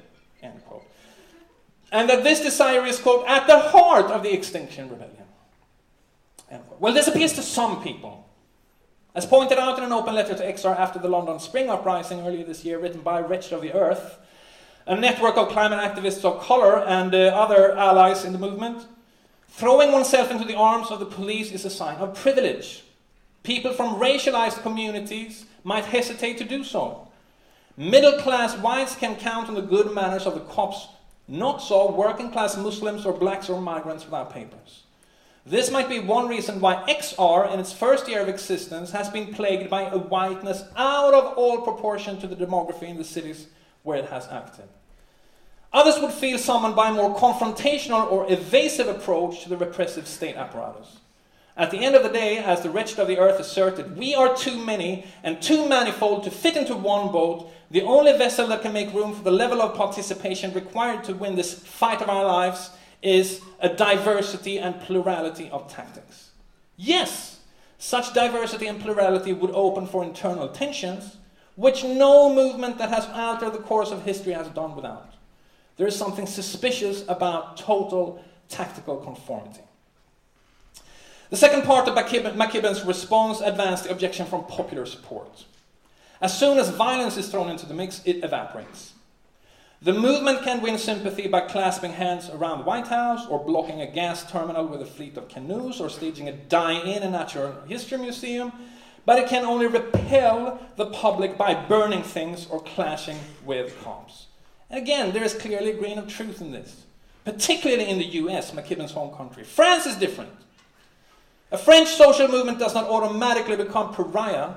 end 0.41 0.63
quote. 0.65 0.83
And 1.91 2.09
that 2.09 2.23
this 2.23 2.41
desire 2.41 2.85
is, 2.85 2.99
quote, 2.99 3.25
at 3.27 3.47
the 3.47 3.59
heart 3.59 4.11
of 4.11 4.21
the 4.21 4.33
Extinction 4.33 4.89
Rebellion. 4.89 5.15
Well, 6.79 6.93
this 6.93 7.07
appeals 7.07 7.33
to 7.33 7.41
some 7.41 7.81
people. 7.81 8.29
As 9.15 9.25
pointed 9.25 9.57
out 9.57 9.77
in 9.77 9.83
an 9.85 9.93
open 9.93 10.13
letter 10.13 10.35
to 10.35 10.43
XR 10.43 10.77
after 10.77 10.99
the 10.99 11.07
London 11.07 11.39
Spring 11.39 11.69
Uprising 11.69 12.19
earlier 12.19 12.43
this 12.43 12.65
year, 12.65 12.77
written 12.79 13.01
by 13.01 13.21
Wretched 13.21 13.53
of 13.53 13.61
the 13.61 13.73
Earth, 13.73 14.19
a 14.85 14.95
network 14.95 15.37
of 15.37 15.49
climate 15.49 15.79
activists 15.79 16.25
of 16.25 16.43
color 16.43 16.83
and 16.83 17.15
uh, 17.15 17.27
other 17.33 17.75
allies 17.75 18.23
in 18.23 18.33
the 18.33 18.39
movement, 18.39 18.85
throwing 19.55 19.93
oneself 19.93 20.31
into 20.31 20.43
the 20.43 20.55
arms 20.55 20.91
of 20.91 20.99
the 20.99 21.05
police 21.05 21.49
is 21.49 21.63
a 21.63 21.69
sign 21.69 21.95
of 21.97 22.13
privilege. 22.13 22.83
People 23.43 23.71
from 23.71 23.95
racialized 23.95 24.61
communities 24.61 25.45
might 25.63 25.85
hesitate 25.85 26.37
to 26.37 26.43
do 26.43 26.61
so. 26.61 27.07
Middle 27.77 28.19
class 28.19 28.57
whites 28.57 28.95
can 28.95 29.15
count 29.15 29.47
on 29.47 29.55
the 29.55 29.61
good 29.61 29.93
manners 29.93 30.25
of 30.25 30.33
the 30.33 30.41
cops, 30.41 30.87
not 31.29 31.61
so 31.61 31.89
working 31.89 32.31
class 32.31 32.57
Muslims 32.57 33.05
or 33.05 33.13
blacks 33.13 33.49
or 33.49 33.61
migrants 33.61 34.03
without 34.03 34.33
papers. 34.33 34.83
This 35.45 35.71
might 35.71 35.87
be 35.87 35.99
one 35.99 36.27
reason 36.27 36.59
why 36.59 36.83
XR, 36.89 37.53
in 37.53 37.59
its 37.59 37.71
first 37.71 38.09
year 38.09 38.21
of 38.21 38.27
existence, 38.27 38.91
has 38.91 39.09
been 39.09 39.33
plagued 39.33 39.69
by 39.69 39.83
a 39.83 39.97
whiteness 39.97 40.63
out 40.75 41.13
of 41.13 41.37
all 41.37 41.61
proportion 41.61 42.19
to 42.19 42.27
the 42.27 42.35
demography 42.35 42.89
in 42.89 42.97
the 42.97 43.05
cities 43.05 43.47
where 43.83 43.99
it 43.99 44.09
has 44.09 44.27
acted. 44.27 44.67
Others 45.75 45.99
would 45.99 46.13
feel 46.13 46.37
summoned 46.37 46.73
by 46.73 46.87
a 46.87 46.93
more 46.93 47.13
confrontational 47.13 48.09
or 48.09 48.31
evasive 48.31 48.87
approach 48.87 49.43
to 49.43 49.49
the 49.49 49.57
repressive 49.57 50.07
state 50.07 50.37
apparatus. 50.37 50.99
At 51.57 51.69
the 51.69 51.79
end 51.79 51.95
of 51.95 52.03
the 52.03 52.07
day, 52.07 52.37
as 52.37 52.61
the 52.61 52.69
wretched 52.69 52.97
of 52.97 53.09
the 53.09 53.17
earth 53.17 53.41
asserted, 53.41 53.97
we 53.97 54.15
are 54.15 54.33
too 54.33 54.57
many 54.57 55.05
and 55.21 55.41
too 55.41 55.67
manifold 55.67 56.23
to 56.23 56.31
fit 56.31 56.55
into 56.55 56.75
one 56.77 57.11
boat, 57.11 57.51
the 57.69 57.81
only 57.81 58.17
vessel 58.17 58.47
that 58.47 58.61
can 58.61 58.71
make 58.71 58.93
room 58.93 59.13
for 59.13 59.21
the 59.21 59.31
level 59.31 59.61
of 59.61 59.75
participation 59.75 60.53
required 60.53 61.03
to 61.03 61.13
win 61.13 61.35
this 61.35 61.53
fight 61.53 62.01
of 62.01 62.07
our 62.07 62.23
lives 62.23 62.69
is 63.01 63.41
a 63.59 63.67
diversity 63.67 64.57
and 64.57 64.79
plurality 64.79 65.49
of 65.49 65.69
tactics. 65.69 66.29
Yes, 66.77 67.41
such 67.79 68.13
diversity 68.13 68.67
and 68.67 68.79
plurality 68.79 69.33
would 69.33 69.51
open 69.51 69.87
for 69.87 70.05
internal 70.05 70.47
tensions, 70.47 71.17
which 71.55 71.83
no 71.83 72.33
movement 72.33 72.77
that 72.77 72.91
has 72.91 73.07
altered 73.07 73.51
the 73.51 73.59
course 73.59 73.91
of 73.91 74.03
history 74.03 74.31
has 74.31 74.47
done 74.47 74.73
without. 74.73 75.14
There 75.77 75.87
is 75.87 75.95
something 75.95 76.25
suspicious 76.25 77.03
about 77.07 77.57
total 77.57 78.23
tactical 78.49 78.97
conformity. 78.97 79.61
The 81.29 81.37
second 81.37 81.63
part 81.63 81.87
of 81.87 81.95
McKibben's 81.95 82.85
response 82.85 83.41
advanced 83.41 83.85
the 83.85 83.91
objection 83.91 84.25
from 84.25 84.45
popular 84.45 84.85
support. 84.85 85.45
As 86.21 86.37
soon 86.37 86.57
as 86.57 86.69
violence 86.69 87.17
is 87.17 87.29
thrown 87.29 87.49
into 87.49 87.65
the 87.65 87.73
mix, 87.73 88.01
it 88.05 88.23
evaporates. 88.23 88.93
The 89.81 89.93
movement 89.93 90.43
can 90.43 90.61
win 90.61 90.77
sympathy 90.77 91.27
by 91.27 91.41
clasping 91.41 91.91
hands 91.91 92.29
around 92.29 92.59
the 92.59 92.63
White 92.63 92.87
House, 92.87 93.27
or 93.27 93.43
blocking 93.43 93.81
a 93.81 93.91
gas 93.91 94.29
terminal 94.31 94.65
with 94.65 94.81
a 94.81 94.85
fleet 94.85 95.17
of 95.17 95.27
canoes, 95.27 95.81
or 95.81 95.89
staging 95.89 96.29
a 96.29 96.31
die 96.31 96.79
in 96.79 97.03
a 97.03 97.09
natural 97.09 97.53
history 97.67 97.97
museum, 97.97 98.51
but 99.05 99.19
it 99.19 99.27
can 99.27 99.43
only 99.43 99.67
repel 99.67 100.59
the 100.77 100.87
public 100.87 101.37
by 101.37 101.53
burning 101.53 102.01
things 102.01 102.47
or 102.49 102.61
clashing 102.61 103.19
with 103.43 103.77
cops. 103.83 104.27
Again, 104.69 105.13
there 105.13 105.23
is 105.23 105.33
clearly 105.33 105.71
a 105.71 105.77
grain 105.77 105.97
of 105.97 106.07
truth 106.07 106.41
in 106.41 106.51
this, 106.51 106.83
particularly 107.23 107.89
in 107.89 107.97
the 107.97 108.05
US, 108.05 108.51
McKibben's 108.51 108.91
home 108.91 109.15
country. 109.15 109.43
France 109.43 109.85
is 109.85 109.95
different. 109.95 110.31
A 111.51 111.57
French 111.57 111.89
social 111.89 112.27
movement 112.27 112.59
does 112.59 112.73
not 112.73 112.89
automatically 112.89 113.55
become 113.55 113.93
pariah 113.93 114.55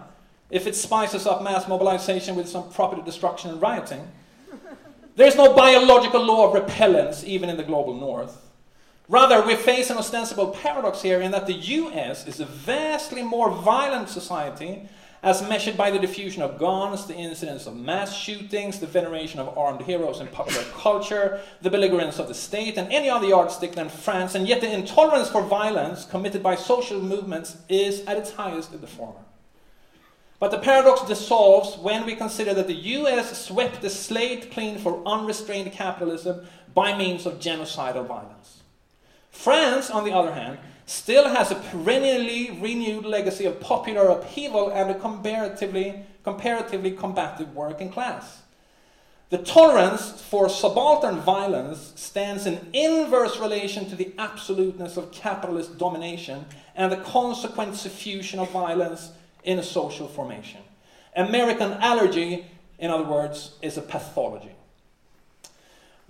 if 0.51 0.67
it 0.67 0.75
spices 0.75 1.27
up 1.27 1.43
mass 1.43 1.69
mobilization 1.69 2.35
with 2.35 2.49
some 2.49 2.71
property 2.71 3.03
destruction 3.03 3.51
and 3.51 3.61
rioting. 3.61 4.09
There's 5.17 5.37
no 5.37 5.53
biological 5.55 6.25
law 6.25 6.49
of 6.49 6.55
repellence, 6.55 7.25
even 7.25 7.51
in 7.51 7.57
the 7.57 7.63
global 7.65 7.95
north. 7.95 8.41
Rather, 9.09 9.45
we 9.45 9.57
face 9.57 9.91
an 9.91 9.99
ostensible 9.99 10.49
paradox 10.49 11.03
here 11.03 11.21
in 11.21 11.31
that 11.33 11.47
the 11.47 11.55
US 11.55 12.27
is 12.27 12.41
a 12.41 12.45
vastly 12.45 13.23
more 13.23 13.51
violent 13.51 14.09
society 14.09 14.89
as 15.23 15.47
measured 15.49 15.77
by 15.77 15.91
the 15.91 15.99
diffusion 15.99 16.43
of 16.43 16.59
guns, 16.59 17.07
the 17.07 17.15
incidence 17.15 17.67
of 17.67 17.77
mass 17.77 18.15
shootings, 18.15 18.79
the 18.79 18.87
veneration 18.87 19.41
of 19.41 19.57
armed 19.59 19.83
heroes 19.83 20.21
in 20.21 20.29
popular 20.29 20.63
culture, 20.75 21.41
the 21.61 21.71
belligerence 21.71 22.19
of 22.19 22.29
the 22.29 22.35
state, 22.35 22.77
and 22.77 22.93
any 22.93 23.11
other 23.11 23.27
yardstick 23.27 23.73
than 23.73 23.89
France, 23.89 24.35
and 24.35 24.47
yet 24.47 24.61
the 24.61 24.73
intolerance 24.73 25.29
for 25.29 25.43
violence 25.43 26.05
committed 26.05 26.43
by 26.43 26.55
social 26.55 27.01
movements 27.01 27.57
is 27.69 28.05
at 28.07 28.17
its 28.17 28.33
highest 28.33 28.73
in 28.73 28.81
the 28.81 28.87
former. 28.87 29.21
But 30.39 30.53
the 30.53 30.59
paradox 30.59 31.03
dissolves 31.03 31.77
when 31.79 32.07
we 32.07 32.15
consider 32.15 32.55
that 32.55 32.69
the 32.69 32.75
US 32.75 33.47
swept 33.47 33.83
the 33.83 33.91
slate 33.91 34.53
clean 34.53 34.79
for 34.79 35.03
unrestrained 35.05 35.73
capitalism 35.73 36.47
by 36.75 36.97
means 36.97 37.27
of 37.27 37.41
genocidal 37.41 38.07
violence. 38.07 38.63
France, 39.31 39.91
on 39.91 40.05
the 40.05 40.13
other 40.13 40.33
hand, 40.33 40.59
still 40.89 41.29
has 41.29 41.51
a 41.51 41.55
perennially 41.55 42.59
renewed 42.63 43.05
legacy 43.05 43.45
of 43.45 43.61
popular 43.61 44.09
upheaval 44.09 44.71
and 44.71 44.91
a 44.91 44.99
comparatively, 44.99 46.03
comparatively 46.25 46.93
combative 46.93 47.55
working 47.55 47.91
class. 47.91 48.43
The 49.29 49.37
tolerance 49.37 50.23
for 50.23 50.49
subaltern 50.49 51.17
violence 51.17 51.93
stands 51.97 52.47
in 52.47 52.71
inverse 52.73 53.39
relation 53.39 53.87
to 53.91 53.97
the 53.97 54.15
absoluteness 54.19 54.97
of 54.97 55.13
capitalist 55.13 55.77
domination 55.77 56.47
and 56.75 56.91
the 56.91 56.97
consequent 56.97 57.75
suffusion 57.75 58.39
of 58.39 58.51
violence 58.51 59.11
in 59.45 59.59
a 59.59 59.63
social 59.63 60.09
formation. 60.09 60.63
American 61.15 61.73
allergy, 61.73 62.47
in 62.79 62.91
other 62.91 63.05
words, 63.05 63.57
is 63.61 63.77
a 63.77 63.83
pathology. 63.83 64.53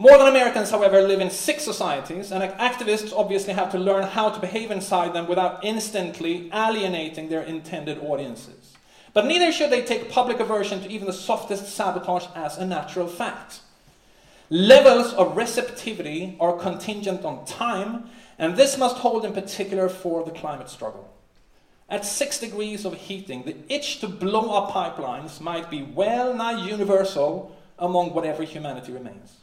More 0.01 0.17
than 0.17 0.29
Americans, 0.29 0.71
however, 0.71 1.03
live 1.03 1.21
in 1.21 1.29
sick 1.29 1.59
societies, 1.59 2.31
and 2.31 2.41
activists 2.41 3.13
obviously 3.13 3.53
have 3.55 3.73
to 3.73 3.79
learn 3.79 4.05
how 4.05 4.31
to 4.31 4.39
behave 4.39 4.71
inside 4.71 5.13
them 5.13 5.27
without 5.27 5.65
instantly 5.65 6.49
alienating 6.55 7.29
their 7.29 7.43
intended 7.43 7.99
audiences. 7.99 8.75
But 9.13 9.27
neither 9.27 9.51
should 9.51 9.71
they 9.71 9.83
take 9.83 10.09
public 10.09 10.39
aversion 10.39 10.81
to 10.83 10.89
even 10.89 11.09
the 11.09 11.13
softest 11.13 11.75
sabotage 11.75 12.27
as 12.37 12.59
a 12.59 12.65
natural 12.65 13.09
fact. 13.09 13.63
Levels 14.51 15.13
of 15.15 15.37
receptivity 15.37 16.37
are 16.39 16.57
contingent 16.57 17.25
on 17.25 17.45
time, 17.45 18.09
and 18.39 18.57
this 18.57 18.79
must 18.79 18.99
hold 18.99 19.25
in 19.25 19.33
particular 19.33 19.89
for 19.89 20.23
the 20.23 20.31
climate 20.31 20.71
struggle. 20.71 21.13
At 21.89 22.05
6 22.05 22.39
degrees 22.39 22.85
of 22.85 22.95
heating, 22.95 23.43
the 23.43 23.57
itch 23.69 23.99
to 23.99 24.07
blow 24.07 24.53
up 24.53 24.71
pipelines 24.71 25.41
might 25.41 25.69
be 25.69 25.83
well 25.83 26.35
nigh 26.35 26.65
universal 26.65 27.57
among 27.81 28.15
whatever 28.15 28.45
humanity 28.45 28.93
remains. 28.93 29.39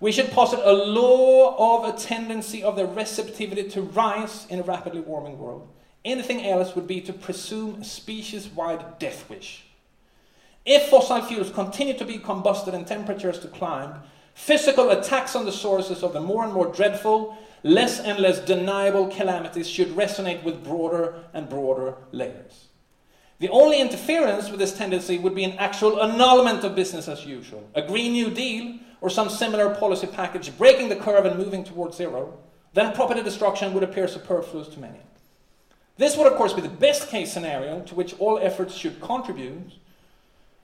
We 0.00 0.12
should 0.12 0.32
posit 0.32 0.60
a 0.62 0.72
law 0.72 1.78
of 1.78 1.94
a 1.94 1.98
tendency 1.98 2.62
of 2.62 2.76
the 2.76 2.86
receptivity 2.86 3.68
to 3.70 3.82
rise 3.82 4.46
in 4.50 4.60
a 4.60 4.64
rapidly 4.64 5.00
warming 5.00 5.38
world. 5.38 5.68
Anything 6.04 6.44
else 6.46 6.74
would 6.74 6.86
be 6.86 7.00
to 7.02 7.12
presume 7.12 7.80
a 7.80 7.84
species 7.84 8.48
wide 8.48 8.98
death 8.98 9.28
wish. 9.30 9.64
If 10.66 10.88
fossil 10.88 11.22
fuels 11.22 11.50
continue 11.50 11.96
to 11.98 12.04
be 12.04 12.18
combusted 12.18 12.74
and 12.74 12.86
temperatures 12.86 13.38
to 13.40 13.48
climb, 13.48 14.02
physical 14.34 14.90
attacks 14.90 15.36
on 15.36 15.44
the 15.44 15.52
sources 15.52 16.02
of 16.02 16.12
the 16.12 16.20
more 16.20 16.44
and 16.44 16.52
more 16.52 16.66
dreadful, 16.66 17.36
less 17.62 18.00
and 18.00 18.18
less 18.18 18.40
deniable 18.40 19.08
calamities 19.08 19.68
should 19.68 19.88
resonate 19.88 20.42
with 20.42 20.64
broader 20.64 21.24
and 21.32 21.48
broader 21.48 21.96
layers. 22.12 22.68
The 23.38 23.48
only 23.48 23.80
interference 23.80 24.50
with 24.50 24.60
this 24.60 24.76
tendency 24.76 25.18
would 25.18 25.34
be 25.34 25.44
an 25.44 25.58
actual 25.58 26.02
annulment 26.02 26.64
of 26.64 26.74
business 26.74 27.08
as 27.08 27.26
usual, 27.26 27.68
a 27.74 27.82
Green 27.82 28.12
New 28.12 28.30
Deal 28.30 28.78
or 29.04 29.10
some 29.10 29.28
similar 29.28 29.74
policy 29.74 30.06
package 30.06 30.56
breaking 30.56 30.88
the 30.88 30.96
curve 30.96 31.26
and 31.26 31.38
moving 31.38 31.62
towards 31.62 31.94
zero. 31.94 32.38
Then 32.72 32.94
property 32.94 33.22
destruction 33.22 33.74
would 33.74 33.82
appear 33.82 34.08
superfluous 34.08 34.68
to 34.68 34.80
many. 34.80 34.98
This 35.98 36.16
would, 36.16 36.26
of 36.26 36.38
course, 36.38 36.54
be 36.54 36.62
the 36.62 36.70
best 36.70 37.08
case 37.08 37.30
scenario 37.30 37.82
to 37.82 37.94
which 37.94 38.18
all 38.18 38.38
efforts 38.38 38.74
should 38.74 39.02
contribute. 39.02 39.72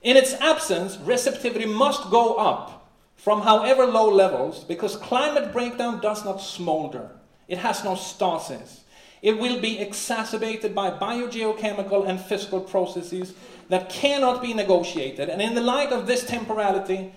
In 0.01 0.17
its 0.17 0.33
absence, 0.33 0.97
receptivity 0.97 1.67
must 1.67 2.09
go 2.09 2.33
up 2.33 2.89
from 3.15 3.41
however 3.41 3.85
low 3.85 4.09
levels 4.09 4.63
because 4.63 4.95
climate 4.95 5.53
breakdown 5.53 6.01
does 6.01 6.25
not 6.25 6.41
smolder, 6.41 7.11
it 7.47 7.59
has 7.59 7.83
no 7.83 7.93
stasis. 7.93 8.83
It 9.21 9.37
will 9.37 9.61
be 9.61 9.77
exacerbated 9.77 10.73
by 10.73 10.89
biogeochemical 10.89 12.09
and 12.09 12.19
physical 12.19 12.59
processes 12.59 13.35
that 13.69 13.89
cannot 13.89 14.41
be 14.41 14.55
negotiated. 14.55 15.29
And 15.29 15.43
in 15.43 15.53
the 15.53 15.61
light 15.61 15.91
of 15.91 16.07
this 16.07 16.25
temporality, 16.25 17.13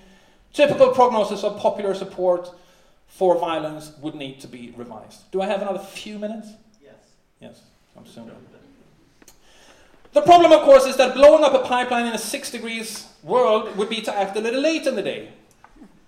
typical 0.55 0.89
prognosis 0.93 1.45
of 1.45 1.59
popular 1.59 1.95
support 1.95 2.51
for 3.09 3.39
violence 3.39 3.93
would 4.01 4.15
need 4.15 4.41
to 4.41 4.49
be 4.49 4.73
revised. 4.77 5.31
Do 5.31 5.43
I 5.43 5.47
have 5.47 5.61
another 5.61 5.79
few 5.79 6.19
minutes? 6.19 6.49
Yes. 6.83 6.95
Yes, 7.41 7.61
I'm 7.97 8.07
soon. 8.07 8.31
The 10.13 10.23
problem, 10.23 10.53
of 10.53 10.63
course, 10.63 10.87
is 10.87 10.97
that 10.97 11.15
blowing 11.15 11.45
up 11.45 11.55
a 11.55 11.67
pipeline 11.67 12.07
in 12.07 12.13
a 12.13 12.19
six 12.19 12.51
degrees 12.51 13.09
world 13.23 13.77
would 13.77 13.89
be 13.89 14.01
to 14.03 14.17
act 14.17 14.37
a 14.37 14.41
little 14.41 14.61
late 14.61 14.87
in 14.87 14.95
the 14.95 15.03
day. 15.03 15.31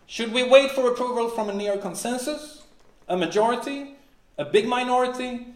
Should 0.06 0.32
we 0.32 0.44
wait 0.44 0.70
for 0.70 0.88
approval 0.88 1.28
from 1.28 1.50
a 1.50 1.54
near 1.54 1.76
consensus, 1.76 2.62
a 3.08 3.16
majority, 3.16 3.96
a 4.38 4.44
big 4.44 4.68
minority, 4.68 5.48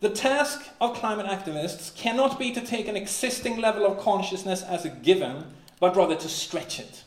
the 0.00 0.10
task 0.10 0.68
of 0.80 0.94
climate 0.94 1.26
activists 1.26 1.94
cannot 1.96 2.38
be 2.38 2.52
to 2.52 2.60
take 2.60 2.88
an 2.88 2.96
existing 2.96 3.60
level 3.60 3.86
of 3.86 3.98
consciousness 3.98 4.62
as 4.62 4.84
a 4.84 4.90
given, 4.90 5.44
but 5.80 5.96
rather 5.96 6.14
to 6.14 6.28
stretch 6.28 6.78
it. 6.78 7.03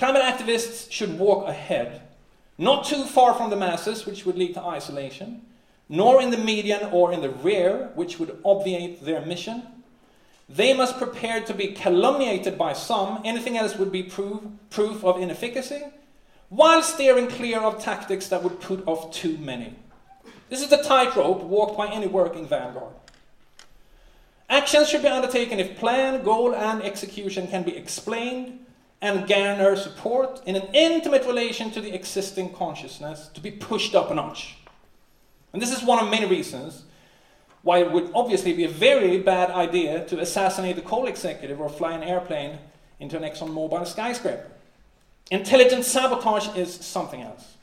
Climate 0.00 0.22
activists 0.22 0.90
should 0.90 1.18
walk 1.18 1.46
ahead, 1.46 2.00
not 2.56 2.86
too 2.86 3.04
far 3.04 3.34
from 3.34 3.50
the 3.50 3.56
masses, 3.56 4.06
which 4.06 4.24
would 4.24 4.38
lead 4.38 4.54
to 4.54 4.62
isolation, 4.62 5.42
nor 5.90 6.22
in 6.22 6.30
the 6.30 6.38
median 6.38 6.88
or 6.90 7.12
in 7.12 7.20
the 7.20 7.28
rear, 7.28 7.90
which 7.94 8.18
would 8.18 8.38
obviate 8.42 9.04
their 9.04 9.20
mission. 9.26 9.62
They 10.48 10.72
must 10.72 10.96
prepare 10.96 11.42
to 11.42 11.52
be 11.52 11.74
calumniated 11.74 12.56
by 12.56 12.72
some, 12.72 13.20
anything 13.26 13.58
else 13.58 13.76
would 13.76 13.92
be 13.92 14.02
proof, 14.02 14.40
proof 14.70 15.04
of 15.04 15.20
inefficacy, 15.20 15.82
while 16.48 16.82
steering 16.82 17.28
clear 17.28 17.60
of 17.60 17.78
tactics 17.78 18.28
that 18.28 18.42
would 18.42 18.58
put 18.58 18.82
off 18.88 19.12
too 19.12 19.36
many. 19.36 19.74
This 20.48 20.62
is 20.62 20.70
the 20.70 20.78
tightrope 20.78 21.42
walked 21.42 21.76
by 21.76 21.88
any 21.88 22.06
working 22.06 22.46
vanguard. 22.46 22.94
Actions 24.48 24.88
should 24.88 25.02
be 25.02 25.08
undertaken 25.08 25.60
if 25.60 25.76
plan, 25.76 26.24
goal, 26.24 26.54
and 26.54 26.82
execution 26.82 27.48
can 27.48 27.64
be 27.64 27.76
explained 27.76 28.60
and 29.02 29.26
garner 29.26 29.76
support 29.76 30.42
in 30.46 30.56
an 30.56 30.68
intimate 30.74 31.24
relation 31.26 31.70
to 31.70 31.80
the 31.80 31.94
existing 31.94 32.52
consciousness 32.52 33.28
to 33.34 33.40
be 33.40 33.50
pushed 33.50 33.94
up 33.94 34.10
a 34.10 34.14
notch. 34.14 34.56
And 35.52 35.60
this 35.60 35.76
is 35.76 35.82
one 35.82 36.02
of 36.02 36.10
many 36.10 36.26
reasons 36.26 36.84
why 37.62 37.78
it 37.78 37.92
would 37.92 38.10
obviously 38.14 38.52
be 38.52 38.64
a 38.64 38.68
very 38.68 39.18
bad 39.18 39.50
idea 39.50 40.04
to 40.06 40.20
assassinate 40.20 40.76
the 40.76 40.82
coal 40.82 41.06
executive 41.06 41.60
or 41.60 41.68
fly 41.68 41.92
an 41.92 42.02
airplane 42.02 42.58
into 42.98 43.16
an 43.16 43.22
ExxonMobil 43.22 43.86
skyscraper. 43.86 44.50
Intelligent 45.30 45.84
sabotage 45.84 46.56
is 46.56 46.72
something 46.72 47.22
else. 47.22 47.56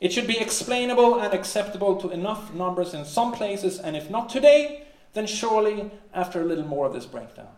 It 0.00 0.12
should 0.12 0.26
be 0.26 0.38
explainable 0.38 1.20
and 1.20 1.32
acceptable 1.32 1.96
to 2.00 2.10
enough 2.10 2.52
numbers 2.52 2.92
in 2.92 3.04
some 3.04 3.32
places, 3.32 3.78
and 3.78 3.96
if 3.96 4.10
not 4.10 4.28
today, 4.28 4.84
then 5.12 5.26
surely 5.26 5.90
after 6.12 6.40
a 6.40 6.44
little 6.44 6.66
more 6.66 6.86
of 6.86 6.92
this 6.92 7.06
breakdown. 7.06 7.48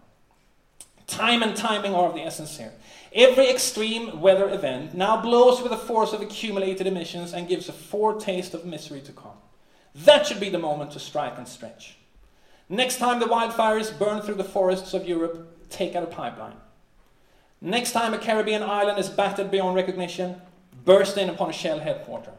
Time 1.06 1.42
and 1.42 1.56
timing 1.56 1.94
are 1.94 2.08
of 2.08 2.14
the 2.14 2.22
essence 2.22 2.56
here. 2.56 2.72
Every 3.12 3.48
extreme 3.48 4.20
weather 4.20 4.48
event 4.48 4.94
now 4.94 5.20
blows 5.20 5.60
with 5.62 5.70
the 5.70 5.76
force 5.76 6.12
of 6.12 6.20
accumulated 6.20 6.86
emissions 6.86 7.32
and 7.32 7.48
gives 7.48 7.68
a 7.68 7.72
foretaste 7.72 8.54
of 8.54 8.64
misery 8.64 9.00
to 9.02 9.12
come. 9.12 9.36
That 9.94 10.26
should 10.26 10.40
be 10.40 10.50
the 10.50 10.58
moment 10.58 10.90
to 10.92 10.98
strike 10.98 11.38
and 11.38 11.46
stretch. 11.46 11.96
Next 12.68 12.98
time 12.98 13.20
the 13.20 13.26
wildfires 13.26 13.96
burn 13.96 14.22
through 14.22 14.34
the 14.36 14.44
forests 14.44 14.94
of 14.94 15.06
Europe, 15.06 15.70
take 15.70 15.94
out 15.94 16.02
a 16.02 16.06
pipeline. 16.06 16.56
Next 17.60 17.92
time 17.92 18.12
a 18.14 18.18
Caribbean 18.18 18.62
island 18.62 18.98
is 18.98 19.08
battered 19.08 19.50
beyond 19.50 19.76
recognition, 19.76 20.40
burst 20.84 21.16
in 21.16 21.28
upon 21.28 21.50
a 21.50 21.52
Shell 21.52 21.80
headquarter. 21.80 22.32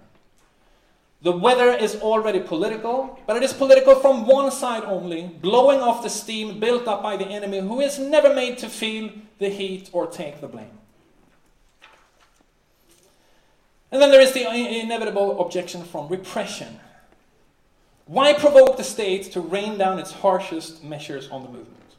The 1.26 1.32
weather 1.32 1.72
is 1.72 1.96
already 1.96 2.40
political, 2.40 3.20
but 3.26 3.36
it 3.36 3.42
is 3.42 3.52
political 3.52 3.96
from 3.96 4.28
one 4.28 4.52
side 4.52 4.84
only, 4.84 5.24
blowing 5.24 5.80
off 5.80 6.04
the 6.04 6.10
steam 6.10 6.60
built 6.60 6.88
up 6.88 7.02
by 7.02 7.18
the 7.18 7.26
enemy 7.26 7.62
who 7.62 7.82
is 7.82 7.98
never 7.98 8.32
made 8.32 8.60
to 8.60 8.70
feel 8.70 9.10
the 9.40 9.50
heat 9.50 9.90
or 9.92 10.06
take 10.06 10.40
the 10.40 10.48
blame. 10.48 10.78
And 13.92 14.00
then 14.00 14.12
there 14.12 14.22
is 14.22 14.34
the 14.34 14.48
inevitable 14.48 15.42
objection 15.42 15.84
from 15.84 16.10
repression. 16.10 16.80
Why 18.06 18.34
provoke 18.34 18.78
the 18.78 18.84
state 18.84 19.32
to 19.32 19.42
rain 19.42 19.80
down 19.80 19.98
its 19.98 20.12
harshest 20.12 20.84
measures 20.84 21.28
on 21.30 21.42
the 21.42 21.50
movement? 21.50 21.96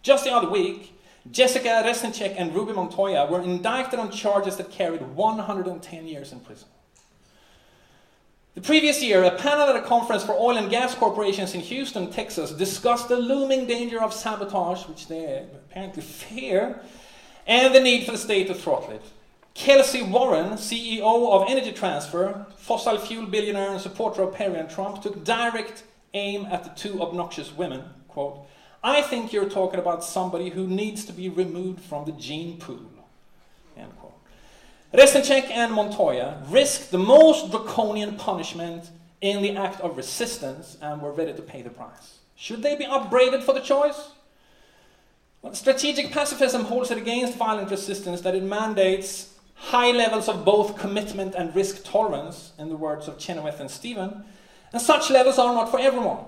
Just 0.00 0.24
the 0.24 0.32
other 0.32 0.48
week, 0.48 0.98
Jessica 1.30 1.82
Reznicek 1.84 2.34
and 2.38 2.54
Ruby 2.54 2.72
Montoya 2.72 3.30
were 3.30 3.42
indicted 3.42 3.98
on 3.98 4.10
charges 4.10 4.56
that 4.56 4.70
carried 4.70 5.02
110 5.02 6.06
years 6.06 6.32
in 6.32 6.40
prison. 6.40 6.68
The 8.60 8.66
previous 8.66 9.02
year, 9.02 9.24
a 9.24 9.30
panel 9.30 9.70
at 9.70 9.76
a 9.76 9.80
conference 9.80 10.22
for 10.22 10.32
oil 10.32 10.58
and 10.58 10.68
gas 10.68 10.94
corporations 10.94 11.54
in 11.54 11.62
Houston, 11.62 12.10
Texas, 12.10 12.50
discussed 12.50 13.08
the 13.08 13.16
looming 13.16 13.66
danger 13.66 14.02
of 14.02 14.12
sabotage, 14.12 14.86
which 14.86 15.08
they 15.08 15.46
apparently 15.54 16.02
fear, 16.02 16.78
and 17.46 17.74
the 17.74 17.80
need 17.80 18.04
for 18.04 18.12
the 18.12 18.18
state 18.18 18.48
to 18.48 18.54
throttle 18.54 18.90
it. 18.90 19.02
Kelcy 19.54 20.06
Warren, 20.06 20.58
CEO 20.58 21.32
of 21.32 21.48
Energy 21.48 21.72
Transfer, 21.72 22.44
fossil 22.58 22.98
fuel 22.98 23.24
billionaire 23.24 23.70
and 23.70 23.80
supporter 23.80 24.24
of 24.24 24.34
Perry 24.34 24.58
and 24.58 24.68
Trump, 24.68 25.00
took 25.00 25.24
direct 25.24 25.84
aim 26.12 26.44
at 26.44 26.62
the 26.62 26.70
two 26.78 27.00
obnoxious 27.00 27.56
women. 27.56 27.84
Quote, 28.08 28.46
I 28.84 29.00
think 29.00 29.32
you're 29.32 29.48
talking 29.48 29.80
about 29.80 30.04
somebody 30.04 30.50
who 30.50 30.66
needs 30.66 31.06
to 31.06 31.14
be 31.14 31.30
removed 31.30 31.80
from 31.80 32.04
the 32.04 32.12
gene 32.12 32.58
pool. 32.58 32.89
Reznicek 34.92 35.50
and 35.50 35.72
Montoya 35.72 36.42
risked 36.48 36.90
the 36.90 36.98
most 36.98 37.50
draconian 37.50 38.16
punishment 38.16 38.90
in 39.20 39.40
the 39.42 39.56
act 39.56 39.80
of 39.80 39.96
resistance 39.96 40.76
and 40.82 41.00
were 41.00 41.12
ready 41.12 41.32
to 41.32 41.42
pay 41.42 41.62
the 41.62 41.70
price. 41.70 42.18
Should 42.34 42.62
they 42.62 42.74
be 42.74 42.86
upbraided 42.86 43.44
for 43.44 43.54
the 43.54 43.60
choice? 43.60 44.10
Well, 45.42 45.54
strategic 45.54 46.10
pacifism 46.10 46.64
holds 46.64 46.90
it 46.90 46.98
against 46.98 47.38
violent 47.38 47.70
resistance 47.70 48.20
that 48.22 48.34
it 48.34 48.42
mandates 48.42 49.34
high 49.54 49.92
levels 49.92 50.28
of 50.28 50.44
both 50.44 50.78
commitment 50.78 51.34
and 51.34 51.54
risk 51.54 51.84
tolerance, 51.84 52.52
in 52.58 52.68
the 52.68 52.76
words 52.76 53.06
of 53.08 53.18
Chenoweth 53.18 53.60
and 53.60 53.70
Stephan, 53.70 54.24
and 54.72 54.82
such 54.82 55.10
levels 55.10 55.38
are 55.38 55.54
not 55.54 55.70
for 55.70 55.78
everyone. 55.78 56.24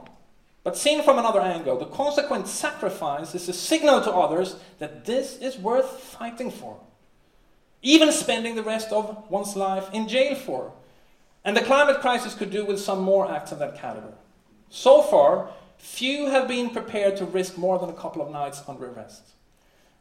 But 0.64 0.76
seen 0.76 1.02
from 1.02 1.18
another 1.18 1.40
angle, 1.40 1.78
the 1.78 1.86
consequent 1.86 2.46
sacrifice 2.46 3.34
is 3.34 3.48
a 3.48 3.52
signal 3.52 4.02
to 4.02 4.12
others 4.12 4.56
that 4.78 5.04
this 5.04 5.36
is 5.38 5.58
worth 5.58 5.98
fighting 5.98 6.50
for, 6.50 6.78
even 7.82 8.12
spending 8.12 8.54
the 8.54 8.62
rest 8.62 8.92
of 8.92 9.30
one's 9.30 9.56
life 9.56 9.88
in 9.92 10.08
jail 10.08 10.34
for. 10.34 10.72
And 11.44 11.56
the 11.56 11.62
climate 11.62 12.00
crisis 12.00 12.34
could 12.34 12.50
do 12.50 12.64
with 12.64 12.80
some 12.80 13.00
more 13.00 13.30
acts 13.30 13.52
of 13.52 13.58
that 13.58 13.76
caliber. 13.76 14.14
So 14.70 15.02
far, 15.02 15.50
few 15.76 16.26
have 16.26 16.46
been 16.46 16.70
prepared 16.70 17.16
to 17.16 17.24
risk 17.24 17.58
more 17.58 17.78
than 17.78 17.90
a 17.90 17.94
couple 17.94 18.22
of 18.22 18.30
nights 18.30 18.62
under 18.68 18.86
arrest. 18.86 19.22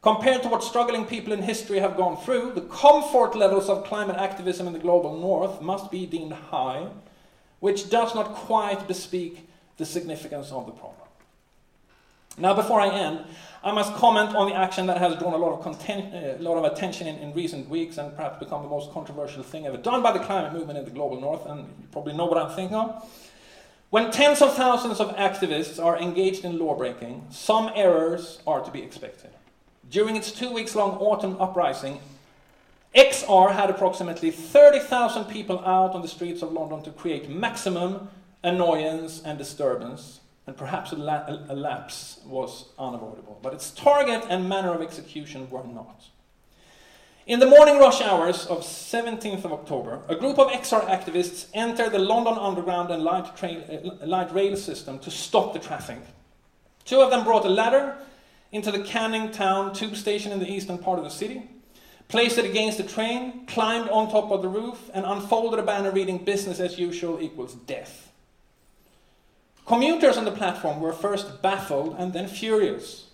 Compared 0.00 0.42
to 0.42 0.48
what 0.48 0.64
struggling 0.64 1.04
people 1.04 1.32
in 1.32 1.42
history 1.42 1.78
have 1.78 1.96
gone 1.96 2.16
through, 2.16 2.52
the 2.54 2.62
comfort 2.62 3.36
levels 3.36 3.68
of 3.68 3.84
climate 3.84 4.16
activism 4.16 4.66
in 4.66 4.72
the 4.72 4.78
global 4.78 5.18
north 5.18 5.60
must 5.60 5.90
be 5.90 6.06
deemed 6.06 6.32
high, 6.32 6.86
which 7.60 7.88
does 7.90 8.14
not 8.14 8.34
quite 8.34 8.88
bespeak 8.88 9.48
the 9.76 9.86
significance 9.86 10.50
of 10.50 10.66
the 10.66 10.72
problem. 10.72 10.96
Now, 12.38 12.54
before 12.54 12.80
I 12.80 12.88
end, 12.88 13.24
I 13.64 13.70
must 13.72 13.94
comment 13.94 14.34
on 14.34 14.48
the 14.48 14.56
action 14.56 14.86
that 14.86 14.98
has 14.98 15.16
drawn 15.18 15.34
a 15.34 15.36
lot 15.36 15.52
of, 15.52 15.62
content, 15.62 16.12
uh, 16.12 16.42
lot 16.42 16.56
of 16.56 16.64
attention 16.72 17.06
in, 17.06 17.16
in, 17.18 17.32
recent 17.32 17.68
weeks 17.68 17.96
and 17.96 18.14
perhaps 18.16 18.40
become 18.40 18.62
the 18.62 18.68
most 18.68 18.90
controversial 18.90 19.44
thing 19.44 19.66
ever 19.66 19.76
done 19.76 20.02
by 20.02 20.10
the 20.10 20.18
climate 20.18 20.52
movement 20.52 20.80
in 20.80 20.84
the 20.84 20.90
global 20.90 21.20
north, 21.20 21.46
and 21.46 21.60
you 21.60 21.86
probably 21.92 22.12
know 22.12 22.26
what 22.26 22.38
I'm 22.38 22.50
thinking 22.56 22.76
of. 22.76 23.08
When 23.90 24.10
tens 24.10 24.42
of 24.42 24.54
thousands 24.54 24.98
of 24.98 25.14
activists 25.16 25.82
are 25.82 25.96
engaged 25.96 26.44
in 26.44 26.58
lawbreaking, 26.58 27.26
some 27.30 27.70
errors 27.76 28.40
are 28.48 28.64
to 28.64 28.70
be 28.70 28.82
expected. 28.82 29.30
During 29.88 30.16
its 30.16 30.32
two 30.32 30.50
weeks 30.50 30.74
long 30.74 30.96
autumn 30.98 31.36
uprising, 31.38 32.00
XR 32.96 33.52
had 33.52 33.70
approximately 33.70 34.32
30,000 34.32 35.26
people 35.26 35.60
out 35.60 35.92
on 35.92 36.02
the 36.02 36.08
streets 36.08 36.42
of 36.42 36.52
London 36.52 36.82
to 36.82 36.90
create 36.90 37.28
maximum 37.28 38.08
annoyance 38.42 39.22
and 39.24 39.38
disturbance, 39.38 40.20
and 40.52 40.58
perhaps 40.58 40.92
a, 40.92 40.96
la- 40.96 41.24
a 41.48 41.56
lapse 41.56 42.20
was 42.26 42.66
unavoidable. 42.78 43.38
But 43.40 43.54
its 43.54 43.70
target 43.70 44.22
and 44.28 44.50
manner 44.50 44.74
of 44.74 44.82
execution 44.82 45.48
were 45.48 45.64
not. 45.64 46.04
In 47.26 47.38
the 47.38 47.46
morning 47.46 47.78
rush 47.78 48.02
hours 48.02 48.44
of 48.48 48.58
17th 48.58 49.46
of 49.46 49.52
October, 49.54 50.02
a 50.08 50.14
group 50.14 50.38
of 50.38 50.48
XR 50.48 50.86
activists 50.88 51.46
entered 51.54 51.92
the 51.92 51.98
London 51.98 52.34
Underground 52.34 52.90
and 52.90 53.02
light, 53.02 53.42
uh, 53.42 54.06
light 54.06 54.30
rail 54.34 54.54
system 54.54 54.98
to 54.98 55.10
stop 55.10 55.54
the 55.54 55.58
traffic. 55.58 56.00
Two 56.84 57.00
of 57.00 57.08
them 57.08 57.24
brought 57.24 57.46
a 57.46 57.48
ladder 57.48 57.96
into 58.50 58.70
the 58.70 58.80
Canning 58.80 59.30
Town 59.30 59.72
tube 59.72 59.96
station 59.96 60.32
in 60.32 60.38
the 60.38 60.52
eastern 60.52 60.76
part 60.76 60.98
of 60.98 61.04
the 61.04 61.10
city, 61.10 61.48
placed 62.08 62.36
it 62.36 62.44
against 62.44 62.76
the 62.76 62.84
train, 62.84 63.46
climbed 63.46 63.88
on 63.88 64.10
top 64.10 64.30
of 64.30 64.42
the 64.42 64.48
roof, 64.48 64.90
and 64.92 65.06
unfolded 65.06 65.58
a 65.58 65.62
banner 65.62 65.92
reading 65.92 66.18
business 66.18 66.60
as 66.60 66.78
usual 66.78 67.22
equals 67.22 67.54
death. 67.54 68.11
Commuters 69.66 70.16
on 70.16 70.24
the 70.24 70.32
platform 70.32 70.80
were 70.80 70.92
first 70.92 71.40
baffled 71.40 71.94
and 71.98 72.12
then 72.12 72.26
furious. 72.26 73.06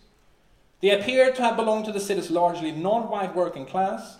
They 0.81 0.91
appeared 0.91 1.35
to 1.37 1.43
have 1.43 1.57
belonged 1.57 1.85
to 1.87 1.93
the 1.93 2.01
city's 2.01 2.31
largely 2.31 2.73
non 2.73 3.09
white 3.09 3.35
working 3.35 3.67
class. 3.67 4.17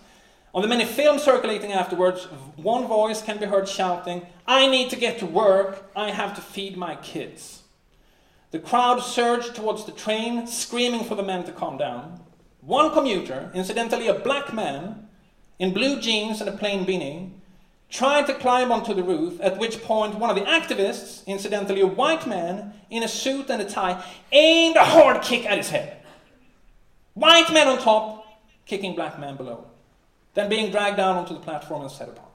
On 0.53 0.61
the 0.61 0.67
many 0.67 0.85
films 0.85 1.23
circulating 1.23 1.71
afterwards, 1.71 2.25
one 2.55 2.87
voice 2.87 3.21
can 3.21 3.37
be 3.37 3.45
heard 3.45 3.67
shouting, 3.67 4.25
I 4.47 4.67
need 4.67 4.89
to 4.89 4.95
get 4.95 5.19
to 5.19 5.25
work, 5.25 5.91
I 5.95 6.11
have 6.11 6.35
to 6.35 6.41
feed 6.41 6.75
my 6.75 6.95
kids. 6.95 7.63
The 8.51 8.59
crowd 8.59 8.99
surged 8.99 9.55
towards 9.55 9.85
the 9.85 9.91
train, 9.91 10.47
screaming 10.47 11.03
for 11.03 11.13
the 11.13 11.23
men 11.23 11.43
to 11.43 11.51
calm 11.51 11.77
down. 11.77 12.21
One 12.61 12.91
commuter, 12.91 13.51
incidentally 13.53 14.07
a 14.07 14.15
black 14.15 14.51
man, 14.51 15.07
in 15.59 15.73
blue 15.73 16.01
jeans 16.01 16.41
and 16.41 16.49
a 16.49 16.57
plain 16.57 16.83
beanie, 16.83 17.31
tried 17.89 18.27
to 18.27 18.33
climb 18.35 18.71
onto 18.71 18.93
the 18.93 19.03
roof, 19.03 19.39
at 19.41 19.57
which 19.57 19.81
point 19.81 20.15
one 20.15 20.29
of 20.29 20.35
the 20.35 20.43
activists, 20.43 21.25
incidentally 21.25 21.81
a 21.81 21.87
white 21.87 22.27
man 22.27 22.73
in 22.89 23.03
a 23.03 23.07
suit 23.07 23.49
and 23.49 23.61
a 23.61 23.65
tie, 23.65 24.03
aimed 24.31 24.75
a 24.75 24.85
hard 24.85 25.21
kick 25.21 25.45
at 25.45 25.57
his 25.57 25.69
head. 25.69 25.97
White 27.15 27.51
men 27.51 27.67
on 27.67 27.79
top, 27.79 28.25
kicking 28.65 28.95
black 28.95 29.19
men 29.19 29.35
below, 29.35 29.65
then 30.35 30.49
being 30.49 30.71
dragged 30.71 30.97
down 30.97 31.17
onto 31.17 31.33
the 31.33 31.39
platform 31.39 31.81
and 31.81 31.91
set 31.91 32.09
upon. 32.09 32.25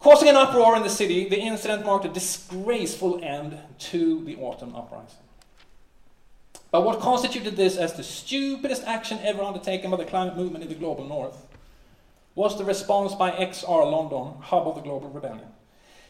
Causing 0.00 0.28
an 0.28 0.36
uproar 0.36 0.76
in 0.76 0.82
the 0.82 0.90
city, 0.90 1.28
the 1.28 1.40
incident 1.40 1.84
marked 1.84 2.04
a 2.04 2.08
disgraceful 2.08 3.18
end 3.24 3.58
to 3.78 4.24
the 4.24 4.36
autumn 4.36 4.76
uprising. 4.76 5.18
But 6.70 6.84
what 6.84 7.00
constituted 7.00 7.56
this 7.56 7.76
as 7.76 7.94
the 7.94 8.04
stupidest 8.04 8.84
action 8.84 9.18
ever 9.22 9.42
undertaken 9.42 9.90
by 9.90 9.96
the 9.96 10.04
climate 10.04 10.36
movement 10.36 10.62
in 10.62 10.68
the 10.68 10.76
global 10.76 11.04
north 11.04 11.47
was 12.34 12.56
the 12.56 12.64
response 12.64 13.14
by 13.14 13.30
XR 13.30 13.90
London, 13.90 14.40
hub 14.40 14.66
of 14.68 14.76
the 14.76 14.80
global 14.80 15.08
rebellion. 15.08 15.48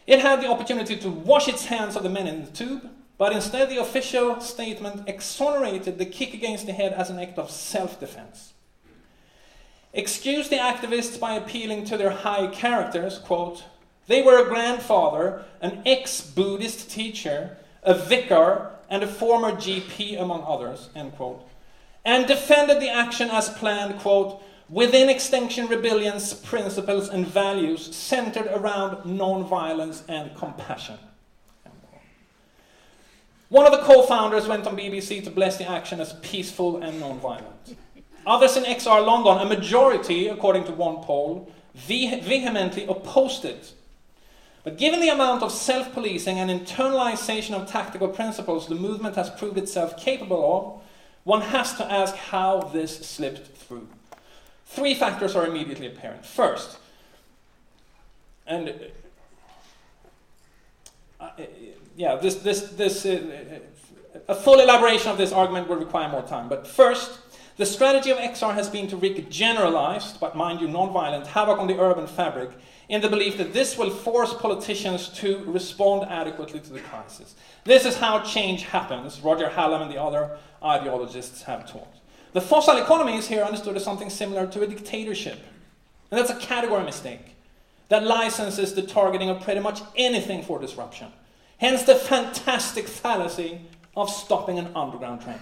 It 0.07 0.21
had 0.21 0.41
the 0.41 0.49
opportunity 0.49 0.97
to 0.97 1.11
wash 1.11 1.49
its 1.49 1.66
hands 1.66 1.97
of 1.97 2.03
the 2.03 2.09
men 2.09 2.27
in 2.27 2.45
the 2.45 2.51
tube, 2.51 2.89
but 3.19 3.33
instead 3.33 3.69
the 3.69 3.81
official 3.81 4.41
statement 4.41 5.09
exonerated 5.09 5.99
the 5.99 6.07
kick 6.07 6.35
against 6.35 6.66
the 6.66 6.73
head 6.73 6.93
as 6.93 7.11
an 7.11 7.19
act 7.19 7.39
of 7.39 7.51
self 7.51 7.99
defense. 7.99 8.53
Excused 9.93 10.51
the 10.51 10.57
activists 10.57 11.19
by 11.19 11.35
appealing 11.35 11.85
to 11.87 11.97
their 11.97 12.11
high 12.11 12.47
characters, 12.49 13.19
quote, 13.19 13.64
they 14.07 14.23
were 14.23 14.43
a 14.43 14.49
grandfather, 14.49 15.45
an 15.61 15.83
ex 15.85 16.21
Buddhist 16.21 16.91
teacher, 16.91 17.59
a 17.83 17.95
vicar, 17.95 18.73
and 18.89 19.03
a 19.03 19.07
former 19.07 19.53
GP, 19.53 20.21
among 20.21 20.45
others, 20.45 20.89
end 20.97 21.14
quote, 21.16 21.47
and 22.05 22.27
defended 22.27 22.81
the 22.81 22.89
action 22.89 23.29
as 23.31 23.51
planned, 23.51 23.99
quote, 23.99 24.43
within 24.69 25.09
Extinction 25.09 25.66
Rebellion's 25.66 26.35
principles 26.35 27.09
and 27.09 27.27
values 27.27 27.95
centered 27.95 28.47
around 28.47 29.05
non-violence 29.05 30.05
and 30.09 30.35
compassion. 30.37 30.99
One 33.49 33.64
of 33.64 33.73
the 33.73 33.79
co-founders 33.79 34.47
went 34.47 34.66
on 34.66 34.77
BBC 34.77 35.25
to 35.25 35.31
bless 35.31 35.57
the 35.57 35.69
action 35.69 36.01
as 36.01 36.12
peaceful 36.21 36.83
and 36.83 37.01
non-violent. 37.01 37.77
Others 38.27 38.59
in 38.59 38.64
XR 38.64 39.07
London, 39.07 39.39
a 39.39 39.47
majority, 39.47 40.29
according 40.29 40.64
to 40.64 40.73
one 40.73 40.97
poll, 40.97 41.51
vehemently 41.75 42.85
opposed 42.85 43.47
it. 43.47 43.73
But 44.64 44.77
given 44.77 45.01
the 45.01 45.09
amount 45.09 45.43
of 45.43 45.51
self-policing 45.51 46.39
and 46.39 46.51
internalization 46.51 47.55
of 47.55 47.71
tactical 47.71 48.09
principles 48.09 48.69
the 48.69 48.75
movement 48.75 49.16
has 49.16 49.31
proved 49.31 49.57
itself 49.57 49.97
capable 49.97 50.77
of, 50.77 50.83
one 51.25 51.41
has 51.41 51.75
to 51.77 51.91
ask 51.91 52.14
how 52.16 52.64
this 52.75 52.99
slipped 52.99 53.57
through. 53.57 53.89
Three 54.69 54.95
factors 54.95 55.35
are 55.35 55.47
immediately 55.47 55.87
apparent. 55.87 56.25
First, 56.27 56.79
and 58.47 58.69
uh, 61.19 61.25
uh, 61.25 61.31
yeah, 61.97 62.16
this, 62.16 62.37
this, 62.37 62.69
this, 62.71 63.07
uh, 63.07 63.61
a 64.29 64.35
full 64.35 64.61
elaboration 64.61 65.11
of 65.11 65.19
this 65.19 65.33
argument 65.33 65.69
will 65.69 65.77
require 65.77 66.09
more 66.09 66.23
time. 66.23 66.49
But 66.49 66.66
first, 66.66 67.19
the 67.57 67.66
strategy 67.66 68.11
of 68.11 68.19
XR 68.19 68.55
has 68.55 68.69
been 68.69 68.87
to 68.89 68.97
wreak 68.97 69.31
generalized, 69.31 70.21
but 70.21 70.37
mind 70.37 70.61
you, 70.61 70.69
non-violent, 70.69 71.27
havoc 71.27 71.59
on 71.59 71.66
the 71.66 71.81
urban 71.81 72.07
fabric 72.07 72.51
in 72.91 73.01
the 73.01 73.09
belief 73.09 73.37
that 73.39 73.53
this 73.53 73.77
will 73.77 73.91
force 73.91 74.33
politicians 74.35 75.09
to 75.09 75.43
respond 75.47 76.09
adequately 76.11 76.61
to 76.61 76.73
the 76.73 76.81
crisis. 76.81 77.35
This 77.64 77.85
is 77.85 77.97
how 77.97 78.21
change 78.21 78.64
happens, 78.64 79.21
Roger 79.21 79.49
Hallam 79.49 79.83
and 79.83 79.91
the 79.91 80.01
other 80.01 80.39
ideologists 80.62 81.43
have 81.43 81.66
taught. 81.71 81.97
The 82.33 82.41
fossil 82.41 82.76
economy 82.76 83.16
is 83.16 83.29
here 83.29 83.43
understood 83.43 83.76
as 83.76 83.85
something 83.85 84.11
similar 84.11 84.47
to 84.47 84.62
a 84.62 84.66
dictatorship. 84.66 85.39
And 86.11 86.18
that's 86.18 86.31
a 86.31 86.37
category 86.37 86.85
mistake 86.85 87.37
that 87.89 88.05
licenses 88.05 88.74
the 88.74 88.83
targeting 88.83 89.31
of 89.31 89.41
pretty 89.41 89.61
much 89.61 89.81
anything 89.97 90.43
for 90.43 90.59
disruption. 90.59 91.09
Hence 91.59 91.83
the 91.83 91.95
fantastic 91.95 92.87
fallacy 92.87 93.62
of 93.97 94.11
stopping 94.11 94.59
an 94.59 94.70
underground 94.76 95.22
train. 95.22 95.39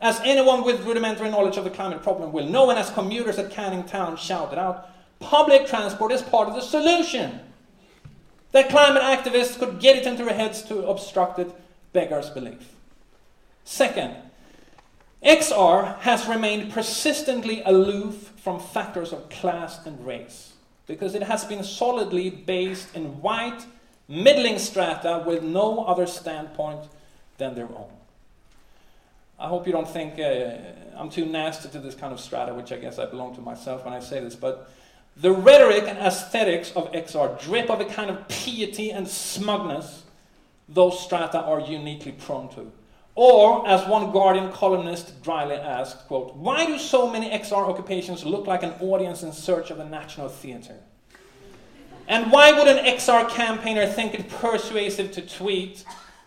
As 0.00 0.20
anyone 0.24 0.64
with 0.64 0.84
rudimentary 0.84 1.30
knowledge 1.30 1.56
of 1.56 1.64
the 1.64 1.70
climate 1.70 2.02
problem 2.02 2.32
will 2.32 2.46
know, 2.46 2.68
and 2.68 2.78
as 2.78 2.90
commuters 2.90 3.38
at 3.38 3.50
Canning 3.50 3.84
Town 3.84 4.16
shouted 4.16 4.58
out, 4.58 4.90
public 5.20 5.66
transport 5.66 6.12
is 6.12 6.20
part 6.20 6.48
of 6.48 6.54
the 6.54 6.60
solution. 6.60 7.40
That 8.52 8.68
climate 8.68 9.02
activists 9.02 9.58
could 9.58 9.80
get 9.80 9.96
it 9.96 10.06
into 10.06 10.24
their 10.24 10.34
heads 10.34 10.62
to 10.62 10.86
obstruct 10.86 11.38
it 11.38 11.50
beggars 11.92 12.28
belief. 12.28 12.74
Second, 13.64 14.14
XR 15.24 15.98
has 16.00 16.26
remained 16.26 16.72
persistently 16.72 17.62
aloof 17.64 18.32
from 18.36 18.60
factors 18.60 19.12
of 19.12 19.28
class 19.28 19.84
and 19.86 20.06
race 20.06 20.52
because 20.86 21.14
it 21.14 21.22
has 21.24 21.44
been 21.44 21.64
solidly 21.64 22.30
based 22.30 22.94
in 22.94 23.20
white, 23.20 23.64
middling 24.08 24.58
strata 24.58 25.24
with 25.26 25.42
no 25.42 25.84
other 25.84 26.06
standpoint 26.06 26.86
than 27.38 27.54
their 27.54 27.68
own. 27.68 27.90
I 29.38 29.48
hope 29.48 29.66
you 29.66 29.72
don't 29.72 29.88
think 29.88 30.18
uh, 30.18 30.56
I'm 30.96 31.10
too 31.10 31.26
nasty 31.26 31.68
to 31.70 31.78
this 31.78 31.94
kind 31.94 32.12
of 32.12 32.20
strata, 32.20 32.54
which 32.54 32.72
I 32.72 32.76
guess 32.76 32.98
I 32.98 33.06
belong 33.06 33.34
to 33.34 33.40
myself 33.40 33.84
when 33.84 33.92
I 33.92 34.00
say 34.00 34.20
this, 34.20 34.34
but 34.34 34.70
the 35.16 35.32
rhetoric 35.32 35.84
and 35.88 35.98
aesthetics 35.98 36.72
of 36.72 36.92
XR 36.92 37.40
drip 37.40 37.70
of 37.70 37.80
a 37.80 37.84
kind 37.84 38.10
of 38.10 38.28
piety 38.28 38.90
and 38.90 39.08
smugness 39.08 40.04
those 40.68 40.98
strata 41.00 41.40
are 41.40 41.60
uniquely 41.60 42.12
prone 42.12 42.48
to. 42.50 42.72
Or, 43.18 43.66
as 43.66 43.88
one 43.88 44.12
Guardian 44.12 44.52
columnist 44.52 45.22
dryly 45.22 45.56
asked, 45.56 46.06
quote, 46.06 46.36
why 46.36 46.66
do 46.66 46.78
so 46.78 47.10
many 47.10 47.30
XR 47.30 47.66
occupations 47.66 48.26
look 48.26 48.46
like 48.46 48.62
an 48.62 48.74
audience 48.78 49.22
in 49.22 49.32
search 49.32 49.70
of 49.70 49.80
a 49.80 49.86
national 49.86 50.28
theater? 50.28 50.76
And 52.08 52.30
why 52.30 52.52
would 52.52 52.68
an 52.68 52.84
XR 52.84 53.26
campaigner 53.30 53.86
think 53.86 54.12
it 54.12 54.28
persuasive 54.28 55.12
to 55.12 55.22
tweet, 55.22 55.82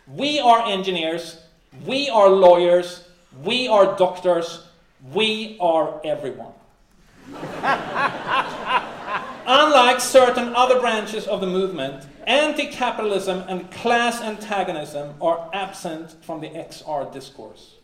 we 0.07 0.39
are 0.39 0.65
engineers, 0.65 1.39
we 1.85 2.09
are 2.09 2.27
lawyers, 2.27 3.07
we 3.43 3.67
are 3.67 3.95
doctors, 3.95 4.63
we 5.13 5.57
are 5.61 6.01
everyone? 6.03 6.53
Unlike 9.45 9.99
certain 9.99 10.55
other 10.55 10.79
branches 10.79 11.27
of 11.27 11.39
the 11.39 11.47
movement, 11.47 12.07
anti 12.29 12.67
capitalism 12.67 13.43
and 13.49 13.69
class 13.71 14.21
antagonism 14.21 15.15
are 15.19 15.49
absent 15.51 16.23
from 16.23 16.39
the 16.39 16.49
XR 16.49 17.11
discourse. 17.11 17.75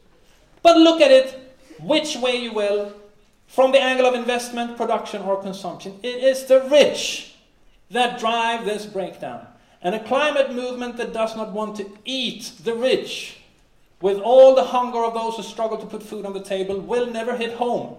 But 0.62 0.78
look 0.78 1.02
at 1.02 1.12
it 1.12 1.58
which 1.82 2.16
way 2.16 2.38
you 2.38 2.54
will, 2.54 2.94
from 3.48 3.72
the 3.72 3.82
angle 3.82 4.06
of 4.06 4.14
investment, 4.14 4.78
production, 4.78 5.22
or 5.24 5.42
consumption. 5.42 6.00
It 6.04 6.24
is 6.24 6.46
the 6.46 6.62
rich 6.62 7.36
that 7.92 8.20
drive 8.20 8.66
this 8.66 8.86
breakdown. 8.86 9.46
And 9.82 9.94
a 9.94 10.04
climate 10.04 10.54
movement 10.54 10.98
that 10.98 11.14
does 11.14 11.36
not 11.36 11.52
want 11.52 11.76
to 11.78 11.90
eat 12.06 12.54
the 12.64 12.74
rich, 12.74 13.38
with 14.02 14.20
all 14.20 14.56
the 14.56 14.64
hunger 14.64 15.04
of 15.04 15.14
those 15.14 15.36
who 15.36 15.44
struggle 15.44 15.78
to 15.78 15.86
put 15.86 16.02
food 16.02 16.26
on 16.26 16.34
the 16.34 16.42
table, 16.42 16.80
will 16.80 17.08
never 17.08 17.36
hit 17.36 17.54
home. 17.54 17.98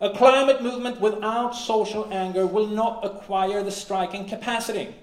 A 0.00 0.10
climate 0.10 0.62
movement 0.62 1.00
without 1.00 1.54
social 1.54 2.12
anger 2.12 2.46
will 2.46 2.66
not 2.66 3.04
acquire 3.04 3.62
the 3.62 3.70
striking 3.70 4.26
capacity. 4.26 4.94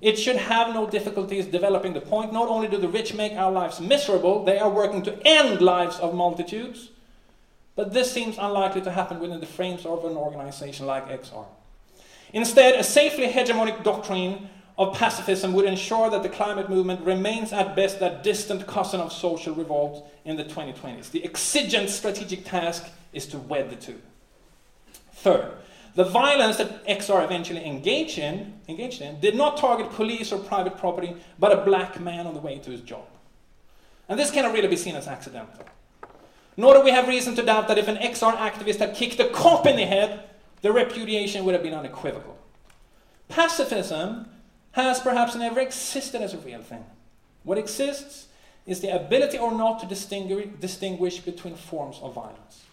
It 0.00 0.18
should 0.18 0.36
have 0.36 0.74
no 0.74 0.88
difficulties 0.88 1.46
developing 1.46 1.94
the 1.94 2.00
point. 2.00 2.32
Not 2.32 2.48
only 2.48 2.68
do 2.68 2.78
the 2.78 2.88
rich 2.88 3.14
make 3.14 3.32
our 3.32 3.50
lives 3.50 3.80
miserable, 3.80 4.44
they 4.44 4.58
are 4.58 4.70
working 4.70 5.02
to 5.02 5.18
end 5.26 5.60
lives 5.60 5.98
of 5.98 6.14
multitudes. 6.14 6.90
But 7.76 7.92
this 7.92 8.12
seems 8.12 8.36
unlikely 8.38 8.82
to 8.82 8.90
happen 8.90 9.18
within 9.18 9.40
the 9.40 9.46
frames 9.46 9.84
of 9.84 10.04
an 10.04 10.16
organization 10.16 10.86
like 10.86 11.08
XR. 11.08 11.46
Instead, 12.32 12.74
a 12.74 12.84
safely 12.84 13.28
hegemonic 13.28 13.82
doctrine 13.82 14.48
of 14.76 14.96
pacifism 14.96 15.52
would 15.52 15.64
ensure 15.64 16.10
that 16.10 16.22
the 16.22 16.28
climate 16.28 16.68
movement 16.68 17.00
remains 17.00 17.52
at 17.52 17.76
best 17.76 18.00
that 18.00 18.24
distant 18.24 18.66
cousin 18.66 19.00
of 19.00 19.12
social 19.12 19.54
revolt 19.54 20.10
in 20.24 20.36
the 20.36 20.44
2020s. 20.44 21.10
The 21.10 21.24
exigent 21.24 21.90
strategic 21.90 22.44
task 22.44 22.90
is 23.12 23.26
to 23.28 23.38
wed 23.38 23.70
the 23.70 23.76
two. 23.76 24.00
Third, 25.12 25.52
the 25.94 26.04
violence 26.04 26.56
that 26.56 26.84
XR 26.86 27.24
eventually 27.24 27.64
engaged 27.64 28.18
in, 28.18 28.54
engaged 28.68 29.00
in 29.00 29.20
did 29.20 29.34
not 29.36 29.56
target 29.56 29.90
police 29.92 30.32
or 30.32 30.38
private 30.38 30.76
property, 30.76 31.14
but 31.38 31.52
a 31.52 31.64
black 31.64 32.00
man 32.00 32.26
on 32.26 32.34
the 32.34 32.40
way 32.40 32.58
to 32.58 32.70
his 32.70 32.80
job. 32.80 33.06
And 34.08 34.18
this 34.18 34.30
cannot 34.30 34.52
really 34.52 34.68
be 34.68 34.76
seen 34.76 34.96
as 34.96 35.06
accidental. 35.06 35.64
Nor 36.56 36.74
do 36.74 36.80
we 36.82 36.90
have 36.90 37.08
reason 37.08 37.34
to 37.36 37.42
doubt 37.42 37.68
that 37.68 37.78
if 37.78 37.88
an 37.88 37.96
XR 37.96 38.36
activist 38.36 38.78
had 38.78 38.94
kicked 38.94 39.20
a 39.20 39.28
cop 39.28 39.66
in 39.66 39.76
the 39.76 39.86
head, 39.86 40.24
the 40.62 40.72
repudiation 40.72 41.44
would 41.44 41.54
have 41.54 41.62
been 41.62 41.74
unequivocal. 41.74 42.38
Pacifism 43.28 44.26
has 44.72 45.00
perhaps 45.00 45.34
never 45.34 45.60
existed 45.60 46.20
as 46.20 46.34
a 46.34 46.38
real 46.38 46.60
thing. 46.60 46.84
What 47.44 47.58
exists 47.58 48.26
is 48.66 48.80
the 48.80 48.88
ability 48.88 49.38
or 49.38 49.52
not 49.52 49.80
to 49.80 49.86
distinguish, 49.86 50.48
distinguish 50.60 51.20
between 51.20 51.54
forms 51.54 51.98
of 52.02 52.14
violence. 52.14 52.63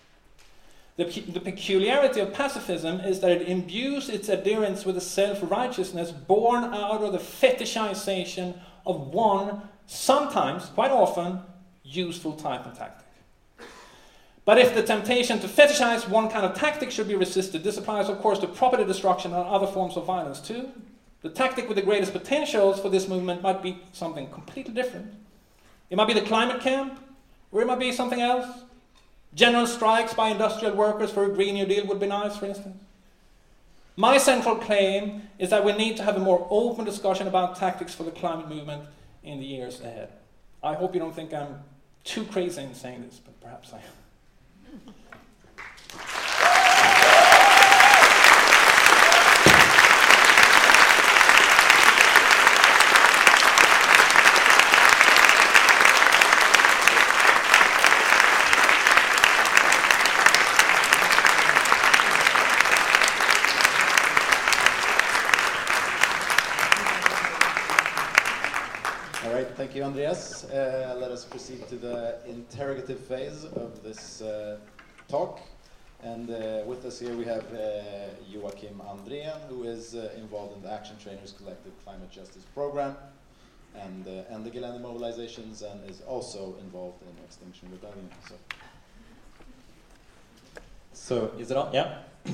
The, 0.98 1.06
the, 1.06 1.40
peculiarity 1.40 2.20
of 2.20 2.34
pacifism 2.34 3.00
is 3.00 3.22
that 3.22 3.32
it 3.32 3.48
imbues 3.48 4.10
its 4.10 4.30
adherents 4.30 4.86
with 4.86 4.98
a 4.98 5.02
self 5.02 5.40
righteousness 5.42 6.12
born 6.12 6.66
out 6.66 7.02
of 7.02 7.14
the 7.14 7.18
fetishization 7.18 8.60
of 8.86 9.08
one, 9.08 9.62
sometimes, 9.88 10.66
quite 10.66 10.92
often, 10.92 11.40
useful 11.84 12.34
type 12.34 12.66
of 12.66 12.78
tactic. 12.78 13.08
But 14.44 14.58
if 14.58 14.74
the 14.74 14.84
temptation 14.84 15.40
to 15.40 15.48
fetishize 15.48 16.10
one 16.10 16.30
kind 16.30 16.46
of 16.46 16.56
tactic 16.56 16.92
should 16.92 17.08
be 17.08 17.16
resisted, 17.16 17.64
this 17.64 17.78
applies, 17.78 18.10
of 18.10 18.20
course, 18.20 18.40
to 18.40 18.48
property 18.48 18.84
destruction 18.84 19.34
and 19.34 19.48
other 19.48 19.68
forms 19.68 19.96
of 19.96 20.06
violence 20.06 20.42
too. 20.42 20.72
The 21.22 21.30
tactic 21.30 21.68
with 21.68 21.76
the 21.76 21.84
greatest 21.84 22.14
potentials 22.14 22.80
for 22.80 22.90
this 22.90 23.08
movement 23.08 23.44
might 23.44 23.62
be 23.62 23.80
something 23.94 24.28
completely 24.32 24.74
different. 24.74 25.14
It 25.92 25.96
might 25.96 26.08
be 26.08 26.16
the 26.16 26.22
climate 26.22 26.62
camp, 26.62 27.00
or 27.52 27.62
it 27.62 27.68
might 27.68 27.80
be 27.80 27.92
something 27.92 28.22
else. 28.22 28.48
General 29.34 29.66
strikes 29.66 30.14
by 30.14 30.30
industrial 30.30 30.76
workers 30.76 31.12
for 31.12 31.26
a 31.26 31.30
Green 31.30 31.56
New 31.56 31.66
Deal 31.66 31.86
would 31.88 32.00
be 32.00 32.08
nice, 32.08 32.36
for 32.36 32.46
instance. 32.46 32.78
My 33.96 34.18
central 34.18 34.56
claim 34.56 35.24
is 35.38 35.50
that 35.50 35.64
we 35.64 35.74
need 35.74 35.98
to 35.98 36.04
have 36.04 36.16
a 36.16 36.20
more 36.20 36.48
open 36.50 36.86
discussion 36.86 37.28
about 37.28 37.56
tactics 37.56 37.94
for 37.94 38.04
the 38.04 38.12
climate 38.12 38.50
movement 38.50 38.84
in 39.24 39.40
the 39.40 39.46
years 39.46 39.80
ahead. 39.82 40.10
I 40.64 40.74
hope 40.74 40.94
you 40.94 41.00
don't 41.00 41.16
think 41.16 41.34
I'm 41.34 41.64
too 42.04 42.26
crazy 42.26 42.62
in 42.62 42.74
saying 42.74 43.04
this, 43.04 43.20
but 43.24 43.40
perhaps 43.42 43.74
I 43.74 43.78
am. 43.78 43.84
All 69.24 69.32
right, 69.32 69.48
thank 69.56 69.76
you, 69.76 69.84
Andreas. 69.84 70.46
Uh, 70.46 70.98
let 71.00 71.12
us 71.12 71.26
proceed 71.26 71.68
to 71.68 71.76
the 71.76 72.18
interrogative 72.28 73.00
phase 73.02 73.44
of 73.46 73.84
this 73.84 74.20
uh, 74.24 74.58
talk. 75.08 75.40
And 76.02 76.32
uh, 76.32 76.64
with 76.66 76.84
us 76.86 77.00
here 77.00 77.16
we 77.16 77.26
have 77.26 77.46
uh, 77.54 77.84
Joachim 78.28 78.82
Andrén, 78.84 79.40
who 79.48 79.64
is 79.66 79.94
uh, 79.94 80.10
involved 80.18 80.56
in 80.56 80.64
the 80.64 80.72
Action 80.72 80.96
Trainers 81.04 81.36
Collective 81.38 81.72
Climate 81.84 82.10
Justice 82.10 82.46
Program 82.56 82.96
and, 83.76 84.08
uh, 84.08 84.34
Ende 84.34 84.52
Gelände 84.52 84.82
mobilizations, 84.82 85.62
and 85.62 85.88
is 85.88 86.02
also 86.08 86.56
involved 86.60 87.04
in 87.04 87.24
Extinction 87.24 87.70
Rebellion. 87.72 88.10
So, 88.28 88.36
so 90.94 91.32
is 91.38 91.52
it 91.52 91.58
on? 91.58 91.72
Yeah. 91.72 92.00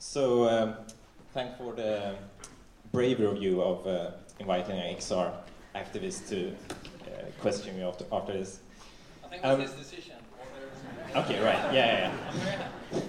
so, 0.00 0.48
um, 0.48 0.74
thank 1.32 1.56
for 1.56 1.72
the 1.72 2.16
bravery 2.90 3.26
of 3.26 3.40
you 3.40 3.62
of 3.62 4.12
inviting 4.40 4.74
XR 4.96 5.32
activists 5.76 6.28
to 6.28 6.48
uh, 6.48 7.30
question 7.40 7.76
me 7.76 7.82
after, 7.82 8.04
after 8.12 8.32
this. 8.32 8.60
I 9.24 9.28
think 9.28 9.44
um, 9.44 9.60
his 9.60 9.72
decision. 9.72 10.16
Okay, 11.14 11.38
right. 11.42 11.72
Yeah, 11.72 12.12
yeah, 12.12 12.12
yeah. 12.92 13.00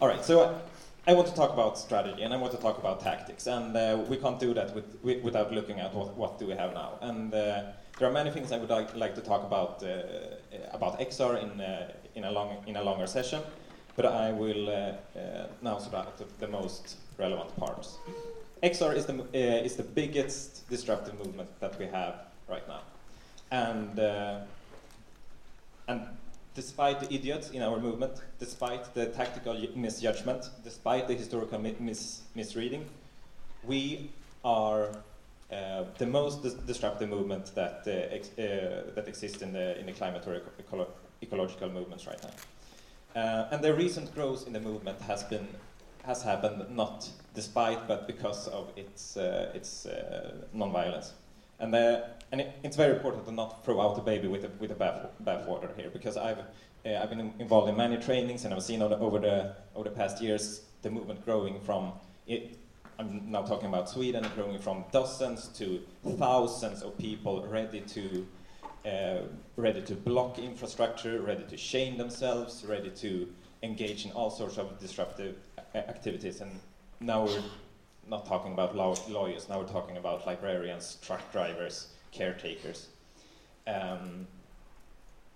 All 0.00 0.08
right. 0.08 0.24
So 0.24 0.40
uh, 0.40 0.58
I 1.06 1.14
want 1.14 1.28
to 1.28 1.34
talk 1.34 1.52
about 1.52 1.78
strategy 1.78 2.22
and 2.22 2.32
I 2.32 2.36
want 2.36 2.52
to 2.52 2.58
talk 2.58 2.78
about 2.78 3.00
tactics, 3.00 3.46
and 3.46 3.76
uh, 3.76 4.04
we 4.08 4.16
can't 4.16 4.38
do 4.38 4.54
that 4.54 4.74
with, 4.74 4.84
with, 5.02 5.22
without 5.22 5.52
looking 5.52 5.80
at 5.80 5.94
what, 5.94 6.16
what 6.16 6.38
do 6.38 6.46
we 6.46 6.54
have 6.54 6.74
now. 6.74 6.98
And 7.00 7.32
uh, 7.32 7.62
there 7.98 8.08
are 8.08 8.12
many 8.12 8.30
things 8.30 8.52
I 8.52 8.58
would 8.58 8.70
like, 8.70 8.94
like 8.96 9.14
to 9.14 9.20
talk 9.20 9.44
about 9.44 9.82
uh, 9.82 10.02
about 10.72 10.98
XR 11.00 11.42
in 11.42 11.60
uh, 11.60 11.92
in 12.14 12.24
a 12.24 12.30
long 12.30 12.56
in 12.66 12.76
a 12.76 12.82
longer 12.82 13.06
session, 13.06 13.42
but 13.96 14.06
I 14.06 14.32
will 14.32 14.94
now 15.62 15.78
start 15.78 16.20
the 16.38 16.48
most 16.48 16.96
relevant 17.18 17.56
parts. 17.56 17.98
XR 18.64 18.96
is 18.96 19.04
the, 19.04 19.20
uh, 19.20 19.64
is 19.64 19.76
the 19.76 19.82
biggest 19.82 20.68
disruptive 20.70 21.18
movement 21.18 21.50
that 21.60 21.78
we 21.78 21.84
have 21.84 22.14
right 22.48 22.66
now. 22.66 22.80
And, 23.50 23.98
uh, 24.00 24.40
and 25.86 26.00
despite 26.54 26.98
the 27.00 27.12
idiots 27.12 27.50
in 27.50 27.60
our 27.60 27.78
movement, 27.78 28.22
despite 28.38 28.94
the 28.94 29.06
tactical 29.06 29.54
misjudgment, 29.76 30.48
despite 30.64 31.08
the 31.08 31.14
historical 31.14 31.58
mis 31.58 32.22
misreading, 32.34 32.86
we 33.64 34.10
are 34.44 34.88
uh, 35.52 35.84
the 35.98 36.06
most 36.06 36.42
dis 36.42 36.54
disruptive 36.54 37.10
movement 37.10 37.54
that, 37.54 37.82
uh, 37.86 38.16
ex 38.16 38.30
uh, 38.38 38.90
that 38.94 39.06
exists 39.06 39.42
in 39.42 39.52
the, 39.52 39.78
in 39.78 39.84
the 39.86 39.92
climate 39.92 40.26
or 40.26 40.40
eco 40.58 40.86
ecological 41.22 41.68
movements 41.68 42.06
right 42.06 42.22
now. 42.22 43.20
Uh, 43.20 43.48
and 43.52 43.62
the 43.62 43.74
recent 43.74 44.14
growth 44.14 44.46
in 44.46 44.52
the 44.54 44.60
movement 44.60 45.00
has 45.02 45.22
been 45.22 45.46
has 46.04 46.22
happened 46.22 46.64
not 46.70 47.08
despite 47.34 47.86
but 47.88 48.06
because 48.06 48.48
of 48.48 48.70
its 48.76 49.16
uh, 49.16 49.50
its 49.54 49.86
uh, 49.86 50.46
non-violence. 50.52 51.12
And 51.60 51.74
uh, 51.74 52.02
and 52.32 52.40
it, 52.40 52.52
it's 52.62 52.76
very 52.76 52.94
important 52.94 53.24
to 53.26 53.32
not 53.32 53.64
throw 53.64 53.80
out 53.80 53.96
the 53.96 54.02
baby 54.02 54.28
with 54.28 54.42
the, 54.42 54.50
with 54.58 54.70
the 54.70 54.76
bath 54.76 55.06
bathwater 55.22 55.74
here 55.76 55.90
because 55.90 56.16
I've 56.16 56.38
uh, 56.86 57.00
I've 57.00 57.10
been 57.10 57.32
involved 57.38 57.68
in 57.68 57.76
many 57.76 57.96
trainings 57.96 58.44
and 58.44 58.54
I've 58.54 58.62
seen 58.62 58.82
over 58.82 58.94
the, 58.94 59.00
over 59.00 59.18
the 59.18 59.54
over 59.74 59.88
the 59.88 59.94
past 59.94 60.22
years 60.22 60.62
the 60.82 60.90
movement 60.90 61.24
growing 61.24 61.60
from 61.60 61.92
it, 62.26 62.58
I'm 62.98 63.30
now 63.30 63.42
talking 63.42 63.68
about 63.68 63.88
Sweden, 63.88 64.24
growing 64.34 64.58
from 64.58 64.84
dozens 64.92 65.48
to 65.58 65.80
thousands 66.18 66.82
of 66.82 66.96
people 66.96 67.46
ready 67.46 67.80
to 67.80 68.26
uh, 68.86 69.22
ready 69.56 69.82
to 69.82 69.94
block 69.94 70.38
infrastructure, 70.38 71.20
ready 71.20 71.44
to 71.44 71.56
shame 71.56 71.96
themselves, 71.96 72.64
ready 72.68 72.90
to 72.90 73.26
engage 73.62 74.04
in 74.04 74.12
all 74.12 74.30
sorts 74.30 74.58
of 74.58 74.78
disruptive 74.78 75.36
activities. 75.74 76.40
And 76.40 76.60
now 77.00 77.24
we're 77.24 77.42
not 78.08 78.26
talking 78.26 78.52
about 78.52 78.76
law 78.76 78.94
lawyers, 79.08 79.48
now 79.48 79.58
we're 79.58 79.68
talking 79.68 79.96
about 79.96 80.26
librarians, 80.26 80.98
truck 81.02 81.32
drivers, 81.32 81.88
caretakers. 82.12 82.88
Um, 83.66 84.26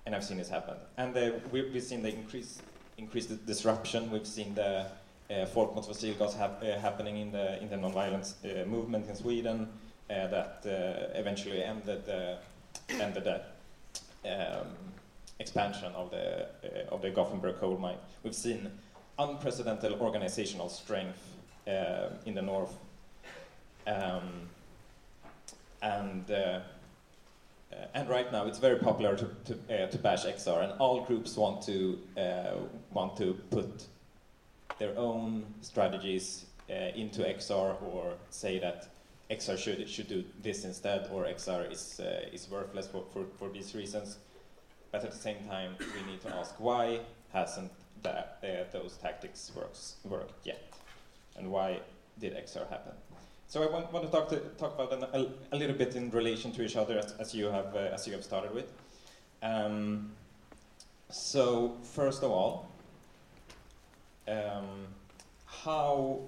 and 0.06 0.14
I've 0.14 0.24
seen 0.24 0.38
this 0.38 0.48
happen. 0.48 0.76
And 0.96 1.16
uh, 1.16 1.32
we, 1.52 1.60
have 1.60 1.82
seen 1.82 2.02
the 2.02 2.14
increase, 2.14 2.62
increased 2.96 3.44
disruption, 3.46 4.10
we've 4.10 4.26
seen 4.26 4.54
the 4.54 4.86
uh, 5.30 5.46
folk 5.46 5.74
mot 5.74 5.86
hap 6.34 6.62
uh, 6.62 6.78
happening 6.78 7.18
in 7.18 7.32
the, 7.32 7.60
in 7.62 7.68
the 7.68 7.76
nonviolence 7.76 8.34
uh, 8.44 8.66
movement 8.66 9.08
in 9.08 9.14
Sweden 9.14 9.68
uh, 10.10 10.26
that 10.28 10.62
uh, 10.64 11.18
eventually 11.18 11.62
ended, 11.62 12.06
the, 12.06 12.38
ended 12.90 13.24
the 13.24 13.42
um, 14.24 14.68
expansion 15.38 15.92
of 15.94 16.10
the, 16.10 16.48
uh, 16.64 16.94
of 16.94 17.02
the 17.02 17.10
Gothenburg 17.10 17.56
coal 17.56 17.76
mine. 17.76 17.98
We've 18.22 18.34
seen 18.34 18.70
unprecedented 19.18 19.92
organizational 20.00 20.68
strength 20.68 21.27
uh, 21.68 22.10
in 22.26 22.34
the 22.34 22.42
north. 22.42 22.74
Um, 23.86 24.48
and 25.82 26.30
uh, 26.30 26.60
uh, 27.70 27.76
and 27.94 28.08
right 28.08 28.32
now 28.32 28.46
it's 28.46 28.58
very 28.58 28.78
popular 28.78 29.16
to 29.16 29.28
to, 29.44 29.84
uh, 29.84 29.86
to, 29.88 29.98
bash 29.98 30.24
XR, 30.24 30.64
and 30.64 30.72
all 30.80 31.04
groups 31.04 31.36
want 31.36 31.62
to 31.62 31.98
uh, 32.16 32.54
want 32.92 33.16
to 33.18 33.34
put 33.50 33.84
their 34.78 34.96
own 34.96 35.44
strategies 35.60 36.44
into 36.68 37.22
XR 37.22 37.82
or 37.82 38.12
say 38.28 38.58
that 38.58 38.88
XR 39.30 39.56
should 39.58 39.88
should 39.88 40.08
do 40.08 40.24
this 40.42 40.64
instead, 40.64 41.08
or 41.12 41.24
XR 41.24 41.70
is 41.70 42.00
is 42.32 42.48
worthless 42.50 42.86
for, 42.86 43.04
for, 43.12 43.24
for 43.38 43.48
these 43.48 43.74
reasons. 43.74 44.18
But 44.90 45.04
at 45.04 45.12
the 45.12 45.18
same 45.18 45.44
time, 45.48 45.76
we 45.78 46.10
need 46.10 46.20
to 46.22 46.34
ask 46.34 46.54
why 46.58 47.00
hasn't 47.32 47.72
that, 48.02 48.38
uh, 48.42 48.70
those 48.72 48.96
tactics 48.96 49.52
works, 49.54 49.96
worked 50.04 50.46
yet? 50.46 50.62
And 51.38 51.50
why 51.50 51.80
did 52.18 52.34
XR 52.36 52.68
happen? 52.68 52.92
so 53.48 53.62
I 53.62 53.66
want, 53.66 53.90
want 53.92 54.04
to 54.04 54.12
talk 54.12 54.28
to 54.28 54.36
talk 54.58 54.74
about 54.74 54.90
them 54.90 55.04
a, 55.12 55.54
a 55.54 55.56
little 55.56 55.74
bit 55.74 55.96
in 55.96 56.10
relation 56.10 56.52
to 56.52 56.62
each 56.62 56.76
other 56.76 56.98
as, 56.98 57.12
as 57.18 57.34
you 57.34 57.46
have 57.46 57.74
uh, 57.74 57.94
as 57.96 58.06
you 58.06 58.12
have 58.12 58.22
started 58.22 58.54
with. 58.54 58.70
Um, 59.42 60.12
so 61.10 61.78
first 61.82 62.22
of 62.22 62.30
all, 62.30 62.68
um, 64.28 64.86
how 65.46 66.20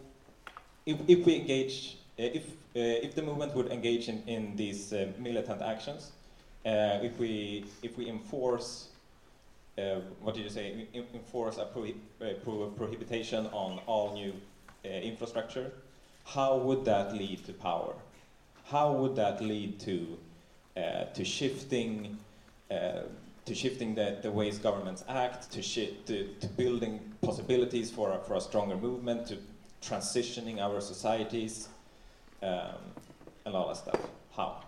if, 0.86 0.96
if 1.08 1.26
we 1.26 1.36
engage 1.36 1.98
uh, 2.18 2.22
if 2.22 2.48
uh, 2.48 3.06
if 3.06 3.14
the 3.14 3.22
movement 3.22 3.54
would 3.54 3.70
engage 3.70 4.08
in, 4.08 4.22
in 4.26 4.56
these 4.56 4.92
uh, 4.94 5.08
militant 5.18 5.60
actions, 5.60 6.12
uh, 6.64 7.00
if 7.02 7.18
we 7.18 7.66
if 7.82 7.98
we 7.98 8.08
enforce 8.08 8.86
what 10.20 10.34
did 10.34 10.44
you 10.44 10.50
say? 10.50 10.86
Enforce 11.14 11.56
a 11.56 11.64
prohi- 11.64 11.94
pro- 12.44 12.68
prohibition 12.76 13.46
on 13.46 13.80
all 13.86 14.12
new 14.12 14.34
infrastructure. 14.88 15.72
How 16.24 16.56
would 16.56 16.84
that 16.84 17.12
lead 17.14 17.44
to 17.46 17.52
power? 17.52 17.94
How 18.66 18.92
would 18.92 19.16
that 19.16 19.40
lead 19.42 19.80
to 19.80 20.18
uh, 20.76 21.04
to 21.14 21.24
shifting 21.24 22.16
uh, 22.70 23.02
to 23.44 23.54
shifting 23.54 23.94
the, 23.94 24.18
the 24.22 24.30
ways 24.30 24.58
governments 24.58 25.02
act, 25.08 25.50
to, 25.52 25.60
shi- 25.62 25.96
to 26.06 26.28
to 26.40 26.46
building 26.46 27.00
possibilities 27.20 27.90
for 27.90 28.12
a, 28.12 28.18
for 28.20 28.34
a 28.36 28.40
stronger 28.40 28.76
movement, 28.76 29.26
to 29.26 29.38
transitioning 29.82 30.60
our 30.60 30.80
societies, 30.80 31.68
um, 32.42 32.78
and 33.44 33.56
all 33.56 33.68
that 33.68 33.76
stuff? 33.76 34.00
How? 34.36 34.62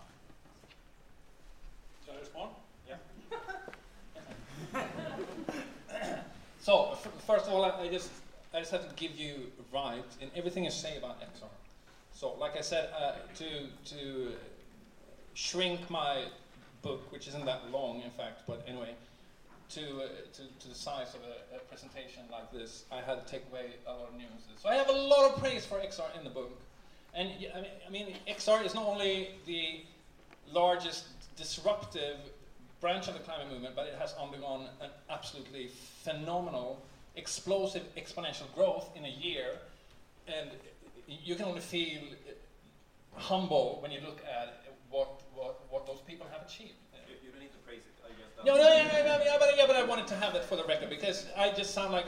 Shall 2.05 2.15
I 2.15 2.19
respond? 2.19 2.49
Yeah. 2.89 2.97
so, 6.59 6.91
f- 6.91 7.07
first 7.25 7.47
of 7.47 7.53
all, 7.53 7.63
I, 7.63 7.83
I 7.83 7.87
just 7.87 8.09
I 8.53 8.59
just 8.59 8.71
have 8.71 8.87
to 8.87 8.95
give 8.95 9.17
you 9.17 9.51
right 9.73 10.03
in 10.21 10.29
everything 10.35 10.63
you 10.63 10.71
say 10.71 10.97
about 10.97 11.19
XR. 11.21 11.47
So, 12.13 12.33
like 12.39 12.55
I 12.55 12.61
said, 12.61 12.89
uh, 12.97 13.13
to 13.35 13.95
to 13.95 14.31
shrink 15.33 15.89
my 15.89 16.25
book, 16.83 17.11
which 17.11 17.27
isn't 17.27 17.45
that 17.45 17.71
long, 17.71 18.01
in 18.01 18.11
fact, 18.11 18.41
but 18.45 18.63
anyway, 18.67 18.93
to 19.69 19.81
uh, 19.81 20.07
to, 20.33 20.41
to 20.59 20.67
the 20.67 20.75
size 20.75 21.15
of 21.15 21.21
a, 21.21 21.57
a 21.57 21.59
presentation 21.61 22.23
like 22.31 22.51
this, 22.51 22.85
I 22.91 23.01
had 23.01 23.25
to 23.25 23.31
take 23.31 23.43
away 23.51 23.71
a 23.87 23.91
lot 23.91 24.09
of 24.09 24.13
nuances. 24.13 24.61
So, 24.61 24.69
I 24.69 24.75
have 24.75 24.89
a 24.89 24.99
lot 25.13 25.31
of 25.31 25.39
praise 25.39 25.65
for 25.65 25.79
XR 25.79 26.15
in 26.17 26.23
the 26.23 26.29
book, 26.29 26.51
and 27.15 27.29
I 27.55 27.61
mean, 27.61 27.71
I 27.87 27.89
mean 27.89 28.15
XR 28.27 28.63
is 28.63 28.75
not 28.75 28.85
only 28.85 29.29
the 29.47 29.81
largest 30.51 31.05
disruptive 31.35 32.17
branch 32.79 33.07
of 33.07 33.13
the 33.13 33.19
climate 33.21 33.49
movement, 33.51 33.75
but 33.75 33.87
it 33.87 33.95
has 33.97 34.13
undergone 34.21 34.67
an 34.81 34.89
absolutely 35.09 35.69
phenomenal, 36.03 36.81
explosive, 37.15 37.83
exponential 37.95 38.53
growth 38.55 38.89
in 38.95 39.05
a 39.05 39.09
year. 39.09 39.45
And 40.27 40.49
you 41.07 41.35
can 41.35 41.45
only 41.45 41.61
feel 41.61 42.01
humble 43.15 43.79
when 43.81 43.91
you 43.91 43.99
look 44.01 44.21
at 44.25 44.63
what, 44.89 45.21
what, 45.33 45.61
what 45.69 45.87
those 45.87 45.99
people 46.07 46.25
have 46.31 46.47
achieved. 46.47 46.73
You, 47.23 47.31
don't 47.31 47.41
need 47.41 47.51
to 47.51 47.57
praise 47.65 47.79
it. 47.79 47.93
I 48.03 48.09
guess 48.09 48.45
No, 48.45 48.55
no, 48.55 48.61
yeah, 48.61 48.85
yeah, 48.85 49.23
yeah, 49.25 49.37
but, 49.39 49.57
yeah, 49.57 49.67
but 49.67 49.75
I 49.75 49.83
wanted 49.83 50.07
to 50.07 50.15
have 50.15 50.33
that 50.33 50.45
for 50.45 50.55
the 50.55 50.63
record 50.65 50.89
because 50.89 51.25
I 51.37 51.51
just 51.51 51.73
sound 51.73 51.91
like 51.91 52.05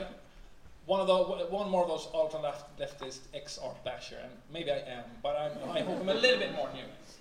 one 0.86 1.00
of 1.00 1.08
the 1.08 1.16
one 1.46 1.68
more 1.68 1.82
of 1.82 1.88
those 1.88 2.08
ultra 2.14 2.40
left 2.40 2.78
leftist 2.78 3.20
XR 3.34 3.74
basher, 3.84 4.18
and 4.22 4.30
maybe 4.52 4.70
I 4.70 4.78
am, 4.78 5.04
but 5.22 5.36
I'm, 5.36 5.70
I 5.70 5.80
hope 5.80 6.00
I'm 6.00 6.08
a 6.08 6.14
little 6.14 6.38
bit 6.38 6.54
more 6.54 6.68
nuanced. 6.68 7.16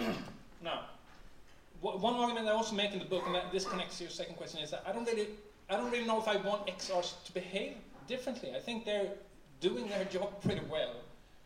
Uh, 0.00 0.12
now, 0.64 0.84
one 1.80 2.14
argument 2.14 2.48
I 2.48 2.52
also 2.52 2.74
make 2.74 2.92
in 2.92 2.98
the 2.98 3.04
book, 3.04 3.24
and 3.26 3.34
that 3.34 3.52
this 3.52 3.66
connects 3.66 3.98
to 3.98 4.04
your 4.04 4.10
second 4.10 4.36
question, 4.36 4.60
is 4.60 4.70
that 4.70 4.84
I 4.86 4.92
don't 4.92 5.04
really, 5.04 5.28
I 5.68 5.76
don't 5.76 5.90
really 5.90 6.06
know 6.06 6.20
if 6.20 6.28
I 6.28 6.36
want 6.36 6.66
XRs 6.66 7.24
to 7.24 7.32
behave 7.32 7.74
differently. 8.06 8.52
I 8.54 8.60
think 8.60 8.84
they're 8.84 9.10
doing 9.60 9.88
their 9.88 10.04
job 10.04 10.40
pretty 10.42 10.62
well. 10.70 10.94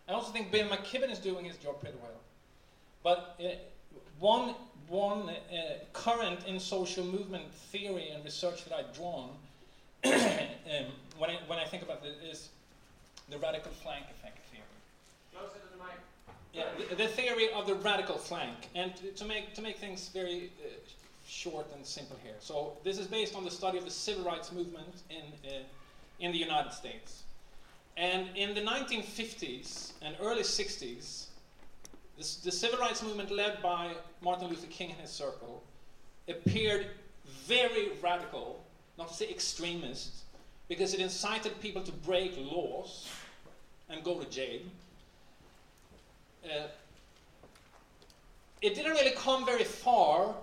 I 0.09 0.13
also 0.13 0.33
think 0.33 0.51
Bill 0.51 0.69
McKibben 0.69 1.11
is 1.11 1.19
doing 1.19 1.45
his 1.45 1.57
job 1.57 1.81
pretty 1.81 1.97
well. 2.03 2.21
But 3.03 3.41
uh, 3.43 3.55
one, 4.19 4.55
one 4.89 5.31
uh, 5.31 5.35
current 5.93 6.47
in 6.47 6.61
social 6.61 7.05
movement 7.05 7.53
theory 7.55 8.11
and 8.11 8.25
research 8.25 8.65
that 8.65 8.75
I've 8.75 8.95
drawn 8.95 9.31
um, 10.05 10.13
when, 11.19 11.31
I, 11.31 11.39
when 11.47 11.59
I 11.59 11.65
think 11.65 11.83
about 11.83 12.05
it 12.05 12.17
is 12.29 12.49
the 13.31 13.39
radical 13.39 13.71
flank 13.71 14.05
effect 14.11 14.39
theory. 14.51 14.65
Closer 15.33 15.55
to 15.55 15.79
the 15.79 15.83
mic. 15.83 15.97
Yeah, 16.53 16.65
the, 16.91 16.97
the 16.97 17.09
theory 17.09 17.53
of 17.53 17.67
the 17.67 17.75
radical 17.75 18.19
flank, 18.19 18.69
and 18.75 18.95
to, 18.97 19.13
to 19.13 19.25
make 19.25 19.55
to 19.55 19.63
make 19.63 19.79
things 19.79 20.09
very 20.13 20.51
uh, 20.65 20.69
short 21.31 21.67
and 21.75 21.87
simple 21.87 22.17
here. 22.23 22.35
So 22.41 22.73
this 22.83 22.99
is 22.99 23.07
based 23.07 23.37
on 23.37 23.45
the 23.45 23.51
study 23.51 23.79
of 23.79 23.85
the 23.85 23.91
civil 23.91 24.25
rights 24.25 24.53
movement 24.53 25.03
in 25.11 25.51
uh, 25.51 25.63
in 26.19 26.33
the 26.33 26.39
United 26.39 26.73
States, 26.73 27.23
and 27.97 28.29
in 28.37 28.55
the 28.55 28.61
1950s 28.61 29.93
and 30.03 30.15
early 30.21 30.43
60s, 30.43 31.27
this, 32.19 32.37
the 32.37 32.53
civil 32.53 32.79
rights 32.79 33.03
movement 33.03 33.31
led 33.31 33.63
by 33.63 33.95
Martin 34.21 34.49
Luther 34.49 34.67
King 34.67 34.91
and 34.91 35.01
his 35.01 35.11
circle 35.11 35.63
appeared 36.29 36.89
very 37.47 37.93
radical, 38.03 38.63
not 38.99 39.09
to 39.09 39.15
say 39.15 39.31
extremist, 39.31 40.25
because 40.69 40.93
it 40.93 41.01
incited 41.01 41.59
people 41.63 41.83
to 41.83 41.93
break 41.93 42.35
laws 42.37 43.09
and 43.89 44.05
go 44.05 44.21
to 44.21 44.29
jail. 44.29 44.61
Uh, 46.45 46.67
it 48.61 48.75
didn't 48.75 48.93
really 48.93 49.13
come 49.13 49.47
very 49.47 49.65
far 49.65 50.35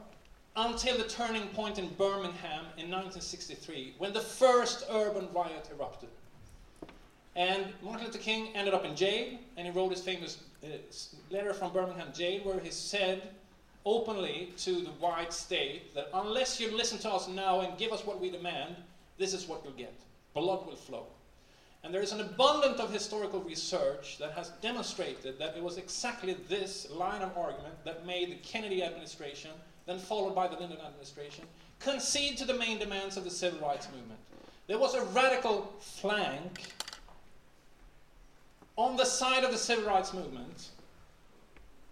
until 0.58 0.98
the 0.98 1.04
turning 1.04 1.48
point 1.50 1.78
in 1.78 1.88
Birmingham 1.90 2.66
in 2.78 2.90
1963, 2.90 3.94
when 4.00 4.12
the 4.12 4.20
first 4.20 4.86
urban 4.92 5.28
riot 5.34 5.70
erupted. 5.72 6.10
And 7.36 7.68
Martin 7.84 8.08
Luther 8.08 8.18
King 8.18 8.50
ended 8.56 8.74
up 8.74 8.84
in 8.84 8.96
jail, 8.96 9.38
and 9.56 9.68
he 9.68 9.72
wrote 9.72 9.92
his 9.92 10.02
famous 10.02 10.40
uh, 10.64 10.68
letter 11.30 11.54
from 11.54 11.72
Birmingham 11.72 12.12
jail, 12.12 12.42
where 12.44 12.60
he 12.60 12.72
said 12.72 13.22
openly 13.86 14.52
to 14.58 14.82
the 14.82 14.90
white 15.00 15.32
state 15.32 15.94
that 15.94 16.10
unless 16.16 16.60
you 16.60 16.76
listen 16.76 16.98
to 17.00 17.10
us 17.10 17.28
now 17.28 17.62
and 17.62 17.78
give 17.78 17.92
us 17.92 18.04
what 18.04 18.20
we 18.20 18.32
demand, 18.32 18.76
this 19.20 19.34
is 19.34 19.48
what 19.48 19.62
you'll 19.64 19.74
get. 19.74 19.94
Blood 20.34 20.66
will 20.66 20.76
flow. 20.76 21.06
And 21.84 21.94
there 21.94 22.02
is 22.02 22.12
an 22.12 22.22
abundance 22.22 22.80
of 22.80 22.92
historical 22.92 23.42
research 23.42 24.18
that 24.18 24.32
has 24.32 24.50
demonstrated 24.62 25.38
that 25.38 25.56
it 25.56 25.64
was 25.64 25.78
exactly 25.78 26.36
this 26.50 26.90
line 26.90 27.22
of 27.22 27.38
argument 27.38 27.76
that 27.86 28.06
made 28.06 28.32
the 28.32 28.36
Kennedy 28.38 28.84
administration, 28.84 29.52
then 29.88 29.98
followed 29.98 30.36
by 30.36 30.48
the 30.48 30.56
Lyndon 30.56 30.80
administration, 30.86 31.46
concede 31.80 32.38
to 32.38 32.46
the 32.46 32.54
main 32.54 32.78
demands 32.78 33.18
of 33.18 33.24
the 33.24 33.30
civil 33.30 33.60
rights 33.68 33.88
movement. 33.92 34.20
There 34.68 34.78
was 34.78 34.94
a 34.94 35.04
radical 35.06 35.74
flank 35.80 36.62
on 38.76 38.96
the 38.98 39.06
side 39.06 39.44
of 39.44 39.52
the 39.52 39.58
civil 39.58 39.86
rights 39.86 40.14
movement, 40.14 40.70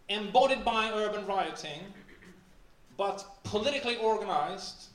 embodied 0.10 0.64
by 0.64 0.92
urban 0.92 1.26
rioting, 1.26 1.82
but 2.98 3.26
politically 3.44 3.98
organized 3.98 4.90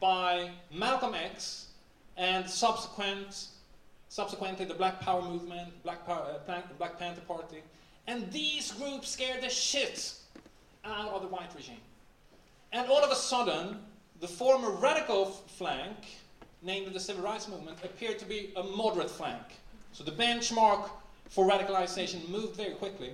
by 0.00 0.50
Malcolm 0.72 1.14
X 1.14 1.66
and 2.16 2.48
subsequent 2.48 3.48
subsequently 4.14 4.64
the 4.64 4.74
Black 4.74 5.00
Power 5.00 5.22
movement, 5.22 5.82
Black, 5.82 6.06
Power, 6.06 6.36
uh, 6.36 6.38
Black, 6.46 6.78
Black 6.78 6.98
Panther 7.00 7.20
Party, 7.22 7.64
and 8.06 8.30
these 8.30 8.70
groups 8.70 9.08
scared 9.08 9.42
the 9.42 9.48
shit 9.48 10.14
out 10.84 11.08
of 11.08 11.22
the 11.22 11.26
white 11.26 11.52
regime. 11.56 11.80
And 12.74 12.88
all 12.88 13.04
of 13.04 13.12
a 13.12 13.14
sudden, 13.14 13.78
the 14.20 14.26
former 14.26 14.70
radical 14.70 15.26
flank, 15.26 15.96
named 16.60 16.92
the 16.92 16.98
Civil 16.98 17.22
Rights 17.22 17.46
Movement, 17.46 17.78
appeared 17.84 18.18
to 18.18 18.24
be 18.24 18.52
a 18.56 18.64
moderate 18.64 19.10
flank. 19.10 19.44
So 19.92 20.02
the 20.02 20.10
benchmark 20.10 20.90
for 21.28 21.48
radicalization 21.48 22.28
moved 22.28 22.56
very 22.56 22.74
quickly. 22.74 23.12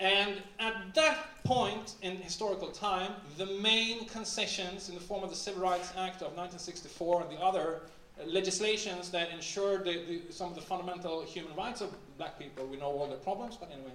And 0.00 0.40
at 0.58 0.94
that 0.94 1.26
point 1.44 1.96
in 2.00 2.16
historical 2.16 2.68
time, 2.68 3.12
the 3.36 3.44
main 3.44 4.06
concessions 4.06 4.88
in 4.88 4.94
the 4.94 5.00
form 5.00 5.22
of 5.22 5.28
the 5.28 5.36
Civil 5.36 5.62
Rights 5.62 5.90
Act 5.90 6.22
of 6.22 6.34
1964 6.34 7.22
and 7.22 7.30
the 7.30 7.40
other 7.42 7.80
uh, 8.18 8.24
legislations 8.24 9.10
that 9.10 9.28
ensured 9.30 9.84
the, 9.84 10.04
the, 10.06 10.32
some 10.32 10.48
of 10.48 10.54
the 10.54 10.62
fundamental 10.62 11.22
human 11.22 11.54
rights 11.54 11.82
of 11.82 11.92
black 12.16 12.38
people, 12.38 12.66
we 12.66 12.78
know 12.78 12.86
all 12.86 13.08
their 13.08 13.18
problems, 13.18 13.58
but 13.58 13.70
anyway, 13.70 13.92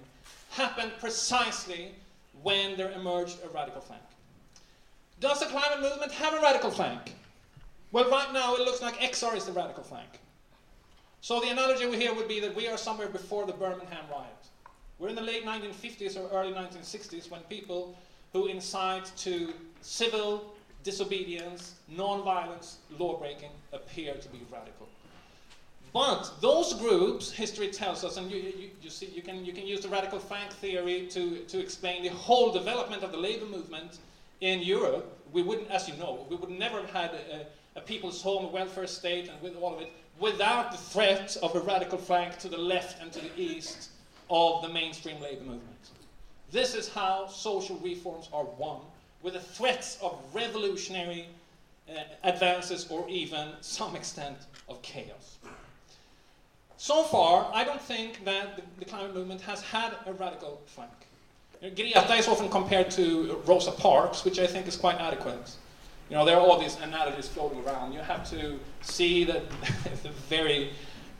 happened 0.50 0.92
precisely 1.00 1.90
when 2.42 2.76
there 2.76 2.92
emerged 2.92 3.38
a 3.44 3.48
radical 3.48 3.80
flank. 3.80 4.02
Does 5.20 5.40
the 5.40 5.46
climate 5.46 5.80
movement 5.80 6.12
have 6.12 6.34
a 6.34 6.40
radical 6.40 6.70
flank? 6.70 7.14
Well, 7.90 8.10
right 8.10 8.32
now 8.32 8.54
it 8.54 8.60
looks 8.60 8.82
like 8.82 8.98
XR 9.00 9.36
is 9.36 9.46
the 9.46 9.52
radical 9.52 9.82
flank. 9.82 10.20
So 11.20 11.40
the 11.40 11.48
analogy 11.48 11.90
here 11.96 12.14
would 12.14 12.28
be 12.28 12.38
that 12.40 12.54
we 12.54 12.68
are 12.68 12.78
somewhere 12.78 13.08
before 13.08 13.46
the 13.46 13.52
Birmingham 13.52 14.04
riot. 14.10 14.30
We're 14.98 15.08
in 15.08 15.14
the 15.14 15.22
late 15.22 15.44
1950s 15.44 16.16
or 16.16 16.28
early 16.36 16.52
1960s 16.52 17.30
when 17.30 17.40
people 17.42 17.96
who 18.32 18.46
incite 18.46 19.10
to 19.18 19.52
civil 19.80 20.54
disobedience, 20.84 21.74
non-violence, 21.88 22.78
law-breaking 22.98 23.50
appear 23.72 24.14
to 24.14 24.28
be 24.28 24.40
radical. 24.52 24.88
But 25.92 26.30
those 26.40 26.74
groups, 26.74 27.30
history 27.32 27.68
tells 27.68 28.04
us, 28.04 28.18
and 28.18 28.30
you, 28.30 28.38
you, 28.38 28.70
you 28.82 28.90
see, 28.90 29.06
you 29.06 29.22
can, 29.22 29.44
you 29.44 29.52
can 29.52 29.66
use 29.66 29.80
the 29.80 29.88
radical 29.88 30.18
flank 30.18 30.52
theory 30.52 31.08
to, 31.10 31.38
to 31.38 31.58
explain 31.58 32.02
the 32.02 32.10
whole 32.10 32.52
development 32.52 33.02
of 33.02 33.10
the 33.10 33.18
labor 33.18 33.46
movement 33.46 33.98
in 34.40 34.60
Europe, 34.60 35.16
we 35.32 35.42
wouldn't, 35.42 35.70
as 35.70 35.88
you 35.88 35.94
know, 35.96 36.26
we 36.30 36.36
would 36.36 36.50
never 36.50 36.80
have 36.80 36.90
had 36.90 37.10
a, 37.10 37.46
a 37.76 37.80
people's 37.80 38.22
home, 38.22 38.44
a 38.44 38.48
welfare 38.48 38.86
state, 38.86 39.28
and 39.28 39.40
with 39.42 39.56
all 39.56 39.74
of 39.74 39.80
it, 39.80 39.92
without 40.18 40.72
the 40.72 40.78
threat 40.78 41.36
of 41.42 41.54
a 41.54 41.60
radical 41.60 41.98
flank 41.98 42.38
to 42.38 42.48
the 42.48 42.58
left 42.58 43.00
and 43.02 43.12
to 43.12 43.20
the 43.20 43.30
east 43.36 43.90
of 44.30 44.62
the 44.62 44.68
mainstream 44.68 45.20
labor 45.20 45.44
movement. 45.44 45.90
This 46.50 46.74
is 46.74 46.88
how 46.88 47.26
social 47.26 47.76
reforms 47.76 48.28
are 48.32 48.44
won, 48.44 48.80
with 49.22 49.34
the 49.34 49.40
threats 49.40 49.98
of 50.00 50.18
revolutionary 50.32 51.26
uh, 51.88 52.00
advances 52.24 52.86
or 52.90 53.08
even 53.08 53.50
some 53.60 53.96
extent 53.96 54.38
of 54.68 54.80
chaos. 54.82 55.38
So 56.76 57.02
far, 57.02 57.50
I 57.52 57.64
don't 57.64 57.80
think 57.80 58.24
that 58.24 58.56
the, 58.56 58.62
the 58.78 58.84
climate 58.84 59.14
movement 59.14 59.40
has 59.42 59.60
had 59.62 59.94
a 60.06 60.12
radical 60.12 60.62
flank. 60.66 61.07
Greta 61.60 62.14
is 62.14 62.28
often 62.28 62.48
compared 62.48 62.90
to 62.92 63.42
Rosa 63.44 63.72
Parks, 63.72 64.24
which 64.24 64.38
I 64.38 64.46
think 64.46 64.68
is 64.68 64.76
quite 64.76 65.00
adequate. 65.00 65.50
You 66.08 66.16
know, 66.16 66.24
there 66.24 66.36
are 66.36 66.40
all 66.40 66.58
these 66.58 66.78
analogies 66.80 67.28
floating 67.28 67.62
around. 67.64 67.92
You 67.92 67.98
have 68.00 68.28
to 68.30 68.58
see 68.80 69.24
the 69.24 69.42
very 70.28 70.70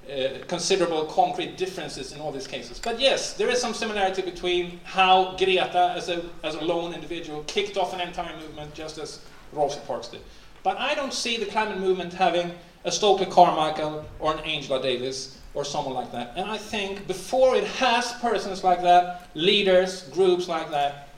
uh, 0.08 0.44
considerable 0.46 1.06
concrete 1.06 1.56
differences 1.56 2.12
in 2.12 2.20
all 2.20 2.30
these 2.30 2.46
cases. 2.46 2.78
But 2.78 3.00
yes, 3.00 3.34
there 3.34 3.50
is 3.50 3.60
some 3.60 3.74
similarity 3.74 4.22
between 4.22 4.80
how 4.84 5.36
Greta, 5.36 5.92
as 5.96 6.08
a, 6.08 6.24
as 6.44 6.54
a 6.54 6.60
lone 6.60 6.94
individual, 6.94 7.42
kicked 7.48 7.76
off 7.76 7.92
an 7.92 8.00
entire 8.00 8.36
movement 8.36 8.72
just 8.74 8.96
as 8.98 9.20
Rosa 9.52 9.80
Parks 9.80 10.08
did. 10.08 10.20
But 10.62 10.78
I 10.78 10.94
don't 10.94 11.12
see 11.12 11.36
the 11.36 11.46
climate 11.46 11.78
movement 11.78 12.12
having 12.12 12.52
a 12.84 12.92
Stokely 12.92 13.26
Carmichael 13.26 14.04
or 14.20 14.34
an 14.34 14.38
Angela 14.44 14.80
Davis 14.80 15.37
or 15.54 15.64
someone 15.64 15.94
like 15.94 16.12
that. 16.12 16.32
And 16.36 16.50
I 16.50 16.58
think 16.58 17.06
before 17.06 17.56
it 17.56 17.64
has 17.64 18.12
persons 18.14 18.62
like 18.62 18.82
that, 18.82 19.28
leaders, 19.34 20.02
groups 20.10 20.48
like 20.48 20.70
that, 20.70 21.08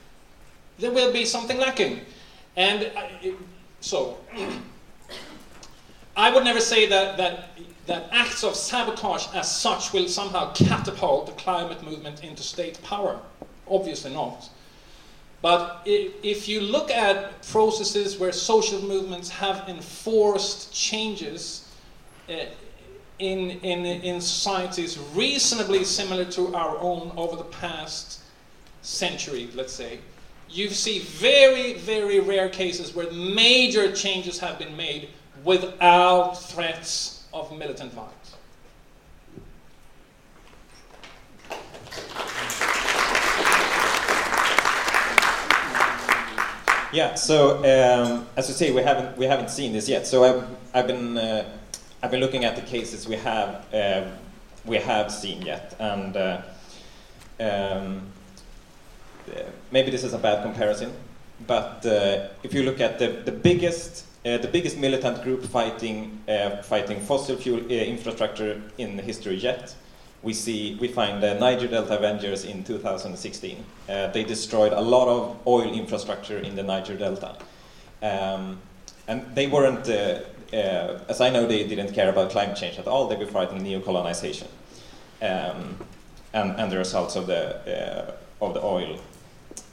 there 0.78 0.90
will 0.90 1.12
be 1.12 1.24
something 1.24 1.58
lacking. 1.58 2.00
And 2.56 2.90
I, 2.96 3.34
so, 3.80 4.18
I 6.16 6.32
would 6.32 6.44
never 6.44 6.60
say 6.60 6.86
that, 6.86 7.16
that, 7.16 7.50
that 7.86 8.08
acts 8.12 8.44
of 8.44 8.54
sabotage 8.54 9.26
as 9.34 9.50
such 9.50 9.92
will 9.92 10.08
somehow 10.08 10.52
catapult 10.52 11.26
the 11.26 11.32
climate 11.32 11.82
movement 11.82 12.24
into 12.24 12.42
state 12.42 12.80
power. 12.82 13.18
Obviously 13.68 14.12
not. 14.12 14.48
But 15.42 15.80
if 15.86 16.48
you 16.48 16.60
look 16.60 16.90
at 16.90 17.42
processes 17.42 18.18
where 18.18 18.32
social 18.32 18.82
movements 18.82 19.30
have 19.30 19.68
enforced 19.68 20.72
changes, 20.74 21.66
uh, 22.28 22.44
in, 23.20 23.50
in, 23.60 23.84
in 23.84 24.20
societies 24.20 24.98
reasonably 25.14 25.84
similar 25.84 26.24
to 26.24 26.54
our 26.54 26.78
own 26.78 27.12
over 27.16 27.36
the 27.36 27.44
past 27.44 28.20
century, 28.82 29.48
let's 29.54 29.72
say, 29.72 30.00
you 30.48 30.68
see 30.70 31.00
very, 31.00 31.74
very 31.74 32.18
rare 32.18 32.48
cases 32.48 32.94
where 32.94 33.10
major 33.12 33.92
changes 33.92 34.38
have 34.40 34.58
been 34.58 34.76
made 34.76 35.10
without 35.44 36.34
threats 36.34 37.28
of 37.32 37.56
militant 37.56 37.92
violence. 37.92 38.16
Yeah. 46.92 47.14
So 47.14 47.58
um, 47.58 48.26
as 48.36 48.48
you 48.48 48.54
say, 48.54 48.72
we 48.72 48.82
haven't 48.82 49.16
we 49.16 49.24
haven't 49.26 49.50
seen 49.50 49.72
this 49.72 49.88
yet. 49.88 50.08
So 50.08 50.24
I've 50.24 50.44
I've 50.74 50.86
been 50.88 51.16
uh, 51.16 51.44
I've 52.02 52.10
been 52.10 52.20
looking 52.20 52.46
at 52.46 52.56
the 52.56 52.62
cases 52.62 53.06
we 53.06 53.16
have 53.16 53.74
uh, 53.74 54.04
we 54.64 54.78
have 54.78 55.12
seen 55.12 55.42
yet, 55.42 55.74
and 55.78 56.16
uh, 56.16 56.40
um, 57.38 58.06
maybe 59.70 59.90
this 59.90 60.02
is 60.02 60.14
a 60.14 60.18
bad 60.18 60.42
comparison, 60.42 60.94
but 61.46 61.84
uh, 61.84 62.28
if 62.42 62.54
you 62.54 62.62
look 62.62 62.80
at 62.80 62.98
the, 62.98 63.08
the 63.26 63.32
biggest 63.32 64.06
uh, 64.24 64.38
the 64.38 64.48
biggest 64.48 64.78
militant 64.78 65.22
group 65.22 65.44
fighting 65.44 66.18
uh, 66.26 66.62
fighting 66.62 67.00
fossil 67.00 67.36
fuel 67.36 67.60
uh, 67.60 67.68
infrastructure 67.68 68.62
in 68.78 68.98
history 68.98 69.34
yet, 69.34 69.74
we 70.22 70.32
see 70.32 70.78
we 70.80 70.88
find 70.88 71.22
the 71.22 71.34
Niger 71.34 71.68
Delta 71.68 71.98
Avengers 71.98 72.46
in 72.46 72.64
2016. 72.64 73.62
they 74.14 74.24
destroyed 74.24 74.72
a 74.72 74.80
lot 74.80 75.06
of 75.06 75.36
oil 75.46 75.70
infrastructure 75.70 76.38
in 76.38 76.56
the 76.56 76.62
Niger 76.62 76.96
Delta. 76.96 77.36
Um, 78.02 78.58
and 79.06 79.34
they 79.34 79.48
weren't 79.48 79.88
uh, 79.88 80.20
as 80.52 81.20
I 81.20 81.30
know, 81.30 81.46
they 81.46 81.66
didn't 81.66 81.92
care 81.92 82.08
about 82.08 82.30
climate 82.30 82.56
change 82.56 82.78
at 82.78 82.86
all. 82.86 83.08
They 83.08 83.16
were 83.16 83.26
fighting 83.26 83.60
neocolonization 83.60 84.48
um, 85.22 85.76
and, 86.32 86.58
and 86.58 86.72
the 86.72 86.78
results 86.78 87.16
of 87.16 87.26
the 87.26 87.56
uh, 87.66 88.44
of 88.44 88.54
the 88.54 88.62
oil 88.62 88.98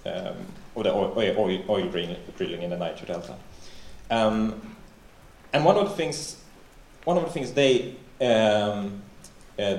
um, 0.06 0.36
of 0.76 0.84
the 0.84 0.94
oil, 0.94 1.14
oil, 1.18 1.64
oil 1.70 1.90
drilling 1.90 2.62
in 2.62 2.70
the 2.70 2.78
Niger 2.78 3.06
Delta. 3.06 3.36
Um, 4.10 4.76
and 5.54 5.66
one 5.66 5.78
of 5.78 5.90
the 5.90 5.96
things 5.96 6.38
one 7.04 7.18
of 7.18 7.24
the 7.24 7.32
things 7.32 7.54
they 7.54 7.96
um, 8.22 9.02
uh, 9.58 9.78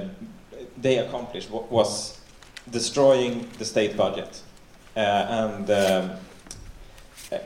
they 0.77 0.99
accomplished 0.99 1.51
was 1.51 2.21
destroying 2.71 3.49
the 3.59 3.65
state 3.65 3.97
budget 3.97 4.43
uh, 4.97 5.01
and 5.01 5.71
um, 5.71 6.11
uh, 7.33 7.39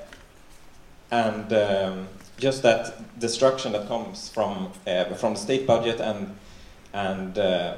and 1.11 1.53
um, 1.53 2.09
just 2.43 2.62
that 2.62 3.19
destruction 3.20 3.73
that 3.73 3.86
comes 3.86 4.28
from 4.28 4.73
uh, 4.86 5.05
from 5.14 5.35
the 5.35 5.39
state 5.39 5.64
budget 5.64 6.01
and 6.01 6.36
and 6.93 7.39
uh, 7.39 7.77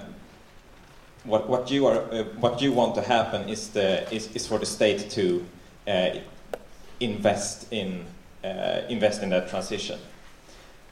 what 1.25 1.49
what 1.49 1.71
you 1.71 1.87
are 1.87 2.01
uh, 2.11 2.25
what 2.41 2.63
you 2.63 2.73
want 2.73 2.95
to 2.95 3.03
happen 3.03 3.49
is 3.49 3.69
the 3.69 4.11
is, 4.13 4.35
is 4.35 4.47
for 4.47 4.59
the 4.59 4.67
state 4.67 5.11
to 5.11 5.45
uh, 5.87 6.11
invest 7.01 7.67
in 7.71 8.07
uh, 8.43 8.81
invest 8.89 9.23
in 9.23 9.29
that 9.31 9.49
transition. 9.49 9.99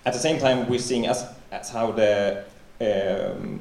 At 0.04 0.12
the 0.12 0.18
same 0.18 0.38
time, 0.38 0.68
we're 0.68 0.78
seeing 0.78 1.06
as 1.06 1.24
as 1.50 1.70
how 1.70 1.92
the 1.92 2.44
um, 2.80 3.60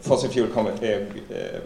fossil 0.00 0.28
fuel 0.28 0.48
uh, 0.58 1.60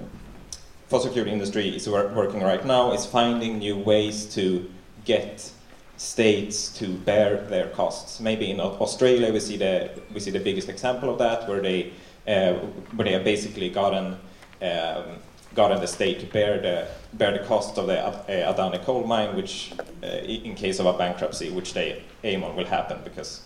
fossil 0.88 1.12
fuel 1.12 1.26
industry 1.26 1.68
is 1.76 1.86
wor 1.88 2.08
working 2.14 2.42
right 2.42 2.64
now 2.64 2.92
is 2.92 3.04
finding 3.04 3.58
new 3.58 3.76
ways 3.76 4.24
to 4.34 4.70
get 5.04 5.52
states 5.96 6.68
to 6.78 6.88
bear 6.88 7.44
their 7.48 7.68
costs. 7.68 8.20
Maybe 8.20 8.50
in 8.50 8.60
Australia 8.60 9.32
we 9.32 9.40
see 9.40 9.56
the 9.56 9.90
we 10.12 10.20
see 10.20 10.30
the 10.30 10.40
biggest 10.40 10.68
example 10.68 11.10
of 11.10 11.18
that, 11.18 11.48
where 11.48 11.60
they 11.60 11.92
uh, 12.26 12.54
where 12.94 13.04
they 13.04 13.12
have 13.12 13.24
basically 13.24 13.70
gotten 13.70 14.16
um, 14.62 15.18
gotten 15.54 15.80
the 15.80 15.86
state 15.86 16.20
to 16.20 16.26
bear 16.26 16.60
the 16.60 16.88
bear 17.12 17.36
the 17.38 17.44
cost 17.44 17.78
of 17.78 17.86
the 17.86 18.00
uh, 18.00 18.52
Adani 18.52 18.82
coal 18.84 19.06
mine, 19.06 19.36
which 19.36 19.72
uh, 20.02 20.06
in 20.06 20.54
case 20.54 20.78
of 20.78 20.86
a 20.86 20.92
bankruptcy, 20.92 21.50
which 21.50 21.74
they 21.74 22.02
aim 22.24 22.42
on 22.44 22.56
will 22.56 22.66
happen 22.66 22.98
because 23.04 23.42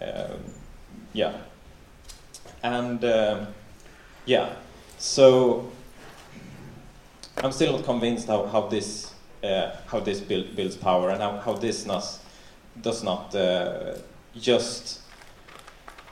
um, 0.00 0.38
yeah, 1.12 1.32
and 2.62 3.04
um, 3.04 3.46
yeah, 4.26 4.54
so 4.98 5.70
I'm 7.38 7.52
still 7.52 7.72
not 7.72 7.84
convinced 7.84 8.26
how, 8.26 8.46
how 8.46 8.68
this 8.68 9.11
uh, 9.42 9.76
how 9.86 10.00
this 10.00 10.20
build, 10.20 10.54
builds 10.54 10.76
power 10.76 11.10
and 11.10 11.20
how, 11.20 11.38
how 11.38 11.52
this 11.54 11.86
does 12.80 13.02
not 13.02 13.34
uh, 13.34 13.94
just 14.38 15.00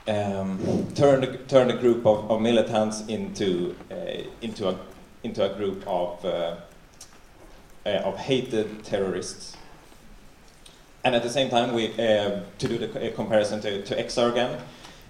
um, 0.07 0.87
turn, 0.95 1.37
turn 1.47 1.71
a 1.71 1.77
group 1.77 2.05
of, 2.05 2.29
of 2.29 2.41
militants 2.41 3.01
into, 3.07 3.75
uh, 3.91 4.23
into, 4.41 4.69
a, 4.69 4.77
into 5.23 5.43
a 5.43 5.55
group 5.55 5.83
of, 5.87 6.23
of 7.85 8.17
hated 8.17 8.83
terrorists. 8.83 9.55
And 11.03 11.15
at 11.15 11.23
the 11.23 11.29
same 11.29 11.49
time, 11.49 11.73
we, 11.73 11.87
to 11.87 12.43
do 12.59 12.77
the 12.77 13.11
comparison 13.15 13.59
to, 13.61 13.81
to 13.83 13.99
again, 14.29 14.59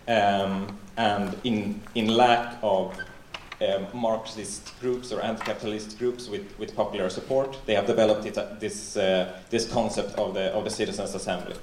um, 0.07 0.77
and 0.97 1.35
in, 1.43 1.81
in 1.95 2.07
lack 2.07 2.57
of 2.63 2.97
um, 3.61 3.87
Marxist 3.93 4.79
groups 4.79 5.11
or 5.11 5.21
anti-capitalist 5.21 5.99
groups 5.99 6.27
with, 6.27 6.57
with 6.57 6.75
popular 6.75 7.09
support. 7.09 7.57
They 7.65 7.75
have 7.75 7.87
developed 7.87 8.25
it, 8.25 8.37
uh, 8.37 8.47
this, 8.59 8.97
uh, 8.97 9.39
this 9.49 9.71
concept 9.71 10.17
of 10.17 10.33
the, 10.33 10.53
of 10.53 10.63
the 10.63 10.69
Citizens' 10.69 11.13
Assembly. 11.13 11.55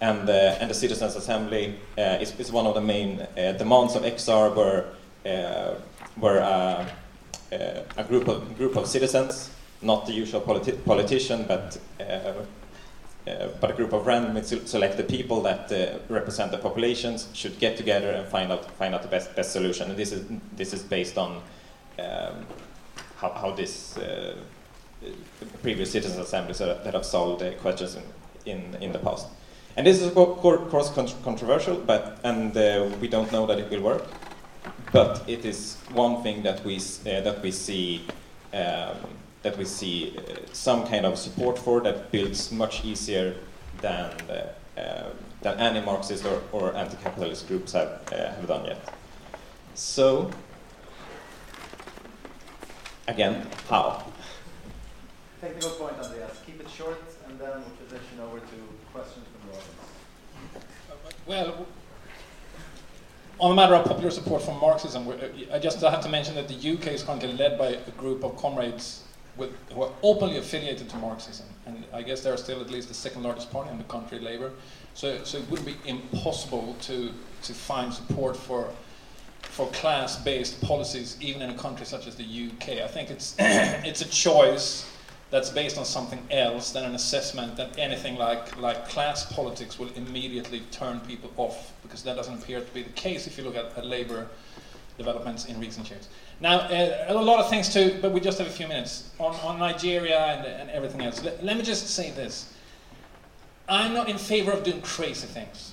And, 0.00 0.28
uh, 0.28 0.56
and 0.60 0.70
the 0.70 0.74
Citizens' 0.74 1.16
Assembly 1.16 1.76
uh, 1.98 2.18
is, 2.20 2.38
is 2.38 2.52
one 2.52 2.66
of 2.66 2.74
the 2.74 2.80
main 2.80 3.20
uh, 3.20 3.52
demands 3.52 3.94
of 3.94 4.02
XR 4.02 4.54
were, 4.54 4.84
uh, 5.24 5.74
were 6.18 6.38
a 7.50 8.04
group 8.04 8.28
of, 8.28 8.56
group 8.56 8.76
of 8.76 8.86
citizens, 8.86 9.50
not 9.82 10.06
the 10.06 10.12
usual 10.12 10.40
politi 10.40 10.82
politician, 10.84 11.44
but 11.46 11.78
uh, 13.26 13.48
but 13.60 13.70
a 13.70 13.74
group 13.74 13.92
of 13.92 14.06
randomly 14.06 14.42
selected 14.42 15.08
people 15.08 15.42
that 15.42 15.72
uh, 15.72 15.98
represent 16.08 16.52
the 16.52 16.58
populations 16.58 17.28
should 17.32 17.58
get 17.58 17.76
together 17.76 18.10
and 18.10 18.28
find 18.28 18.52
out 18.52 18.70
find 18.72 18.94
out 18.94 19.02
the 19.02 19.08
best 19.08 19.34
best 19.34 19.52
solution. 19.52 19.90
And 19.90 19.98
this 19.98 20.12
is 20.12 20.24
this 20.56 20.72
is 20.72 20.82
based 20.82 21.18
on 21.18 21.42
um, 21.98 22.46
how, 23.16 23.30
how 23.32 23.50
this 23.50 23.96
uh, 23.96 24.36
previous 25.62 25.90
citizens 25.90 26.18
assemblies 26.18 26.58
that, 26.58 26.84
that 26.84 26.94
have 26.94 27.04
solved 27.04 27.40
the 27.40 27.52
questions 27.52 27.96
in, 27.96 28.02
in, 28.52 28.82
in 28.82 28.92
the 28.92 28.98
past. 28.98 29.26
And 29.76 29.86
this 29.86 30.00
is 30.00 30.06
of 30.06 30.14
course 30.14 30.90
controversial, 30.90 31.76
but 31.76 32.18
and 32.24 32.56
uh, 32.56 32.88
we 33.00 33.08
don't 33.08 33.30
know 33.32 33.46
that 33.46 33.58
it 33.58 33.70
will 33.70 33.82
work. 33.82 34.04
But 34.92 35.28
it 35.28 35.44
is 35.44 35.76
one 35.92 36.22
thing 36.22 36.42
that 36.44 36.64
we 36.64 36.76
uh, 36.76 37.20
that 37.20 37.42
we 37.42 37.50
see 37.50 38.04
um, 38.54 38.96
that 39.46 39.56
we 39.56 39.64
see 39.64 40.12
uh, 40.18 40.34
some 40.52 40.84
kind 40.88 41.06
of 41.06 41.16
support 41.16 41.56
for 41.56 41.80
that 41.80 42.10
builds 42.10 42.50
much 42.50 42.84
easier 42.84 43.36
than 43.80 44.10
uh, 44.28 44.80
uh, 44.80 45.10
than 45.40 45.58
any 45.60 45.80
Marxist 45.80 46.26
or, 46.26 46.42
or 46.50 46.74
anti-capitalist 46.74 47.46
groups 47.46 47.72
have 47.72 47.92
uh, 48.12 48.16
have 48.36 48.46
done 48.48 48.64
yet. 48.66 48.80
So 49.74 50.30
again, 53.06 53.46
how? 53.68 54.04
Technical 55.40 55.70
point, 55.70 55.96
Andreas. 56.02 56.40
Keep 56.44 56.62
it 56.62 56.68
short, 56.68 57.00
and 57.28 57.38
then 57.38 57.52
we'll 57.62 57.76
transition 57.78 58.18
over 58.26 58.40
to 58.40 58.58
questions 58.92 59.24
from 59.30 59.40
the 59.46 59.56
audience. 59.58 59.86
Well, 61.26 61.66
on 63.38 63.50
the 63.50 63.54
matter 63.54 63.76
of 63.76 63.84
popular 63.84 64.10
support 64.10 64.42
for 64.42 64.58
Marxism, 64.58 65.06
I 65.52 65.58
just 65.60 65.80
have 65.82 66.02
to 66.02 66.08
mention 66.08 66.34
that 66.34 66.48
the 66.48 66.58
UK 66.72 66.86
is 66.88 67.04
currently 67.04 67.32
led 67.32 67.56
by 67.56 67.68
a 67.90 67.90
group 67.92 68.24
of 68.24 68.36
comrades 68.36 69.05
with, 69.36 69.50
who 69.72 69.82
are 69.82 69.92
openly 70.02 70.38
affiliated 70.38 70.88
to 70.90 70.96
Marxism. 70.96 71.46
And 71.66 71.84
I 71.92 72.02
guess 72.02 72.22
they're 72.22 72.36
still 72.36 72.60
at 72.60 72.70
least 72.70 72.88
the 72.88 72.94
second 72.94 73.22
largest 73.22 73.50
party 73.50 73.70
in 73.70 73.78
the 73.78 73.84
country, 73.84 74.18
Labour. 74.18 74.52
So, 74.94 75.22
so 75.24 75.38
it 75.38 75.50
would 75.50 75.64
be 75.64 75.76
impossible 75.84 76.76
to, 76.82 77.10
to 77.42 77.54
find 77.54 77.92
support 77.92 78.36
for, 78.36 78.70
for 79.42 79.66
class 79.68 80.22
based 80.22 80.60
policies, 80.62 81.16
even 81.20 81.42
in 81.42 81.50
a 81.50 81.58
country 81.58 81.86
such 81.86 82.06
as 82.06 82.16
the 82.16 82.24
UK. 82.24 82.82
I 82.82 82.88
think 82.88 83.10
it's, 83.10 83.34
it's 83.38 84.00
a 84.00 84.08
choice 84.08 84.90
that's 85.30 85.50
based 85.50 85.76
on 85.76 85.84
something 85.84 86.22
else 86.30 86.70
than 86.70 86.84
an 86.84 86.94
assessment 86.94 87.56
that 87.56 87.76
anything 87.78 88.16
like, 88.16 88.56
like 88.60 88.88
class 88.88 89.30
politics 89.32 89.78
will 89.78 89.90
immediately 89.96 90.60
turn 90.70 91.00
people 91.00 91.30
off, 91.36 91.72
because 91.82 92.02
that 92.04 92.16
doesn't 92.16 92.42
appear 92.42 92.60
to 92.60 92.72
be 92.72 92.82
the 92.82 92.90
case 92.90 93.26
if 93.26 93.36
you 93.36 93.44
look 93.44 93.56
at, 93.56 93.76
at 93.76 93.84
Labour 93.84 94.28
developments 94.96 95.46
in 95.46 95.58
recent 95.60 95.90
years. 95.90 96.08
Now, 96.40 96.58
uh, 96.60 97.06
a 97.08 97.14
lot 97.14 97.40
of 97.40 97.48
things 97.48 97.72
too, 97.72 97.98
but 98.02 98.12
we 98.12 98.20
just 98.20 98.38
have 98.38 98.46
a 98.46 98.50
few 98.50 98.68
minutes 98.68 99.10
on, 99.18 99.34
on 99.36 99.58
Nigeria 99.58 100.18
and, 100.18 100.46
and 100.46 100.70
everything 100.70 101.02
else. 101.02 101.22
Let, 101.22 101.42
let 101.42 101.56
me 101.56 101.62
just 101.62 101.88
say 101.88 102.10
this 102.10 102.52
I'm 103.68 103.94
not 103.94 104.08
in 104.08 104.18
favor 104.18 104.52
of 104.52 104.62
doing 104.62 104.82
crazy 104.82 105.26
things. 105.26 105.72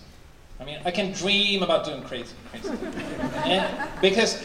I 0.59 0.65
mean, 0.65 0.79
I 0.85 0.91
can 0.91 1.11
dream 1.11 1.61
about 1.63 1.85
doing 1.85 2.03
crazy, 2.03 2.33
crazy 2.49 2.69
things. 2.69 3.65
Because 4.01 4.41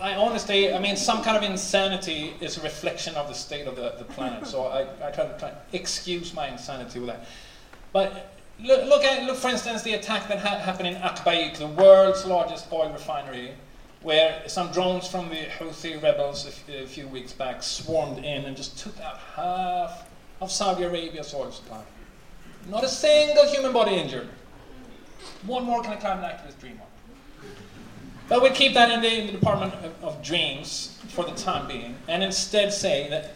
I 0.00 0.14
honestly, 0.14 0.72
I 0.72 0.78
mean, 0.80 0.96
some 0.96 1.22
kind 1.22 1.36
of 1.36 1.42
insanity 1.42 2.34
is 2.40 2.58
a 2.58 2.62
reflection 2.62 3.14
of 3.14 3.28
the 3.28 3.34
state 3.34 3.66
of 3.66 3.76
the, 3.76 3.94
the 3.98 4.04
planet. 4.04 4.46
So 4.46 4.64
I, 4.64 4.82
I 5.06 5.10
try 5.12 5.26
to 5.26 5.38
try, 5.38 5.52
excuse 5.72 6.34
my 6.34 6.48
insanity 6.48 6.98
with 6.98 7.08
that. 7.08 7.26
But 7.92 8.32
look, 8.60 8.84
look 8.86 9.04
at, 9.04 9.24
look, 9.24 9.36
for 9.36 9.48
instance, 9.48 9.82
the 9.82 9.92
attack 9.92 10.28
that 10.28 10.38
ha- 10.38 10.58
happened 10.58 10.88
in 10.88 10.94
Abqaiq, 10.96 11.58
the 11.58 11.66
world's 11.66 12.24
largest 12.24 12.72
oil 12.72 12.90
refinery, 12.90 13.52
where 14.02 14.42
some 14.46 14.72
drones 14.72 15.06
from 15.06 15.28
the 15.28 15.46
Houthi 15.58 16.02
rebels 16.02 16.46
a 16.46 16.86
few 16.86 17.06
weeks 17.08 17.32
back 17.32 17.62
swarmed 17.62 18.18
in 18.18 18.44
and 18.44 18.56
just 18.56 18.78
took 18.78 18.98
out 19.00 19.18
half 19.36 20.08
of 20.40 20.50
Saudi 20.50 20.84
Arabia's 20.84 21.34
oil 21.34 21.52
supply. 21.52 21.82
Not 22.68 22.84
a 22.84 22.88
single 22.88 23.46
human 23.46 23.72
body 23.72 23.96
injured. 23.96 24.28
One 25.46 25.64
more 25.64 25.82
can 25.82 25.94
a 25.94 25.96
climate 26.00 26.24
activist 26.24 26.58
dream 26.60 26.80
of. 26.80 26.86
But 28.28 28.42
we 28.42 28.50
keep 28.50 28.74
that 28.74 28.90
in 28.90 29.02
the, 29.02 29.12
in 29.12 29.26
the 29.26 29.32
Department 29.32 29.74
of, 29.74 30.04
of 30.04 30.22
Dreams 30.22 30.98
for 31.08 31.24
the 31.24 31.32
time 31.32 31.66
being, 31.66 31.96
and 32.08 32.22
instead 32.22 32.72
say 32.72 33.08
that 33.10 33.34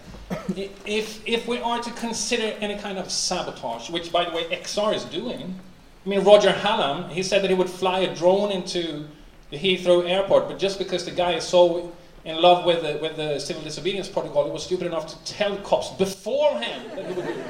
if, 0.86 1.26
if 1.26 1.46
we 1.46 1.58
are 1.58 1.82
to 1.82 1.90
consider 1.92 2.56
any 2.60 2.76
kind 2.76 2.96
of 2.96 3.10
sabotage, 3.10 3.90
which 3.90 4.12
by 4.12 4.24
the 4.24 4.30
way 4.30 4.44
XR 4.44 4.94
is 4.94 5.04
doing, 5.04 5.58
I 6.04 6.08
mean, 6.08 6.22
Roger 6.22 6.52
Hallam, 6.52 7.10
he 7.10 7.22
said 7.22 7.42
that 7.42 7.50
he 7.50 7.56
would 7.56 7.68
fly 7.68 8.00
a 8.00 8.14
drone 8.14 8.52
into 8.52 9.06
the 9.50 9.58
Heathrow 9.58 10.08
airport, 10.08 10.48
but 10.48 10.58
just 10.58 10.78
because 10.78 11.04
the 11.04 11.10
guy 11.10 11.32
is 11.32 11.44
so 11.44 11.92
in 12.24 12.40
love 12.40 12.64
with 12.64 12.82
the, 12.82 12.98
with 13.02 13.16
the 13.16 13.38
civil 13.38 13.62
disobedience 13.62 14.08
protocol, 14.08 14.44
he 14.46 14.50
was 14.50 14.64
stupid 14.64 14.86
enough 14.86 15.06
to 15.06 15.32
tell 15.32 15.56
cops 15.58 15.90
beforehand 15.90 16.90
that 16.96 17.06
he 17.06 17.12
would 17.12 17.26
do 17.26 17.30
it. 17.32 17.46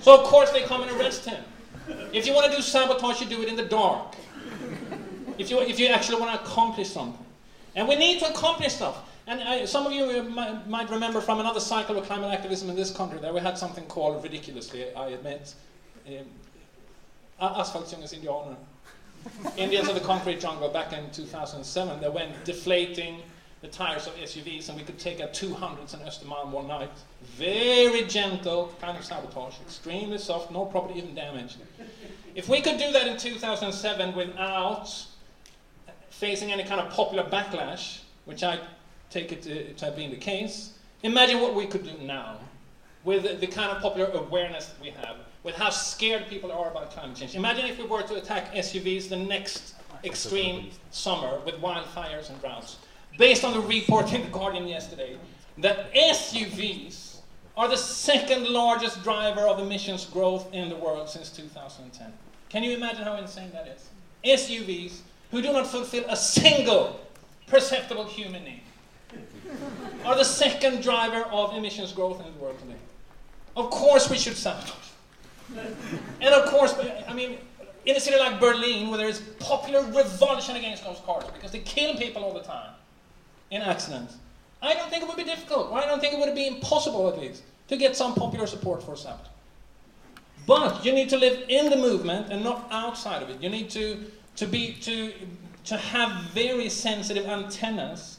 So, 0.00 0.20
of 0.20 0.26
course, 0.26 0.50
they 0.50 0.62
come 0.62 0.82
and 0.82 0.90
arrest 1.00 1.24
him. 1.24 1.42
If 2.12 2.26
you 2.26 2.34
want 2.34 2.50
to 2.50 2.56
do 2.56 2.62
sabotage, 2.62 3.20
you 3.20 3.26
do 3.26 3.42
it 3.42 3.48
in 3.48 3.56
the 3.56 3.64
dark. 3.64 4.16
If 5.38 5.50
you, 5.50 5.60
if 5.60 5.78
you 5.78 5.86
actually 5.88 6.20
want 6.20 6.38
to 6.38 6.44
accomplish 6.44 6.90
something. 6.90 7.24
And 7.76 7.86
we 7.86 7.94
need 7.94 8.18
to 8.20 8.28
accomplish 8.28 8.74
stuff. 8.74 8.98
And 9.26 9.42
I, 9.42 9.64
some 9.64 9.86
of 9.86 9.92
you 9.92 10.04
uh, 10.04 10.60
might, 10.66 10.88
remember 10.90 11.20
from 11.20 11.40
another 11.40 11.60
cycle 11.60 11.98
of 11.98 12.06
climate 12.06 12.32
activism 12.32 12.70
in 12.70 12.76
this 12.76 12.90
country 12.90 13.18
that 13.20 13.34
we 13.34 13.40
had 13.40 13.58
something 13.58 13.84
called, 13.84 14.22
ridiculously, 14.22 14.92
I 14.94 15.08
admit, 15.08 15.54
um, 16.08 16.26
Asfaltsdjungelns 17.40 18.14
indianer. 18.14 18.56
Indians 19.56 19.88
of 19.88 19.94
the 19.94 20.00
concrete 20.00 20.40
jungle 20.40 20.68
back 20.68 20.92
in 20.92 21.10
2007. 21.10 22.00
They 22.00 22.08
went 22.08 22.44
deflating 22.44 23.22
the 23.62 23.68
tires 23.68 24.06
of 24.06 24.14
SUVs, 24.16 24.68
and 24.68 24.78
we 24.78 24.84
could 24.84 24.98
take 24.98 25.20
out 25.20 25.32
200s 25.32 25.94
in 25.94 26.00
Östermalm 26.00 26.50
one 26.50 26.68
night. 26.68 26.90
Very 27.36 28.02
gentle 28.04 28.72
kind 28.80 28.96
of 28.96 29.04
sabotage, 29.04 29.54
extremely 29.60 30.18
soft, 30.18 30.50
no 30.50 30.66
property 30.66 30.98
even 30.98 31.14
damaged. 31.14 31.56
If 32.34 32.48
we 32.48 32.60
could 32.60 32.78
do 32.78 32.92
that 32.92 33.06
in 33.06 33.16
2007 33.16 34.14
without 34.14 35.06
facing 36.10 36.52
any 36.52 36.64
kind 36.64 36.80
of 36.80 36.92
popular 36.92 37.24
backlash, 37.24 38.00
which 38.26 38.42
I 38.42 38.58
take 39.10 39.32
it 39.32 39.42
to, 39.42 39.72
to 39.72 39.84
have 39.86 39.96
been 39.96 40.10
the 40.10 40.16
case, 40.16 40.78
imagine 41.02 41.40
what 41.40 41.54
we 41.54 41.66
could 41.66 41.84
do 41.84 41.96
now 42.04 42.38
with 43.04 43.40
the, 43.40 43.46
kind 43.46 43.70
of 43.70 43.80
popular 43.80 44.10
awareness 44.12 44.74
we 44.82 44.90
have, 44.90 45.16
with 45.46 45.54
how 45.54 45.70
scared 45.70 46.26
people 46.28 46.50
are 46.50 46.68
about 46.68 46.90
climate 46.90 47.16
change. 47.16 47.36
Imagine 47.36 47.66
if 47.66 47.78
we 47.78 47.86
were 47.86 48.02
to 48.02 48.16
attack 48.16 48.52
SUVs 48.52 49.08
the 49.08 49.16
next 49.16 49.76
extreme 50.02 50.70
summer 50.90 51.38
with 51.46 51.54
wildfires 51.60 52.28
and 52.28 52.40
droughts. 52.40 52.78
Based 53.16 53.44
on 53.44 53.52
the 53.52 53.60
report 53.60 54.12
in 54.12 54.22
The 54.22 54.28
Guardian 54.28 54.66
yesterday, 54.66 55.16
that 55.58 55.94
SUVs 55.94 57.18
are 57.56 57.68
the 57.68 57.76
second 57.76 58.48
largest 58.48 59.04
driver 59.04 59.42
of 59.42 59.60
emissions 59.60 60.04
growth 60.04 60.52
in 60.52 60.68
the 60.68 60.74
world 60.74 61.08
since 61.08 61.30
2010. 61.30 62.12
Can 62.48 62.64
you 62.64 62.72
imagine 62.76 63.04
how 63.04 63.16
insane 63.16 63.52
that 63.52 63.68
is? 63.68 63.88
SUVs 64.40 64.98
who 65.30 65.40
do 65.40 65.52
not 65.52 65.68
fulfill 65.68 66.04
a 66.08 66.16
single 66.16 67.00
perceptible 67.46 68.04
human 68.04 68.42
need 68.42 68.62
are 70.04 70.16
the 70.16 70.24
second 70.24 70.82
driver 70.82 71.22
of 71.30 71.54
emissions 71.56 71.92
growth 71.92 72.18
in 72.18 72.34
the 72.34 72.38
world 72.40 72.58
today. 72.58 72.80
Of 73.56 73.70
course, 73.70 74.10
we 74.10 74.18
should 74.18 74.36
sabotage. 74.36 74.85
And 75.54 76.34
of 76.34 76.46
course, 76.46 76.74
I 77.08 77.12
mean, 77.14 77.38
in 77.84 77.96
a 77.96 78.00
city 78.00 78.18
like 78.18 78.40
Berlin, 78.40 78.88
where 78.88 78.98
there 78.98 79.08
is 79.08 79.20
popular 79.38 79.82
revulsion 79.82 80.56
against 80.56 80.84
those 80.84 81.00
cars 81.06 81.24
because 81.32 81.52
they 81.52 81.60
kill 81.60 81.96
people 81.96 82.24
all 82.24 82.34
the 82.34 82.42
time 82.42 82.72
in 83.50 83.62
accidents, 83.62 84.16
I 84.60 84.74
don't 84.74 84.90
think 84.90 85.02
it 85.02 85.08
would 85.08 85.16
be 85.16 85.24
difficult. 85.24 85.70
or 85.70 85.78
I 85.78 85.86
don't 85.86 86.00
think 86.00 86.14
it 86.14 86.18
would 86.18 86.34
be 86.34 86.48
impossible, 86.48 87.08
at 87.08 87.18
least, 87.18 87.42
to 87.68 87.76
get 87.76 87.96
some 87.96 88.14
popular 88.14 88.46
support 88.46 88.82
for 88.82 88.96
sabotage. 88.96 89.28
But 90.46 90.84
you 90.84 90.92
need 90.92 91.08
to 91.10 91.16
live 91.16 91.44
in 91.48 91.70
the 91.70 91.76
movement 91.76 92.32
and 92.32 92.42
not 92.42 92.68
outside 92.70 93.22
of 93.22 93.30
it. 93.30 93.42
You 93.42 93.48
need 93.48 93.70
to, 93.70 94.04
to, 94.36 94.46
be, 94.46 94.74
to, 94.82 95.12
to 95.64 95.76
have 95.76 96.22
very 96.30 96.68
sensitive 96.68 97.26
antennas 97.26 98.18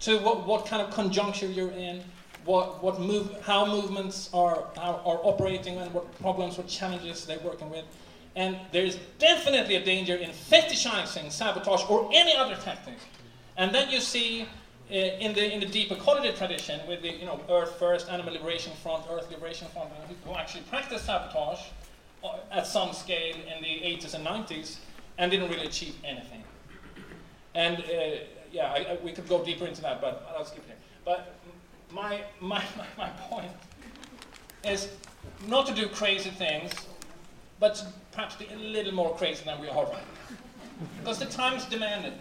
to 0.00 0.18
what, 0.18 0.46
what 0.46 0.66
kind 0.66 0.82
of 0.82 0.90
conjuncture 0.90 1.46
you're 1.46 1.70
in, 1.72 2.02
what, 2.46 2.82
what 2.82 3.00
move, 3.00 3.36
how 3.42 3.66
movements 3.66 4.30
are, 4.32 4.64
are, 4.78 5.00
are 5.04 5.20
operating, 5.22 5.76
and 5.78 5.92
what 5.92 6.18
problems, 6.20 6.56
what 6.56 6.68
challenges 6.68 7.26
they're 7.26 7.38
working 7.40 7.68
with. 7.70 7.84
And 8.36 8.56
there's 8.72 8.96
definitely 9.18 9.76
a 9.76 9.84
danger 9.84 10.14
in 10.14 10.30
fetishizing 10.30 11.32
sabotage 11.32 11.82
or 11.88 12.08
any 12.12 12.36
other 12.36 12.54
tactic. 12.56 12.98
And 13.56 13.74
then 13.74 13.90
you 13.90 14.00
see 14.00 14.42
uh, 14.90 14.94
in, 14.94 15.34
the, 15.34 15.52
in 15.52 15.60
the 15.60 15.66
deep 15.66 15.90
ecology 15.90 16.32
tradition 16.36 16.80
with 16.86 17.02
the 17.02 17.12
you 17.12 17.24
know, 17.24 17.40
Earth 17.50 17.76
First, 17.78 18.08
Animal 18.08 18.34
Liberation 18.34 18.72
Front, 18.82 19.04
Earth 19.10 19.30
Liberation 19.30 19.66
Front, 19.68 19.90
who 20.24 20.34
actually 20.34 20.62
practiced 20.64 21.06
sabotage 21.06 21.60
uh, 22.22 22.36
at 22.52 22.66
some 22.66 22.92
scale 22.92 23.34
in 23.34 23.62
the 23.62 23.68
80s 23.68 24.14
and 24.14 24.26
90s 24.26 24.78
and 25.18 25.30
didn't 25.30 25.50
really 25.50 25.66
achieve 25.66 25.96
anything. 26.04 26.44
And 27.54 27.78
uh, 27.78 28.18
yeah, 28.52 28.72
I, 28.72 28.76
I, 28.76 28.98
we 29.02 29.12
could 29.12 29.28
go 29.28 29.42
deeper 29.42 29.66
into 29.66 29.80
that, 29.82 30.00
but 30.00 30.30
I'll 30.36 30.44
skip 30.44 30.68
it. 30.68 30.78
But 31.04 31.35
my, 31.90 32.22
my, 32.40 32.62
my, 32.98 33.08
point 33.28 33.50
is 34.64 34.88
not 35.46 35.66
to 35.66 35.74
do 35.74 35.88
crazy 35.88 36.30
things, 36.30 36.72
but 37.60 37.84
perhaps 38.12 38.36
be 38.36 38.46
a 38.52 38.56
little 38.56 38.92
more 38.92 39.16
crazy 39.16 39.44
than 39.44 39.60
we 39.60 39.68
are 39.68 39.84
right 39.84 39.92
now. 39.92 40.36
Because 40.98 41.18
the 41.18 41.26
times 41.26 41.64
demand 41.66 42.06
it. 42.06 42.14